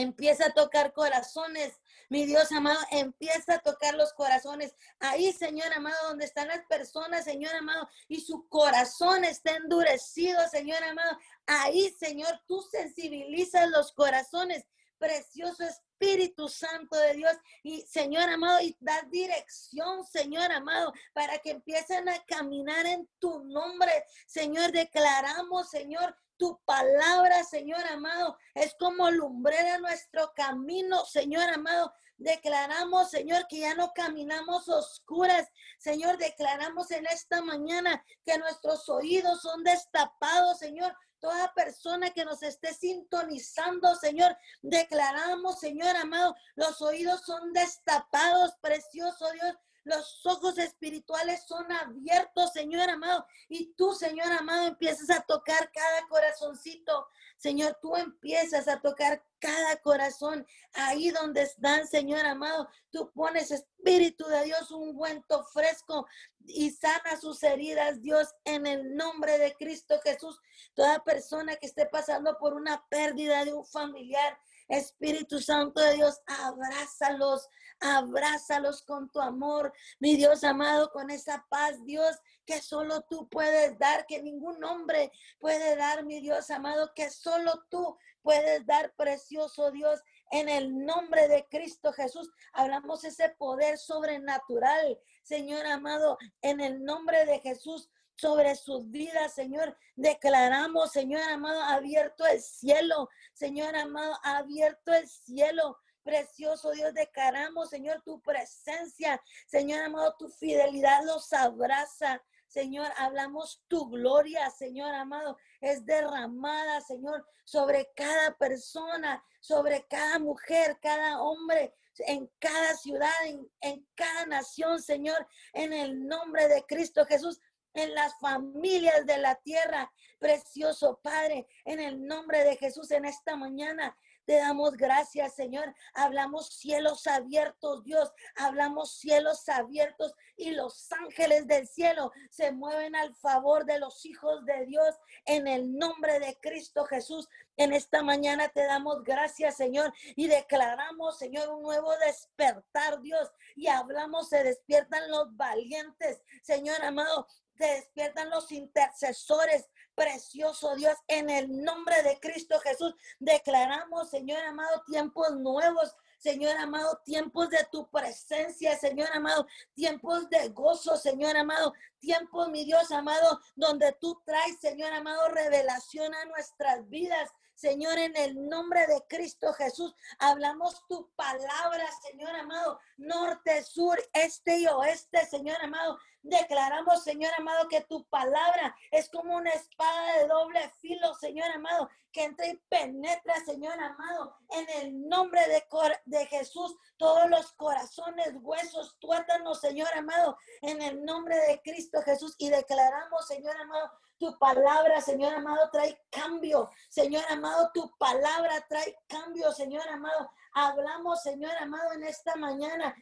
empieza 0.00 0.46
a 0.46 0.52
tocar 0.52 0.92
corazones. 0.92 1.80
Mi 2.10 2.24
Dios 2.24 2.50
amado, 2.52 2.78
empieza 2.90 3.54
a 3.54 3.58
tocar 3.58 3.94
los 3.94 4.12
corazones. 4.14 4.74
Ahí, 4.98 5.32
Señor 5.32 5.72
amado, 5.74 6.08
donde 6.08 6.24
están 6.24 6.48
las 6.48 6.64
personas, 6.66 7.24
Señor 7.24 7.54
amado, 7.54 7.86
y 8.08 8.20
su 8.20 8.48
corazón 8.48 9.24
está 9.24 9.56
endurecido, 9.56 10.40
Señor 10.48 10.82
amado. 10.82 11.18
Ahí, 11.46 11.94
Señor, 11.98 12.40
tú 12.46 12.62
sensibilizas 12.62 13.68
los 13.70 13.92
corazones. 13.92 14.64
Precioso 14.98 15.62
Espíritu 15.62 16.48
Santo 16.48 16.96
de 16.96 17.14
Dios 17.14 17.36
y 17.62 17.82
Señor 17.82 18.28
amado, 18.28 18.60
y 18.60 18.76
da 18.80 19.00
dirección, 19.10 20.04
Señor 20.04 20.50
amado, 20.50 20.92
para 21.12 21.38
que 21.38 21.50
empiecen 21.50 22.08
a 22.08 22.24
caminar 22.24 22.84
en 22.86 23.08
tu 23.18 23.44
nombre. 23.44 23.92
Señor, 24.26 24.72
declaramos, 24.72 25.70
Señor, 25.70 26.16
tu 26.38 26.58
palabra, 26.64 27.44
Señor 27.44 27.84
amado, 27.86 28.38
es 28.54 28.74
como 28.78 29.10
lumbrera 29.10 29.78
nuestro 29.78 30.32
camino, 30.34 31.04
Señor 31.04 31.48
amado. 31.50 31.92
Declaramos, 32.16 33.10
Señor, 33.10 33.46
que 33.48 33.60
ya 33.60 33.74
no 33.74 33.92
caminamos 33.94 34.68
oscuras. 34.68 35.48
Señor, 35.78 36.18
declaramos 36.18 36.90
en 36.90 37.06
esta 37.06 37.42
mañana 37.42 38.04
que 38.24 38.38
nuestros 38.38 38.88
oídos 38.88 39.42
son 39.42 39.62
destapados, 39.62 40.58
Señor. 40.58 40.96
Toda 41.20 41.52
persona 41.52 42.10
que 42.10 42.24
nos 42.24 42.42
esté 42.42 42.72
sintonizando, 42.72 43.94
Señor, 43.96 44.36
declaramos, 44.62 45.58
Señor 45.58 45.96
amado, 45.96 46.34
los 46.54 46.80
oídos 46.80 47.22
son 47.22 47.52
destapados, 47.52 48.54
precioso 48.60 49.30
Dios, 49.32 49.56
los 49.88 50.24
ojos 50.26 50.58
espirituales 50.58 51.44
son 51.46 51.70
abiertos, 51.72 52.52
Señor 52.52 52.88
amado. 52.90 53.26
Y 53.48 53.72
tú, 53.74 53.94
Señor 53.94 54.30
amado, 54.32 54.68
empiezas 54.68 55.10
a 55.10 55.22
tocar 55.22 55.70
cada 55.72 56.06
corazoncito. 56.08 57.08
Señor, 57.38 57.78
tú 57.80 57.96
empiezas 57.96 58.68
a 58.68 58.80
tocar 58.80 59.24
cada 59.38 59.76
corazón 59.78 60.46
ahí 60.74 61.10
donde 61.10 61.42
están, 61.42 61.86
Señor 61.86 62.26
amado. 62.26 62.68
Tú 62.90 63.10
pones, 63.12 63.50
Espíritu 63.50 64.26
de 64.26 64.44
Dios, 64.44 64.70
un 64.70 64.98
guento 64.98 65.44
fresco 65.44 66.06
y 66.44 66.70
sana 66.70 67.18
sus 67.20 67.42
heridas, 67.42 68.02
Dios, 68.02 68.34
en 68.44 68.66
el 68.66 68.94
nombre 68.96 69.38
de 69.38 69.54
Cristo 69.54 70.00
Jesús. 70.02 70.40
Toda 70.74 71.04
persona 71.04 71.56
que 71.56 71.66
esté 71.66 71.86
pasando 71.86 72.36
por 72.38 72.54
una 72.54 72.84
pérdida 72.88 73.44
de 73.44 73.54
un 73.54 73.64
familiar, 73.64 74.38
Espíritu 74.68 75.40
Santo 75.40 75.80
de 75.80 75.94
Dios, 75.94 76.20
abrázalos, 76.26 77.48
abrázalos 77.80 78.82
con 78.82 79.10
tu 79.10 79.20
amor, 79.20 79.72
mi 79.98 80.16
Dios 80.16 80.44
amado, 80.44 80.90
con 80.92 81.10
esa 81.10 81.46
paz, 81.48 81.84
Dios, 81.84 82.16
que 82.44 82.60
solo 82.60 83.02
tú 83.02 83.28
puedes 83.28 83.78
dar, 83.78 84.06
que 84.06 84.22
ningún 84.22 84.62
hombre 84.64 85.12
puede 85.38 85.76
dar, 85.76 86.04
mi 86.04 86.20
Dios 86.20 86.50
amado, 86.50 86.92
que 86.94 87.10
solo 87.10 87.64
tú 87.70 87.96
puedes 88.22 88.66
dar, 88.66 88.94
precioso 88.96 89.70
Dios. 89.70 90.00
En 90.30 90.48
el 90.48 90.84
nombre 90.84 91.28
de 91.28 91.46
Cristo 91.48 91.92
Jesús, 91.92 92.30
hablamos 92.52 93.04
ese 93.04 93.30
poder 93.30 93.78
sobrenatural, 93.78 94.98
Señor 95.22 95.66
amado, 95.66 96.18
en 96.42 96.60
el 96.60 96.84
nombre 96.84 97.24
de 97.24 97.40
Jesús 97.40 97.90
sobre 98.18 98.56
sus 98.56 98.90
vidas, 98.90 99.34
Señor. 99.34 99.76
Declaramos, 99.96 100.92
Señor 100.92 101.22
amado, 101.22 101.62
abierto 101.62 102.26
el 102.26 102.40
cielo, 102.40 103.08
Señor 103.32 103.74
amado, 103.76 104.18
abierto 104.22 104.92
el 104.92 105.08
cielo. 105.08 105.78
Precioso 106.02 106.70
Dios, 106.72 106.94
declaramos, 106.94 107.70
Señor, 107.70 108.02
tu 108.02 108.20
presencia, 108.20 109.22
Señor 109.46 109.82
amado, 109.82 110.14
tu 110.18 110.28
fidelidad 110.28 111.04
los 111.04 111.32
abraza. 111.32 112.22
Señor, 112.46 112.90
hablamos 112.96 113.62
tu 113.68 113.88
gloria, 113.90 114.50
Señor 114.50 114.94
amado, 114.94 115.36
es 115.60 115.84
derramada, 115.84 116.80
Señor, 116.80 117.26
sobre 117.44 117.90
cada 117.94 118.36
persona, 118.38 119.22
sobre 119.40 119.86
cada 119.86 120.18
mujer, 120.18 120.78
cada 120.80 121.20
hombre, 121.20 121.74
en 122.06 122.30
cada 122.38 122.74
ciudad, 122.74 123.10
en, 123.26 123.50
en, 123.60 123.86
cada 123.94 124.24
nación, 124.26 124.80
Señor, 124.80 125.26
en 125.52 125.72
el 125.72 126.06
nombre 126.06 126.48
de 126.48 126.64
Cristo 126.64 127.04
Jesús 127.04 127.38
en 127.78 127.94
las 127.94 128.18
familias 128.18 129.06
de 129.06 129.18
la 129.18 129.36
tierra. 129.36 129.92
Precioso 130.18 130.98
Padre, 131.00 131.46
en 131.64 131.80
el 131.80 132.04
nombre 132.04 132.42
de 132.42 132.56
Jesús 132.56 132.90
en 132.90 133.04
esta 133.04 133.36
mañana. 133.36 133.96
Te 134.28 134.36
damos 134.36 134.76
gracias, 134.76 135.34
Señor. 135.36 135.74
Hablamos 135.94 136.48
cielos 136.48 137.06
abiertos, 137.06 137.82
Dios. 137.82 138.12
Hablamos 138.36 138.98
cielos 138.98 139.48
abiertos 139.48 140.12
y 140.36 140.50
los 140.50 140.92
ángeles 140.92 141.46
del 141.46 141.66
cielo 141.66 142.12
se 142.28 142.52
mueven 142.52 142.94
al 142.94 143.14
favor 143.14 143.64
de 143.64 143.78
los 143.78 144.04
hijos 144.04 144.44
de 144.44 144.66
Dios 144.66 144.94
en 145.24 145.48
el 145.48 145.74
nombre 145.74 146.20
de 146.20 146.38
Cristo 146.42 146.84
Jesús. 146.84 147.26
En 147.56 147.72
esta 147.72 148.02
mañana 148.02 148.50
te 148.50 148.66
damos 148.66 149.02
gracias, 149.02 149.56
Señor, 149.56 149.94
y 150.14 150.26
declaramos, 150.26 151.16
Señor, 151.16 151.48
un 151.48 151.62
nuevo 151.62 151.90
despertar, 152.04 153.00
Dios. 153.00 153.30
Y 153.56 153.68
hablamos, 153.68 154.28
se 154.28 154.44
despiertan 154.44 155.10
los 155.10 155.34
valientes, 155.38 156.22
Señor 156.42 156.84
amado, 156.84 157.26
te 157.58 157.66
despiertan 157.66 158.30
los 158.30 158.50
intercesores. 158.52 159.68
Precioso 159.94 160.76
Dios, 160.76 160.96
en 161.08 161.28
el 161.28 161.62
nombre 161.62 162.02
de 162.02 162.18
Cristo 162.20 162.58
Jesús, 162.60 162.94
declaramos, 163.18 164.08
Señor 164.10 164.42
amado, 164.44 164.82
tiempos 164.86 165.36
nuevos. 165.36 165.94
Señor 166.18 166.56
amado, 166.56 167.00
tiempos 167.04 167.48
de 167.48 167.64
tu 167.70 167.88
presencia, 167.90 168.76
Señor 168.76 169.08
amado, 169.14 169.46
tiempos 169.74 170.28
de 170.28 170.48
gozo, 170.48 170.96
Señor 170.96 171.36
amado, 171.36 171.72
tiempos, 172.00 172.48
mi 172.48 172.64
Dios 172.64 172.90
amado, 172.90 173.40
donde 173.54 173.96
tú 174.00 174.20
traes, 174.26 174.58
Señor 174.58 174.92
amado, 174.92 175.28
revelación 175.28 176.12
a 176.12 176.24
nuestras 176.24 176.88
vidas. 176.88 177.30
Señor, 177.54 177.98
en 177.98 178.16
el 178.16 178.48
nombre 178.48 178.86
de 178.86 179.02
Cristo 179.08 179.52
Jesús, 179.52 179.94
hablamos 180.18 180.86
tu 180.88 181.08
palabra, 181.16 181.84
Señor 182.08 182.34
amado, 182.34 182.80
norte, 182.96 183.64
sur, 183.64 183.98
este 184.12 184.58
y 184.58 184.66
oeste, 184.66 185.24
Señor 185.26 185.56
amado. 185.62 185.98
Declaramos, 186.28 187.04
Señor 187.04 187.32
amado, 187.38 187.68
que 187.68 187.80
tu 187.80 188.04
palabra 188.04 188.76
es 188.90 189.08
como 189.08 189.34
una 189.34 189.48
espada 189.48 190.18
de 190.18 190.26
doble 190.26 190.60
filo, 190.78 191.14
Señor 191.14 191.48
amado, 191.52 191.88
que 192.12 192.24
entra 192.24 192.46
y 192.46 192.56
penetra, 192.68 193.34
Señor 193.46 193.72
amado, 193.80 194.36
en 194.50 194.68
el 194.80 195.08
nombre 195.08 195.40
de, 195.48 195.64
de 196.04 196.26
Jesús, 196.26 196.76
todos 196.98 197.30
los 197.30 197.52
corazones, 197.52 198.34
huesos, 198.42 198.98
tuétanos, 199.00 199.58
Señor 199.60 199.88
amado, 199.96 200.36
en 200.60 200.82
el 200.82 201.02
nombre 201.02 201.34
de 201.34 201.62
Cristo 201.62 202.02
Jesús. 202.02 202.34
Y 202.36 202.50
declaramos, 202.50 203.26
Señor 203.26 203.56
amado, 203.56 203.90
tu 204.18 204.38
palabra, 204.38 205.00
Señor 205.00 205.32
amado, 205.32 205.70
trae 205.70 205.98
cambio. 206.10 206.70
Señor 206.90 207.24
amado, 207.30 207.70
tu 207.72 207.90
palabra 207.96 208.66
trae 208.68 208.98
cambio, 209.06 209.50
Señor 209.52 209.88
amado. 209.88 210.30
Hablamos, 210.52 211.22
Señor 211.22 211.56
amado, 211.56 211.92
en 211.92 212.04
esta 212.04 212.36
mañana 212.36 212.94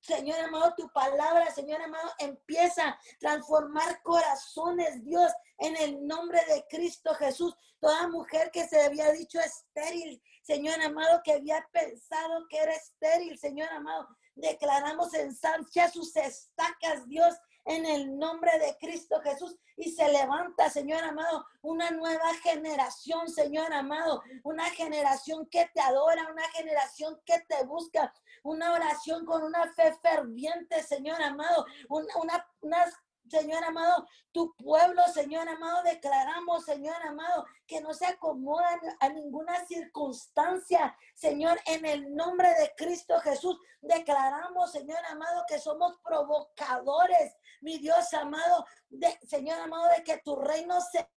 Señor 0.00 0.40
amado, 0.40 0.74
tu 0.76 0.88
palabra, 0.90 1.50
Señor 1.52 1.82
amado, 1.82 2.10
empieza 2.18 2.88
a 2.88 2.98
transformar 3.18 4.02
corazones, 4.02 5.04
Dios, 5.04 5.30
en 5.58 5.76
el 5.76 6.06
nombre 6.06 6.40
de 6.46 6.64
Cristo 6.68 7.14
Jesús. 7.14 7.54
Toda 7.80 8.08
mujer 8.08 8.50
que 8.50 8.66
se 8.66 8.82
había 8.82 9.12
dicho 9.12 9.38
estéril, 9.40 10.22
Señor 10.42 10.80
amado, 10.82 11.20
que 11.22 11.34
había 11.34 11.66
pensado 11.72 12.46
que 12.48 12.58
era 12.58 12.72
estéril, 12.72 13.38
Señor 13.38 13.68
amado, 13.70 14.08
declaramos 14.34 15.12
en 15.14 15.34
sus 15.92 16.16
estacas, 16.16 17.06
Dios, 17.06 17.34
en 17.64 17.86
el 17.86 18.18
nombre 18.18 18.58
de 18.58 18.76
Cristo 18.78 19.20
Jesús. 19.22 19.56
Y 19.76 19.90
se 19.90 20.10
levanta, 20.10 20.68
Señor 20.68 21.02
amado, 21.04 21.46
una 21.62 21.90
nueva 21.90 22.34
generación, 22.42 23.28
Señor 23.28 23.72
amado, 23.72 24.22
una 24.42 24.64
generación 24.70 25.46
que 25.46 25.70
te 25.72 25.80
adora, 25.80 26.28
una 26.30 26.48
generación 26.50 27.20
que 27.24 27.40
te 27.48 27.64
busca, 27.64 28.12
una 28.42 28.72
oración 28.72 29.24
con 29.24 29.42
una 29.42 29.72
fe 29.72 29.94
ferviente, 30.02 30.82
Señor 30.82 31.20
amado, 31.22 31.64
una, 31.88 32.46
una, 32.60 32.92
Señor 33.30 33.62
amado, 33.64 34.06
tu 34.32 34.54
pueblo, 34.56 35.02
Señor 35.14 35.48
amado, 35.48 35.82
declaramos, 35.82 36.64
Señor 36.64 36.96
amado, 37.02 37.46
que 37.66 37.80
no 37.80 37.94
se 37.94 38.06
acomodan 38.06 38.80
a 38.98 39.08
ninguna 39.08 39.64
circunstancia, 39.66 40.96
Señor, 41.14 41.58
en 41.66 41.86
el 41.86 42.14
nombre 42.14 42.48
de 42.54 42.72
Cristo 42.76 43.18
Jesús. 43.20 43.58
Declaramos, 43.80 44.72
Señor 44.72 44.98
amado, 45.06 45.44
que 45.48 45.58
somos 45.58 45.98
provocadores, 46.04 47.36
mi 47.60 47.78
Dios 47.78 48.12
amado, 48.14 48.66
Señor 49.22 49.60
amado, 49.60 49.88
de 49.96 50.04
que 50.04 50.18
tu 50.18 50.36
reino 50.36 50.80
se 50.80 51.08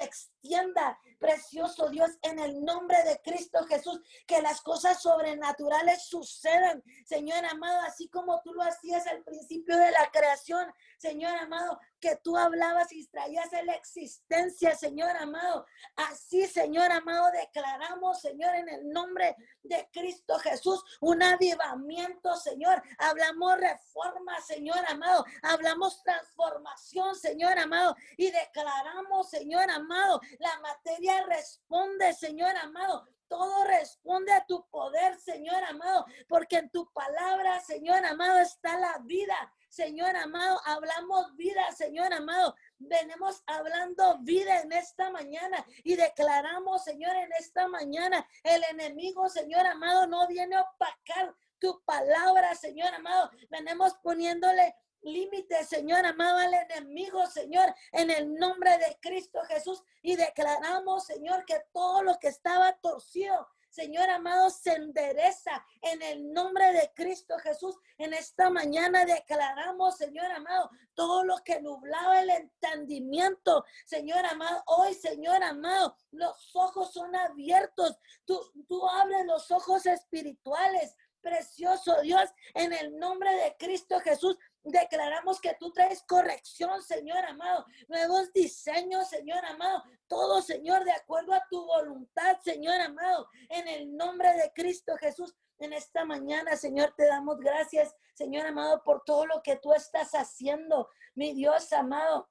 extienda, 0.00 0.98
precioso 1.18 1.90
Dios, 1.90 2.10
en 2.22 2.38
el 2.38 2.64
nombre 2.64 2.96
de 3.04 3.20
Cristo 3.22 3.64
Jesús, 3.66 4.00
que 4.26 4.40
las 4.40 4.62
cosas 4.62 5.00
sobrenaturales 5.02 6.06
sucedan, 6.06 6.82
Señor 7.04 7.44
amado, 7.44 7.80
así 7.82 8.08
como 8.08 8.40
tú 8.42 8.54
lo 8.54 8.62
hacías 8.62 9.06
al 9.06 9.22
principio 9.22 9.76
de 9.76 9.90
la 9.90 10.10
creación, 10.10 10.66
Señor 10.98 11.36
amado, 11.36 11.78
que 12.00 12.16
tú 12.16 12.36
hablabas 12.36 12.90
y 12.92 13.06
traías 13.08 13.50
la 13.64 13.74
existencia, 13.74 14.74
Señor 14.74 15.16
amado. 15.16 15.66
Así, 15.96 16.46
Señor 16.46 16.90
amado, 16.90 17.30
declaramos, 17.32 18.20
Señor, 18.20 18.54
en 18.54 18.68
el 18.70 18.90
nombre 18.90 19.36
de 19.62 19.88
Cristo 19.92 20.38
Jesús, 20.38 20.82
un 21.00 21.22
avivamiento, 21.22 22.34
Señor. 22.36 22.82
Hablamos 22.98 23.58
reforma, 23.58 24.40
Señor 24.40 24.78
amado. 24.88 25.24
Hablamos 25.42 26.02
transformación, 26.02 27.14
Señor 27.14 27.58
amado. 27.58 27.96
Y 28.16 28.30
declaramos, 28.30 29.30
Señor 29.30 29.70
amado, 29.70 30.20
la 30.38 30.58
materia 30.60 31.24
responde, 31.26 32.12
Señor 32.14 32.56
amado. 32.56 33.06
Todo 33.28 33.62
responde 33.64 34.32
a 34.32 34.44
tu 34.44 34.66
poder, 34.70 35.16
Señor 35.20 35.62
amado, 35.62 36.04
porque 36.28 36.56
en 36.56 36.70
tu 36.70 36.90
palabra, 36.92 37.60
Señor 37.60 38.04
amado, 38.04 38.40
está 38.40 38.76
la 38.76 38.98
vida. 39.04 39.36
Señor 39.70 40.16
amado, 40.16 40.60
hablamos 40.64 41.36
vida, 41.36 41.70
Señor 41.70 42.12
amado. 42.12 42.56
Venimos 42.76 43.40
hablando 43.46 44.18
vida 44.18 44.60
en 44.62 44.72
esta 44.72 45.10
mañana 45.10 45.64
y 45.84 45.94
declaramos, 45.94 46.82
Señor, 46.82 47.14
en 47.14 47.32
esta 47.38 47.68
mañana, 47.68 48.26
el 48.42 48.64
enemigo, 48.64 49.28
Señor 49.28 49.64
amado, 49.64 50.08
no 50.08 50.26
viene 50.26 50.56
a 50.56 50.62
opacar 50.62 51.36
tu 51.60 51.80
palabra, 51.84 52.52
Señor 52.56 52.92
amado. 52.94 53.30
Venimos 53.48 53.94
poniéndole 54.02 54.74
límites, 55.02 55.68
Señor 55.68 56.04
amado, 56.04 56.38
al 56.38 56.54
enemigo, 56.54 57.24
Señor, 57.28 57.72
en 57.92 58.10
el 58.10 58.34
nombre 58.34 58.76
de 58.76 58.98
Cristo 59.00 59.40
Jesús. 59.46 59.84
Y 60.02 60.16
declaramos, 60.16 61.06
Señor, 61.06 61.44
que 61.44 61.62
todo 61.72 62.02
lo 62.02 62.18
que 62.18 62.26
estaba 62.26 62.72
torcido, 62.80 63.48
Señor 63.70 64.10
amado, 64.10 64.50
se 64.50 64.72
endereza 64.72 65.64
en 65.80 66.02
el 66.02 66.32
nombre 66.32 66.72
de 66.72 66.92
Cristo 66.94 67.38
Jesús. 67.38 67.76
En 67.98 68.12
esta 68.12 68.50
mañana 68.50 69.04
declaramos, 69.04 69.96
Señor 69.96 70.30
amado, 70.32 70.70
todo 70.94 71.24
lo 71.24 71.38
que 71.44 71.62
nublaba 71.62 72.20
el 72.20 72.30
entendimiento. 72.30 73.64
Señor 73.86 74.26
amado, 74.26 74.62
hoy, 74.66 74.94
Señor 74.94 75.42
amado, 75.44 75.96
los 76.10 76.50
ojos 76.54 76.92
son 76.92 77.14
abiertos. 77.14 77.96
Tú, 78.24 78.40
tú 78.68 78.88
abres 78.88 79.24
los 79.24 79.50
ojos 79.52 79.86
espirituales. 79.86 80.96
Precioso 81.20 82.00
Dios, 82.00 82.30
en 82.54 82.72
el 82.72 82.98
nombre 82.98 83.30
de 83.34 83.54
Cristo 83.58 84.00
Jesús, 84.00 84.38
Declaramos 84.62 85.40
que 85.40 85.56
tú 85.58 85.72
traes 85.72 86.02
corrección, 86.02 86.82
Señor 86.82 87.24
amado, 87.24 87.64
nuevos 87.88 88.30
diseños, 88.32 89.08
Señor 89.08 89.42
amado, 89.46 89.82
todo, 90.06 90.42
Señor, 90.42 90.84
de 90.84 90.92
acuerdo 90.92 91.32
a 91.32 91.46
tu 91.50 91.64
voluntad, 91.64 92.38
Señor 92.44 92.78
amado, 92.80 93.28
en 93.48 93.68
el 93.68 93.96
nombre 93.96 94.32
de 94.34 94.52
Cristo 94.52 94.96
Jesús. 94.98 95.34
En 95.58 95.74
esta 95.74 96.06
mañana, 96.06 96.56
Señor, 96.56 96.94
te 96.96 97.06
damos 97.06 97.38
gracias, 97.38 97.94
Señor 98.14 98.46
amado, 98.46 98.82
por 98.82 99.02
todo 99.04 99.26
lo 99.26 99.42
que 99.42 99.56
tú 99.56 99.74
estás 99.74 100.12
haciendo, 100.12 100.88
mi 101.14 101.34
Dios 101.34 101.72
amado. 101.72 102.30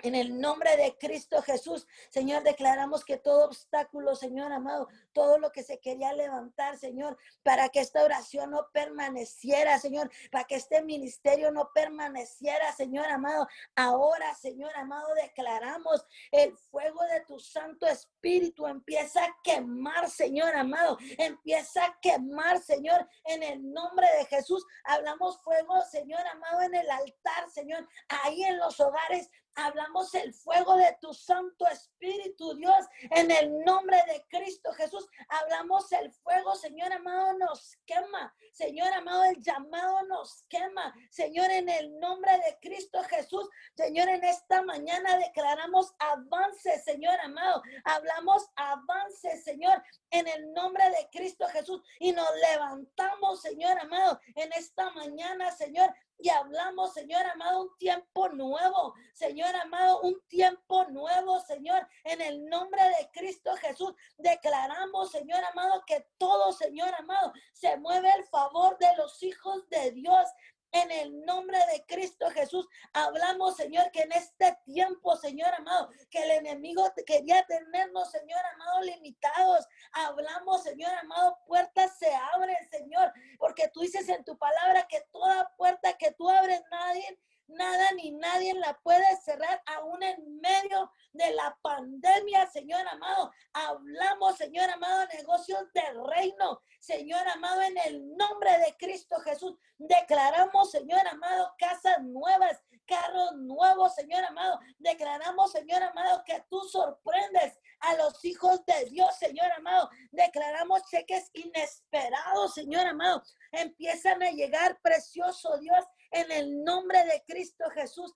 En 0.00 0.14
el 0.14 0.38
nombre 0.38 0.76
de 0.76 0.96
Cristo 0.98 1.40
Jesús, 1.42 1.86
Señor, 2.10 2.42
declaramos 2.42 3.04
que 3.04 3.16
todo 3.16 3.46
obstáculo, 3.46 4.14
Señor 4.14 4.52
amado, 4.52 4.88
todo 5.16 5.38
lo 5.38 5.50
que 5.50 5.62
se 5.62 5.80
quería 5.80 6.12
levantar, 6.12 6.76
Señor, 6.76 7.16
para 7.42 7.70
que 7.70 7.80
esta 7.80 8.04
oración 8.04 8.50
no 8.50 8.68
permaneciera, 8.70 9.78
Señor, 9.78 10.10
para 10.30 10.44
que 10.44 10.56
este 10.56 10.82
ministerio 10.82 11.50
no 11.50 11.70
permaneciera, 11.74 12.70
Señor 12.74 13.06
amado. 13.06 13.48
Ahora, 13.74 14.34
Señor 14.34 14.76
amado, 14.76 15.08
declaramos 15.14 16.04
el 16.30 16.54
fuego 16.58 17.02
de 17.04 17.22
tu 17.22 17.40
Santo 17.40 17.86
Espíritu 17.86 18.66
empieza 18.66 19.24
a 19.24 19.34
quemar, 19.42 20.10
Señor 20.10 20.54
amado, 20.54 20.98
empieza 21.16 21.86
a 21.86 21.98
quemar, 22.02 22.60
Señor, 22.60 23.08
en 23.24 23.42
el 23.42 23.72
nombre 23.72 24.06
de 24.18 24.26
Jesús. 24.26 24.66
Hablamos 24.84 25.40
fuego, 25.40 25.80
Señor 25.90 26.26
amado, 26.26 26.60
en 26.60 26.74
el 26.74 26.90
altar, 26.90 27.50
Señor, 27.50 27.88
ahí 28.08 28.44
en 28.44 28.58
los 28.58 28.78
hogares 28.80 29.30
Hablamos 29.58 30.14
el 30.14 30.34
fuego 30.34 30.76
de 30.76 30.98
tu 31.00 31.14
Santo 31.14 31.66
Espíritu, 31.68 32.54
Dios, 32.56 32.84
en 33.10 33.30
el 33.30 33.64
nombre 33.64 33.96
de 34.06 34.22
Cristo 34.28 34.70
Jesús. 34.74 35.05
Hablamos 35.28 35.90
el 35.92 36.12
fuego, 36.12 36.54
Señor 36.54 36.92
amado, 36.92 37.38
nos 37.38 37.76
quema. 37.86 38.34
Señor 38.52 38.92
amado, 38.92 39.24
el 39.24 39.40
llamado 39.42 40.02
nos 40.06 40.44
quema. 40.48 40.94
Señor, 41.10 41.50
en 41.50 41.68
el 41.68 41.98
nombre 41.98 42.32
de 42.32 42.58
Cristo 42.60 43.02
Jesús. 43.04 43.48
Señor, 43.74 44.08
en 44.08 44.24
esta 44.24 44.62
mañana 44.62 45.16
declaramos 45.18 45.94
avance, 45.98 46.78
Señor 46.80 47.18
amado. 47.20 47.62
Hablamos 47.84 48.46
avance, 48.56 49.36
Señor, 49.42 49.82
en 50.10 50.26
el 50.28 50.52
nombre 50.52 50.84
de 50.90 51.08
Cristo 51.12 51.46
Jesús. 51.48 51.82
Y 52.00 52.12
nos 52.12 52.28
levantamos, 52.50 53.42
Señor 53.42 53.78
amado, 53.78 54.20
en 54.34 54.52
esta 54.52 54.90
mañana, 54.90 55.50
Señor, 55.52 55.92
y 56.18 56.28
hablamos, 56.30 56.94
Señor 56.94 57.26
amado, 57.26 57.62
un 57.62 57.76
tiempo 57.78 58.28
nuevo. 58.30 58.94
Señor 59.12 59.54
amado, 59.56 60.00
un 60.00 60.20
tiempo 60.28 60.84
nuevo, 60.86 61.40
Señor, 61.40 61.86
en 62.04 62.20
el 62.20 62.46
nombre 62.48 62.82
de 62.82 63.10
Cristo 63.12 63.54
Jesús. 63.56 63.94
Declaramos, 64.18 65.10
Señor 65.10 65.44
amado, 65.44 65.82
que 65.86 66.06
todo, 66.18 66.52
Señor 66.52 66.94
amado, 66.94 67.32
se 67.52 67.76
mueve 67.76 68.10
el 68.16 68.24
favor 68.24 68.78
de 68.78 68.96
los 68.96 69.22
hijos 69.22 69.68
de 69.68 69.92
Dios. 69.92 70.26
En 70.72 70.90
el 70.90 71.24
nombre 71.24 71.58
de 71.72 71.84
Cristo 71.86 72.28
Jesús, 72.30 72.66
hablamos, 72.92 73.56
Señor, 73.56 73.90
que 73.92 74.02
en 74.02 74.12
este 74.12 74.58
tiempo, 74.64 75.16
Señor 75.16 75.52
amado, 75.54 75.90
que 76.10 76.22
el 76.22 76.30
enemigo 76.32 76.84
quería 77.06 77.44
tenernos, 77.46 78.10
Señor 78.10 78.40
amado, 78.54 78.82
limitados. 78.82 79.66
Hablamos, 79.92 80.62
Señor 80.62 80.92
amado, 80.94 81.38
puertas 81.46 81.98
se 81.98 82.12
abren, 82.34 82.68
Señor, 82.70 83.12
porque 83.38 83.68
tú 83.68 83.80
dices 83.80 84.08
en 84.08 84.24
tu 84.24 84.36
palabra 84.36 84.86
que 84.88 85.00
toda 85.12 85.54
puerta 85.56 85.96
que 85.96 86.12
tú 86.12 86.28
abres, 86.28 86.62
nadie 86.70 87.18
nada 87.48 87.92
ni 87.92 88.10
nadie 88.12 88.54
la 88.54 88.78
puede 88.80 89.04
cerrar 89.24 89.62
aún 89.66 90.02
en 90.02 90.40
medio 90.40 90.90
de 91.12 91.32
la 91.32 91.56
pandemia, 91.62 92.46
Señor 92.46 92.86
amado. 92.88 93.32
Hablamos, 93.52 94.36
Señor 94.36 94.68
amado, 94.70 95.06
negocios 95.08 95.72
del 95.72 96.04
reino, 96.06 96.60
Señor 96.80 97.26
amado, 97.28 97.62
en 97.62 97.78
el 97.78 98.16
nombre 98.16 98.50
de 98.58 98.76
Cristo 98.78 99.16
Jesús. 99.20 99.54
Declaramos, 99.78 100.70
Señor 100.70 101.06
amado, 101.08 101.54
casas 101.58 102.02
nuevas, 102.02 102.62
carros 102.86 103.36
nuevos, 103.36 103.94
Señor 103.94 104.24
amado. 104.24 104.58
Declaramos, 104.78 105.52
Señor 105.52 105.82
amado, 105.82 106.22
que 106.24 106.44
tú 106.48 106.60
sorprendes 106.60 107.58
a 107.80 107.94
los 107.96 108.24
hijos 108.24 108.64
de 108.66 108.90
Dios, 108.90 109.16
Señor 109.18 109.50
amado. 109.52 109.90
Declaramos 110.12 110.82
cheques 110.90 111.30
inesperados, 111.34 112.54
Señor 112.54 112.86
amado. 112.86 113.22
Empiezan 113.52 114.22
a 114.22 114.30
llegar, 114.30 114.78
precioso 114.82 115.58
Dios, 115.58 115.84
en 116.10 116.30
el 116.32 116.64
nombre 116.64 117.04
de 117.04 117.22
Cristo 117.26 117.64
Jesús. 117.74 118.14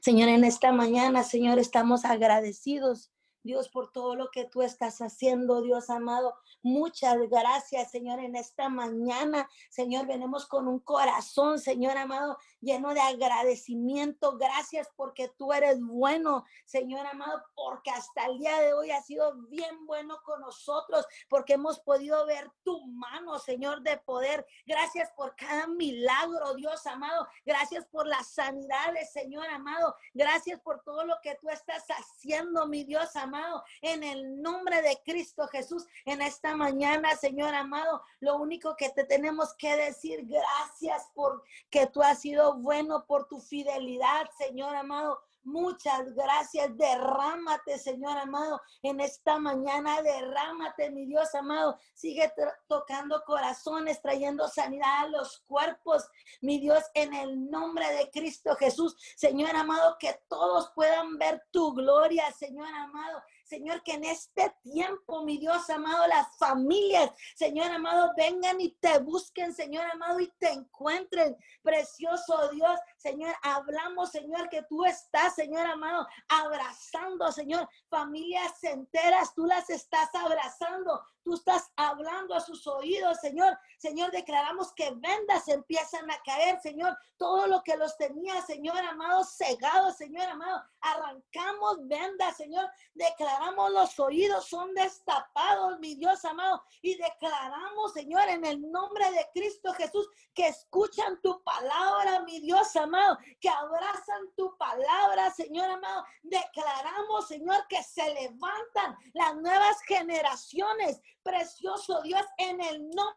Señor, 0.00 0.28
en 0.28 0.44
esta 0.44 0.72
mañana, 0.72 1.22
Señor, 1.22 1.58
estamos 1.58 2.04
agradecidos 2.04 3.10
Dios, 3.48 3.68
por 3.70 3.90
todo 3.90 4.14
lo 4.14 4.30
que 4.30 4.44
tú 4.44 4.62
estás 4.62 5.00
haciendo, 5.00 5.62
Dios 5.62 5.90
amado. 5.90 6.34
Muchas 6.62 7.16
gracias, 7.30 7.90
Señor, 7.90 8.20
en 8.20 8.36
esta 8.36 8.68
mañana. 8.68 9.48
Señor, 9.70 10.06
venimos 10.06 10.46
con 10.46 10.68
un 10.68 10.80
corazón, 10.80 11.58
Señor 11.58 11.96
amado, 11.96 12.36
lleno 12.60 12.94
de 12.94 13.00
agradecimiento. 13.00 14.36
Gracias 14.36 14.88
porque 14.96 15.28
tú 15.36 15.52
eres 15.52 15.80
bueno, 15.80 16.44
Señor 16.64 17.06
amado, 17.06 17.42
porque 17.54 17.90
hasta 17.90 18.26
el 18.26 18.38
día 18.38 18.60
de 18.60 18.74
hoy 18.74 18.90
has 18.90 19.06
sido 19.06 19.34
bien 19.48 19.86
bueno 19.86 20.18
con 20.24 20.40
nosotros, 20.40 21.06
porque 21.28 21.54
hemos 21.54 21.80
podido 21.80 22.26
ver 22.26 22.50
tu 22.64 22.86
mano, 22.86 23.38
Señor, 23.38 23.82
de 23.82 23.98
poder. 23.98 24.46
Gracias 24.66 25.10
por 25.16 25.34
cada 25.36 25.66
milagro, 25.66 26.54
Dios 26.54 26.86
amado. 26.86 27.28
Gracias 27.44 27.86
por 27.86 28.06
las 28.06 28.28
sanidades, 28.28 29.12
Señor 29.12 29.46
amado. 29.48 29.94
Gracias 30.14 30.60
por 30.60 30.82
todo 30.82 31.04
lo 31.04 31.16
que 31.22 31.36
tú 31.40 31.48
estás 31.48 31.84
haciendo, 31.88 32.66
mi 32.66 32.84
Dios 32.84 33.14
amado 33.16 33.64
en 33.82 34.02
el 34.02 34.40
nombre 34.40 34.82
de 34.82 35.00
Cristo 35.04 35.46
Jesús, 35.48 35.86
en 36.04 36.22
esta 36.22 36.56
mañana, 36.56 37.16
Señor 37.16 37.54
amado, 37.54 38.02
lo 38.20 38.36
único 38.36 38.76
que 38.76 38.90
te 38.90 39.04
tenemos 39.04 39.54
que 39.54 39.76
decir, 39.76 40.26
gracias 40.26 41.10
por 41.14 41.42
que 41.70 41.86
tú 41.86 42.02
has 42.02 42.20
sido 42.20 42.47
bueno 42.54 43.04
por 43.06 43.26
tu 43.28 43.40
fidelidad, 43.40 44.28
Señor 44.36 44.74
amado. 44.74 45.20
Muchas 45.44 46.14
gracias. 46.14 46.76
Derrámate, 46.76 47.78
Señor 47.78 48.18
amado, 48.18 48.60
en 48.82 49.00
esta 49.00 49.38
mañana. 49.38 50.02
Derrámate, 50.02 50.90
mi 50.90 51.06
Dios 51.06 51.34
amado. 51.34 51.78
Sigue 51.94 52.32
tocando 52.66 53.22
corazones, 53.24 54.02
trayendo 54.02 54.46
sanidad 54.48 55.04
a 55.04 55.08
los 55.08 55.38
cuerpos. 55.46 56.06
Mi 56.42 56.58
Dios, 56.58 56.84
en 56.94 57.14
el 57.14 57.50
nombre 57.50 57.90
de 57.92 58.10
Cristo 58.10 58.54
Jesús. 58.56 58.94
Señor 59.16 59.56
amado, 59.56 59.96
que 59.98 60.20
todos 60.28 60.70
puedan 60.74 61.16
ver 61.16 61.42
tu 61.50 61.72
gloria, 61.72 62.30
Señor 62.32 62.68
amado 62.68 63.22
Señor, 63.48 63.82
que 63.82 63.92
en 63.92 64.04
este 64.04 64.54
tiempo, 64.62 65.24
mi 65.24 65.38
Dios 65.38 65.68
amado, 65.70 66.06
las 66.06 66.36
familias, 66.36 67.10
Señor 67.34 67.70
amado, 67.70 68.12
vengan 68.16 68.60
y 68.60 68.72
te 68.72 68.98
busquen, 68.98 69.54
Señor 69.54 69.86
amado, 69.90 70.20
y 70.20 70.30
te 70.38 70.50
encuentren. 70.50 71.36
Precioso 71.62 72.50
Dios, 72.50 72.78
Señor, 72.98 73.34
hablamos, 73.42 74.10
Señor, 74.10 74.50
que 74.50 74.62
tú 74.68 74.84
estás, 74.84 75.34
Señor 75.34 75.66
amado, 75.66 76.06
abrazando, 76.28 77.32
Señor, 77.32 77.66
familias 77.88 78.62
enteras, 78.62 79.34
tú 79.34 79.46
las 79.46 79.70
estás 79.70 80.14
abrazando. 80.14 81.02
Tú 81.22 81.34
estás 81.34 81.70
hablando 81.76 82.34
a 82.34 82.40
sus 82.40 82.66
oídos, 82.66 83.18
Señor. 83.20 83.58
Señor, 83.78 84.10
declaramos 84.10 84.72
que 84.72 84.90
vendas 84.90 85.48
empiezan 85.48 86.10
a 86.10 86.18
caer, 86.22 86.60
Señor. 86.60 86.96
Todo 87.16 87.46
lo 87.46 87.62
que 87.62 87.76
los 87.76 87.96
tenía, 87.96 88.40
Señor 88.42 88.78
amado, 88.78 89.24
cegado, 89.24 89.92
Señor 89.92 90.26
amado. 90.28 90.62
Arrancamos 90.80 91.86
vendas, 91.86 92.36
Señor. 92.36 92.68
Declaramos 92.94 93.72
los 93.72 93.98
oídos 94.00 94.48
son 94.48 94.74
destapados, 94.74 95.78
mi 95.80 95.94
Dios 95.94 96.24
amado. 96.24 96.62
Y 96.82 96.96
declaramos, 96.96 97.92
Señor, 97.92 98.28
en 98.28 98.44
el 98.44 98.70
nombre 98.70 99.10
de 99.10 99.28
Cristo 99.34 99.72
Jesús, 99.74 100.08
que 100.34 100.48
escuchan 100.48 101.20
tu 101.20 101.42
palabra, 101.42 102.20
mi 102.20 102.40
Dios 102.40 102.74
amado. 102.76 103.18
Que 103.40 103.48
abrazan 103.48 104.32
tu 104.36 104.56
palabra, 104.56 105.30
Señor 105.30 105.68
amado. 105.70 106.04
Declaramos, 106.22 107.28
Señor, 107.28 107.66
que 107.68 107.82
se 107.82 108.14
levantan 108.14 108.96
las 109.12 109.36
nuevas 109.36 109.80
generaciones 109.82 111.00
precioso 111.28 112.00
Dios, 112.02 112.24
en 112.38 112.60
el 112.60 112.88
nombre. 112.90 113.16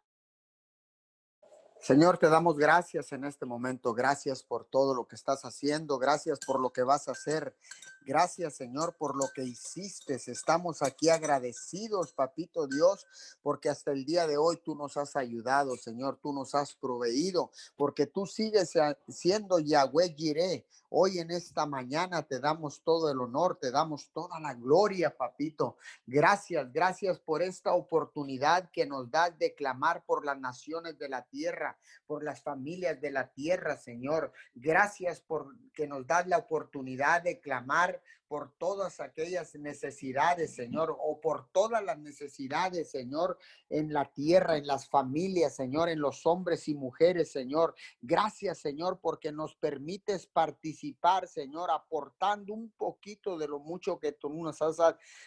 Señor, 1.80 2.20
te 2.20 2.30
damos 2.30 2.58
gracias 2.58 3.12
en 3.12 3.26
este 3.26 3.46
momento. 3.46 3.94
Gracias 3.94 4.44
por 4.44 4.66
todo 4.66 4.94
lo 4.94 5.08
que 5.08 5.16
estás 5.16 5.46
haciendo. 5.46 5.98
Gracias 5.98 6.40
por 6.46 6.60
lo 6.60 6.72
que 6.72 6.84
vas 6.84 7.08
a 7.08 7.14
hacer. 7.14 7.56
Gracias, 8.04 8.56
Señor, 8.56 8.96
por 8.98 9.16
lo 9.16 9.30
que 9.34 9.44
hiciste. 9.44 10.16
Estamos 10.16 10.82
aquí 10.82 11.10
agradecidos, 11.10 12.14
Papito 12.14 12.66
Dios, 12.66 13.06
porque 13.44 13.70
hasta 13.70 13.92
el 13.92 14.06
día 14.06 14.26
de 14.26 14.38
hoy 14.38 14.58
tú 14.58 14.76
nos 14.76 14.98
has 14.98 15.16
ayudado, 15.16 15.76
Señor. 15.78 16.18
Tú 16.20 16.34
nos 16.34 16.56
has 16.56 16.74
proveído, 16.74 17.52
porque 17.76 18.08
tú 18.08 18.26
sigues 18.26 18.74
siendo 19.08 19.60
Yahweh 19.60 20.16
Jireh. 20.16 20.66
Hoy 20.90 21.20
en 21.20 21.32
esta 21.32 21.66
mañana 21.66 22.24
te 22.24 22.40
damos 22.40 22.82
todo 22.84 23.10
el 23.12 23.20
honor, 23.20 23.58
te 23.62 23.72
damos 23.72 24.12
toda 24.12 24.40
la 24.40 24.56
gloria, 24.56 25.16
Papito. 25.16 25.78
Gracias, 26.08 26.74
gracias 26.74 27.20
por 27.20 27.42
esta 27.42 27.74
oportunidad 27.74 28.70
que 28.72 28.86
nos 28.86 29.10
das 29.12 29.38
de 29.38 29.54
clamar 29.54 30.04
por 30.06 30.26
las 30.26 30.40
naciones 30.40 30.98
de 30.98 31.08
la 31.08 31.24
tierra, 31.28 31.78
por 32.08 32.24
las 32.24 32.42
familias 32.42 33.00
de 33.00 33.12
la 33.12 33.32
tierra, 33.32 33.78
Señor. 33.78 34.34
Gracias 34.56 35.22
por 35.22 35.56
que 35.74 35.88
nos 35.88 36.06
das 36.06 36.28
la 36.28 36.38
oportunidad 36.38 37.22
de 37.22 37.40
clamar 37.40 37.91
lugar 37.92 38.02
por 38.32 38.54
todas 38.58 39.02
aquellas 39.02 39.56
necesidades, 39.56 40.56
Señor, 40.56 40.96
o 40.98 41.20
por 41.20 41.50
todas 41.52 41.84
las 41.84 42.00
necesidades, 42.00 42.90
Señor, 42.90 43.38
en 43.70 43.92
la 43.92 44.10
tierra, 44.10 44.56
en 44.56 44.66
las 44.66 44.88
familias, 44.88 45.58
Señor, 45.58 45.90
en 45.90 46.00
los 46.00 46.26
hombres 46.26 46.70
y 46.70 46.74
mujeres, 46.74 47.30
Señor. 47.30 47.76
Gracias, 48.02 48.60
Señor, 48.60 49.02
porque 49.02 49.34
nos 49.34 49.56
permites 49.56 50.28
participar, 50.28 51.28
Señor, 51.28 51.72
aportando 51.72 52.54
un 52.54 52.72
poquito 52.72 53.38
de 53.38 53.50
lo 53.50 53.60
mucho 53.60 54.00
que 54.00 54.14
tú 54.14 54.30
nos 54.30 54.62
has, 54.62 54.78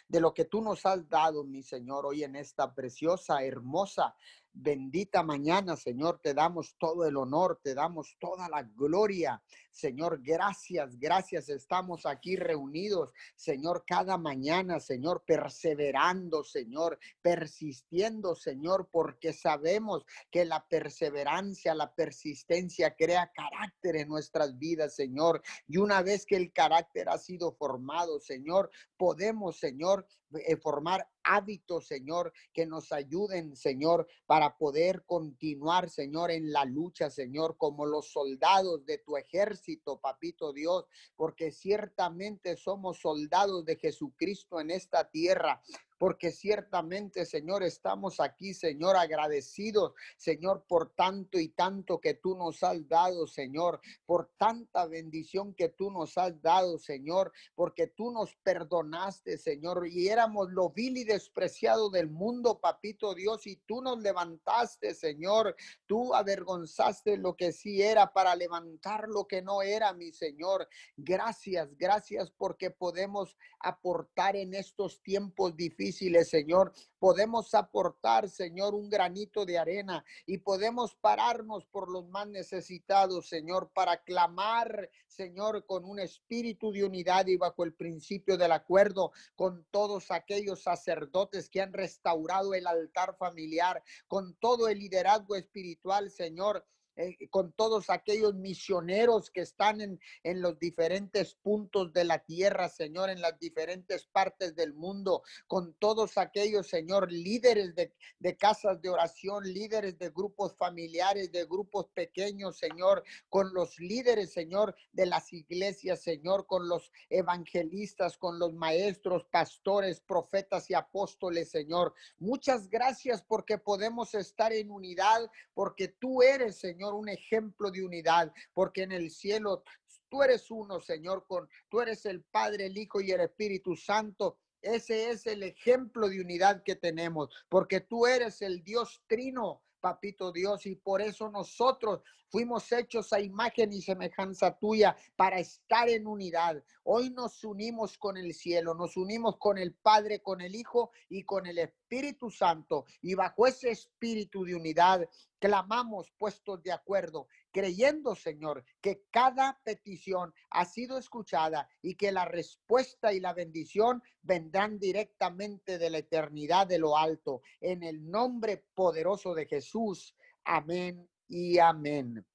de 0.08 0.20
lo 0.20 0.32
que 0.32 0.46
tú 0.46 0.62
nos 0.62 0.86
has 0.86 1.06
dado, 1.06 1.44
mi 1.44 1.62
Señor, 1.62 2.06
hoy 2.06 2.24
en 2.24 2.36
esta 2.36 2.74
preciosa, 2.74 3.44
hermosa 3.44 4.16
Bendita 4.56 5.24
mañana, 5.24 5.74
Señor, 5.74 6.20
te 6.22 6.32
damos 6.32 6.76
todo 6.78 7.04
el 7.06 7.16
honor, 7.16 7.58
te 7.60 7.74
damos 7.74 8.16
toda 8.20 8.48
la 8.48 8.62
gloria. 8.62 9.42
Señor, 9.72 10.22
gracias, 10.22 10.96
gracias. 10.96 11.48
Estamos 11.48 12.06
aquí 12.06 12.36
reunidos, 12.36 12.93
Señor, 13.36 13.84
cada 13.86 14.16
mañana, 14.18 14.80
Señor, 14.80 15.24
perseverando, 15.26 16.44
Señor, 16.44 16.98
persistiendo, 17.22 18.34
Señor, 18.34 18.88
porque 18.90 19.32
sabemos 19.32 20.04
que 20.30 20.44
la 20.44 20.66
perseverancia, 20.68 21.74
la 21.74 21.94
persistencia 21.94 22.94
crea 22.94 23.30
carácter 23.34 23.96
en 23.96 24.08
nuestras 24.08 24.58
vidas, 24.58 24.94
Señor. 24.94 25.42
Y 25.66 25.78
una 25.78 26.02
vez 26.02 26.26
que 26.26 26.36
el 26.36 26.52
carácter 26.52 27.08
ha 27.08 27.18
sido 27.18 27.52
formado, 27.52 28.20
Señor, 28.20 28.70
podemos, 28.96 29.58
Señor, 29.58 30.06
eh, 30.46 30.56
formar 30.56 31.08
hábitos, 31.24 31.86
Señor, 31.86 32.32
que 32.52 32.66
nos 32.66 32.92
ayuden, 32.92 33.56
Señor, 33.56 34.06
para 34.26 34.56
poder 34.56 35.04
continuar, 35.04 35.90
Señor, 35.90 36.30
en 36.30 36.52
la 36.52 36.64
lucha, 36.64 37.10
Señor, 37.10 37.56
como 37.56 37.86
los 37.86 38.12
soldados 38.12 38.84
de 38.84 38.98
tu 38.98 39.16
ejército, 39.16 40.00
papito 40.00 40.52
Dios, 40.52 40.86
porque 41.16 41.50
ciertamente 41.50 42.56
somos 42.56 43.00
soldados 43.00 43.64
de 43.64 43.76
Jesucristo 43.76 44.60
en 44.60 44.70
esta 44.70 45.10
tierra 45.10 45.62
porque 46.04 46.32
ciertamente, 46.32 47.24
Señor, 47.24 47.62
estamos 47.62 48.20
aquí, 48.20 48.52
Señor, 48.52 48.94
agradecidos, 48.94 49.94
Señor, 50.18 50.66
por 50.68 50.90
tanto 50.94 51.38
y 51.38 51.48
tanto 51.48 51.98
que 51.98 52.12
tú 52.12 52.36
nos 52.36 52.62
has 52.62 52.86
dado, 52.86 53.26
Señor, 53.26 53.80
por 54.04 54.30
tanta 54.36 54.84
bendición 54.84 55.54
que 55.54 55.70
tú 55.70 55.90
nos 55.90 56.18
has 56.18 56.42
dado, 56.42 56.78
Señor, 56.78 57.32
porque 57.54 57.86
tú 57.86 58.10
nos 58.12 58.36
perdonaste, 58.42 59.38
Señor, 59.38 59.86
y 59.86 60.08
éramos 60.08 60.50
lo 60.50 60.68
vil 60.68 60.98
y 60.98 61.04
despreciado 61.04 61.88
del 61.88 62.10
mundo, 62.10 62.60
papito 62.60 63.14
Dios, 63.14 63.46
y 63.46 63.56
tú 63.64 63.80
nos 63.80 63.98
levantaste, 63.98 64.94
Señor, 64.94 65.56
tú 65.86 66.14
avergonzaste 66.14 67.16
lo 67.16 67.34
que 67.34 67.50
sí 67.50 67.80
era 67.80 68.12
para 68.12 68.36
levantar 68.36 69.08
lo 69.08 69.26
que 69.26 69.40
no 69.40 69.62
era, 69.62 69.94
mi 69.94 70.12
Señor. 70.12 70.68
Gracias, 70.98 71.74
gracias 71.78 72.30
porque 72.30 72.70
podemos 72.70 73.38
aportar 73.58 74.36
en 74.36 74.52
estos 74.52 75.02
tiempos 75.02 75.56
difíciles 75.56 75.93
Señor. 75.94 76.72
Podemos 76.98 77.54
aportar, 77.54 78.28
Señor, 78.28 78.74
un 78.74 78.88
granito 78.88 79.44
de 79.44 79.58
arena 79.58 80.04
y 80.26 80.38
podemos 80.38 80.94
pararnos 80.94 81.66
por 81.66 81.90
los 81.90 82.08
más 82.08 82.26
necesitados, 82.26 83.28
Señor, 83.28 83.70
para 83.74 84.02
clamar, 84.02 84.90
Señor, 85.06 85.66
con 85.66 85.84
un 85.84 85.98
espíritu 85.98 86.72
de 86.72 86.84
unidad 86.84 87.26
y 87.26 87.36
bajo 87.36 87.62
el 87.64 87.74
principio 87.74 88.36
del 88.36 88.52
acuerdo 88.52 89.12
con 89.34 89.66
todos 89.70 90.10
aquellos 90.10 90.62
sacerdotes 90.62 91.48
que 91.48 91.60
han 91.60 91.72
restaurado 91.72 92.54
el 92.54 92.66
altar 92.66 93.16
familiar, 93.16 93.82
con 94.08 94.34
todo 94.36 94.68
el 94.68 94.78
liderazgo 94.78 95.36
espiritual, 95.36 96.10
Señor 96.10 96.64
eh, 96.96 97.16
con 97.28 97.52
todos 97.52 97.90
aquellos 97.90 98.34
misioneros 98.36 99.28
que 99.28 99.40
están 99.40 99.80
en, 99.80 100.00
en, 100.22 100.40
los 100.40 100.60
diferentes 100.60 101.34
puntos 101.34 101.92
de 101.92 102.04
la 102.04 102.20
tierra, 102.20 102.68
Señor, 102.68 103.10
en 103.10 103.20
las 103.20 103.36
diferentes 103.40 104.06
partes 104.06 104.54
del 104.54 104.74
mundo, 104.74 105.24
con 105.48 105.74
todos 105.74 106.16
aquellos, 106.18 106.68
Señor, 106.68 107.10
líderes 107.10 107.74
de, 107.74 107.92
de 108.20 108.36
casas 108.36 108.80
de 108.80 108.90
oración, 108.90 109.42
líderes 109.42 109.98
de 109.98 110.10
grupos 110.10 110.54
familiares, 110.56 111.32
de 111.32 111.44
grupos 111.46 111.88
pequeños, 111.88 112.58
Señor, 112.58 113.02
con 113.28 113.52
los 113.52 113.76
líderes, 113.80 114.32
Señor, 114.32 114.76
de 114.92 115.06
las 115.06 115.32
iglesias, 115.32 116.00
Señor, 116.00 116.46
con 116.46 116.68
los 116.68 116.92
evangelistas, 117.10 118.16
con 118.16 118.38
los 118.38 118.54
maestros, 118.54 119.24
pastores, 119.32 120.00
profetas 120.00 120.70
y 120.70 120.74
apóstoles, 120.74 121.50
Señor. 121.50 121.92
Muchas 122.18 122.70
gracias 122.70 123.20
porque 123.20 123.58
podemos 123.58 124.14
estar 124.14 124.52
en 124.52 124.70
unidad, 124.70 125.28
porque 125.54 125.88
tú 125.88 126.22
eres, 126.22 126.56
Señor 126.56 126.83
un 126.92 127.08
ejemplo 127.08 127.70
de 127.70 127.84
unidad, 127.84 128.32
porque 128.52 128.82
en 128.82 128.92
el 128.92 129.10
cielo 129.10 129.64
tú 130.10 130.22
eres 130.22 130.50
uno, 130.50 130.80
Señor, 130.80 131.24
con 131.26 131.48
tú 131.70 131.80
eres 131.80 132.04
el 132.04 132.22
Padre, 132.22 132.66
el 132.66 132.76
Hijo 132.76 133.00
y 133.00 133.12
el 133.12 133.20
Espíritu 133.20 133.74
Santo. 133.76 134.38
Ese 134.60 135.10
es 135.10 135.26
el 135.26 135.42
ejemplo 135.42 136.08
de 136.08 136.20
unidad 136.20 136.62
que 136.62 136.76
tenemos, 136.76 137.28
porque 137.48 137.80
tú 137.80 138.06
eres 138.06 138.42
el 138.42 138.62
Dios 138.62 139.02
trino, 139.06 139.62
papito 139.84 140.32
Dios, 140.32 140.64
y 140.64 140.76
por 140.76 141.02
eso 141.02 141.28
nosotros 141.28 142.00
fuimos 142.30 142.72
hechos 142.72 143.12
a 143.12 143.20
imagen 143.20 143.70
y 143.70 143.82
semejanza 143.82 144.56
tuya 144.58 144.96
para 145.14 145.38
estar 145.38 145.90
en 145.90 146.06
unidad. 146.06 146.64
Hoy 146.84 147.10
nos 147.10 147.44
unimos 147.44 147.98
con 147.98 148.16
el 148.16 148.32
cielo, 148.32 148.72
nos 148.72 148.96
unimos 148.96 149.36
con 149.36 149.58
el 149.58 149.74
Padre, 149.74 150.22
con 150.22 150.40
el 150.40 150.54
Hijo 150.54 150.90
y 151.10 151.24
con 151.24 151.44
el 151.44 151.58
Espíritu 151.58 152.30
Santo. 152.30 152.86
Y 153.02 153.14
bajo 153.14 153.46
ese 153.46 153.72
espíritu 153.72 154.46
de 154.46 154.54
unidad 154.54 155.06
clamamos 155.38 156.10
puestos 156.12 156.62
de 156.62 156.72
acuerdo, 156.72 157.28
creyendo, 157.54 158.16
Señor, 158.16 158.64
que 158.80 159.04
cada 159.12 159.60
petición 159.62 160.34
ha 160.50 160.64
sido 160.64 160.98
escuchada 160.98 161.68
y 161.80 161.94
que 161.94 162.10
la 162.10 162.24
respuesta 162.24 163.12
y 163.12 163.20
la 163.20 163.32
bendición 163.32 164.02
vendrán 164.22 164.80
directamente 164.80 165.78
de 165.78 165.88
la 165.88 165.98
eternidad 165.98 166.66
de 166.66 166.80
lo 166.80 166.98
alto. 166.98 167.42
En 167.60 167.84
el 167.84 168.10
nombre 168.10 168.64
poderoso 168.74 169.34
de 169.34 169.46
Jesús. 169.46 170.16
Amén 170.44 171.08
y 171.28 171.58
amén. 171.60 172.26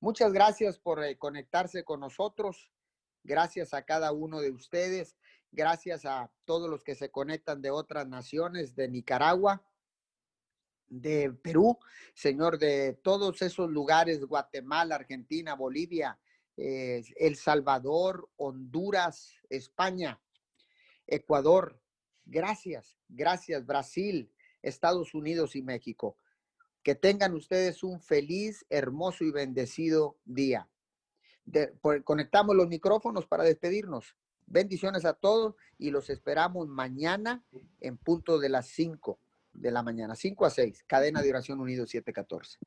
Muchas 0.00 0.32
gracias 0.32 0.80
por 0.80 1.04
eh, 1.04 1.16
conectarse 1.16 1.84
con 1.84 2.00
nosotros. 2.00 2.72
Gracias 3.22 3.74
a 3.74 3.84
cada 3.84 4.10
uno 4.10 4.40
de 4.40 4.50
ustedes. 4.50 5.16
Gracias 5.52 6.04
a 6.04 6.32
todos 6.44 6.68
los 6.68 6.82
que 6.82 6.96
se 6.96 7.12
conectan 7.12 7.62
de 7.62 7.70
otras 7.70 8.08
naciones, 8.08 8.74
de 8.74 8.88
Nicaragua, 8.88 9.62
de 11.00 11.32
Perú, 11.32 11.78
Señor, 12.14 12.58
de 12.58 12.98
todos 13.02 13.40
esos 13.42 13.70
lugares, 13.70 14.24
Guatemala, 14.24 14.96
Argentina, 14.96 15.54
Bolivia, 15.54 16.18
eh, 16.56 17.02
El 17.16 17.36
Salvador, 17.36 18.28
Honduras, 18.36 19.34
España, 19.48 20.20
Ecuador, 21.06 21.80
Gracias, 22.26 22.96
gracias 23.08 23.66
Brasil, 23.66 24.32
Estados 24.62 25.14
Unidos 25.14 25.56
y 25.56 25.62
México. 25.62 26.16
Que 26.82 26.94
tengan 26.94 27.34
ustedes 27.34 27.82
un 27.82 28.00
feliz, 28.00 28.64
hermoso 28.70 29.24
y 29.24 29.30
bendecido 29.30 30.18
día. 30.24 30.68
conectamos 32.04 32.56
los 32.56 32.68
micrófonos 32.68 33.26
para 33.26 33.44
despedirnos. 33.44 34.16
Bendiciones 34.46 35.04
a 35.04 35.14
todos 35.14 35.54
y 35.78 35.90
los 35.90 36.10
esperamos 36.10 36.68
mañana 36.68 37.44
en 37.80 37.96
punto 37.96 38.38
de 38.38 38.48
las 38.48 38.68
5 38.68 39.18
de 39.54 39.70
la 39.70 39.82
mañana, 39.82 40.14
5 40.14 40.44
a 40.44 40.50
6, 40.50 40.84
cadena 40.86 41.22
de 41.22 41.30
oración 41.30 41.60
unido 41.60 41.86
714. 41.86 42.58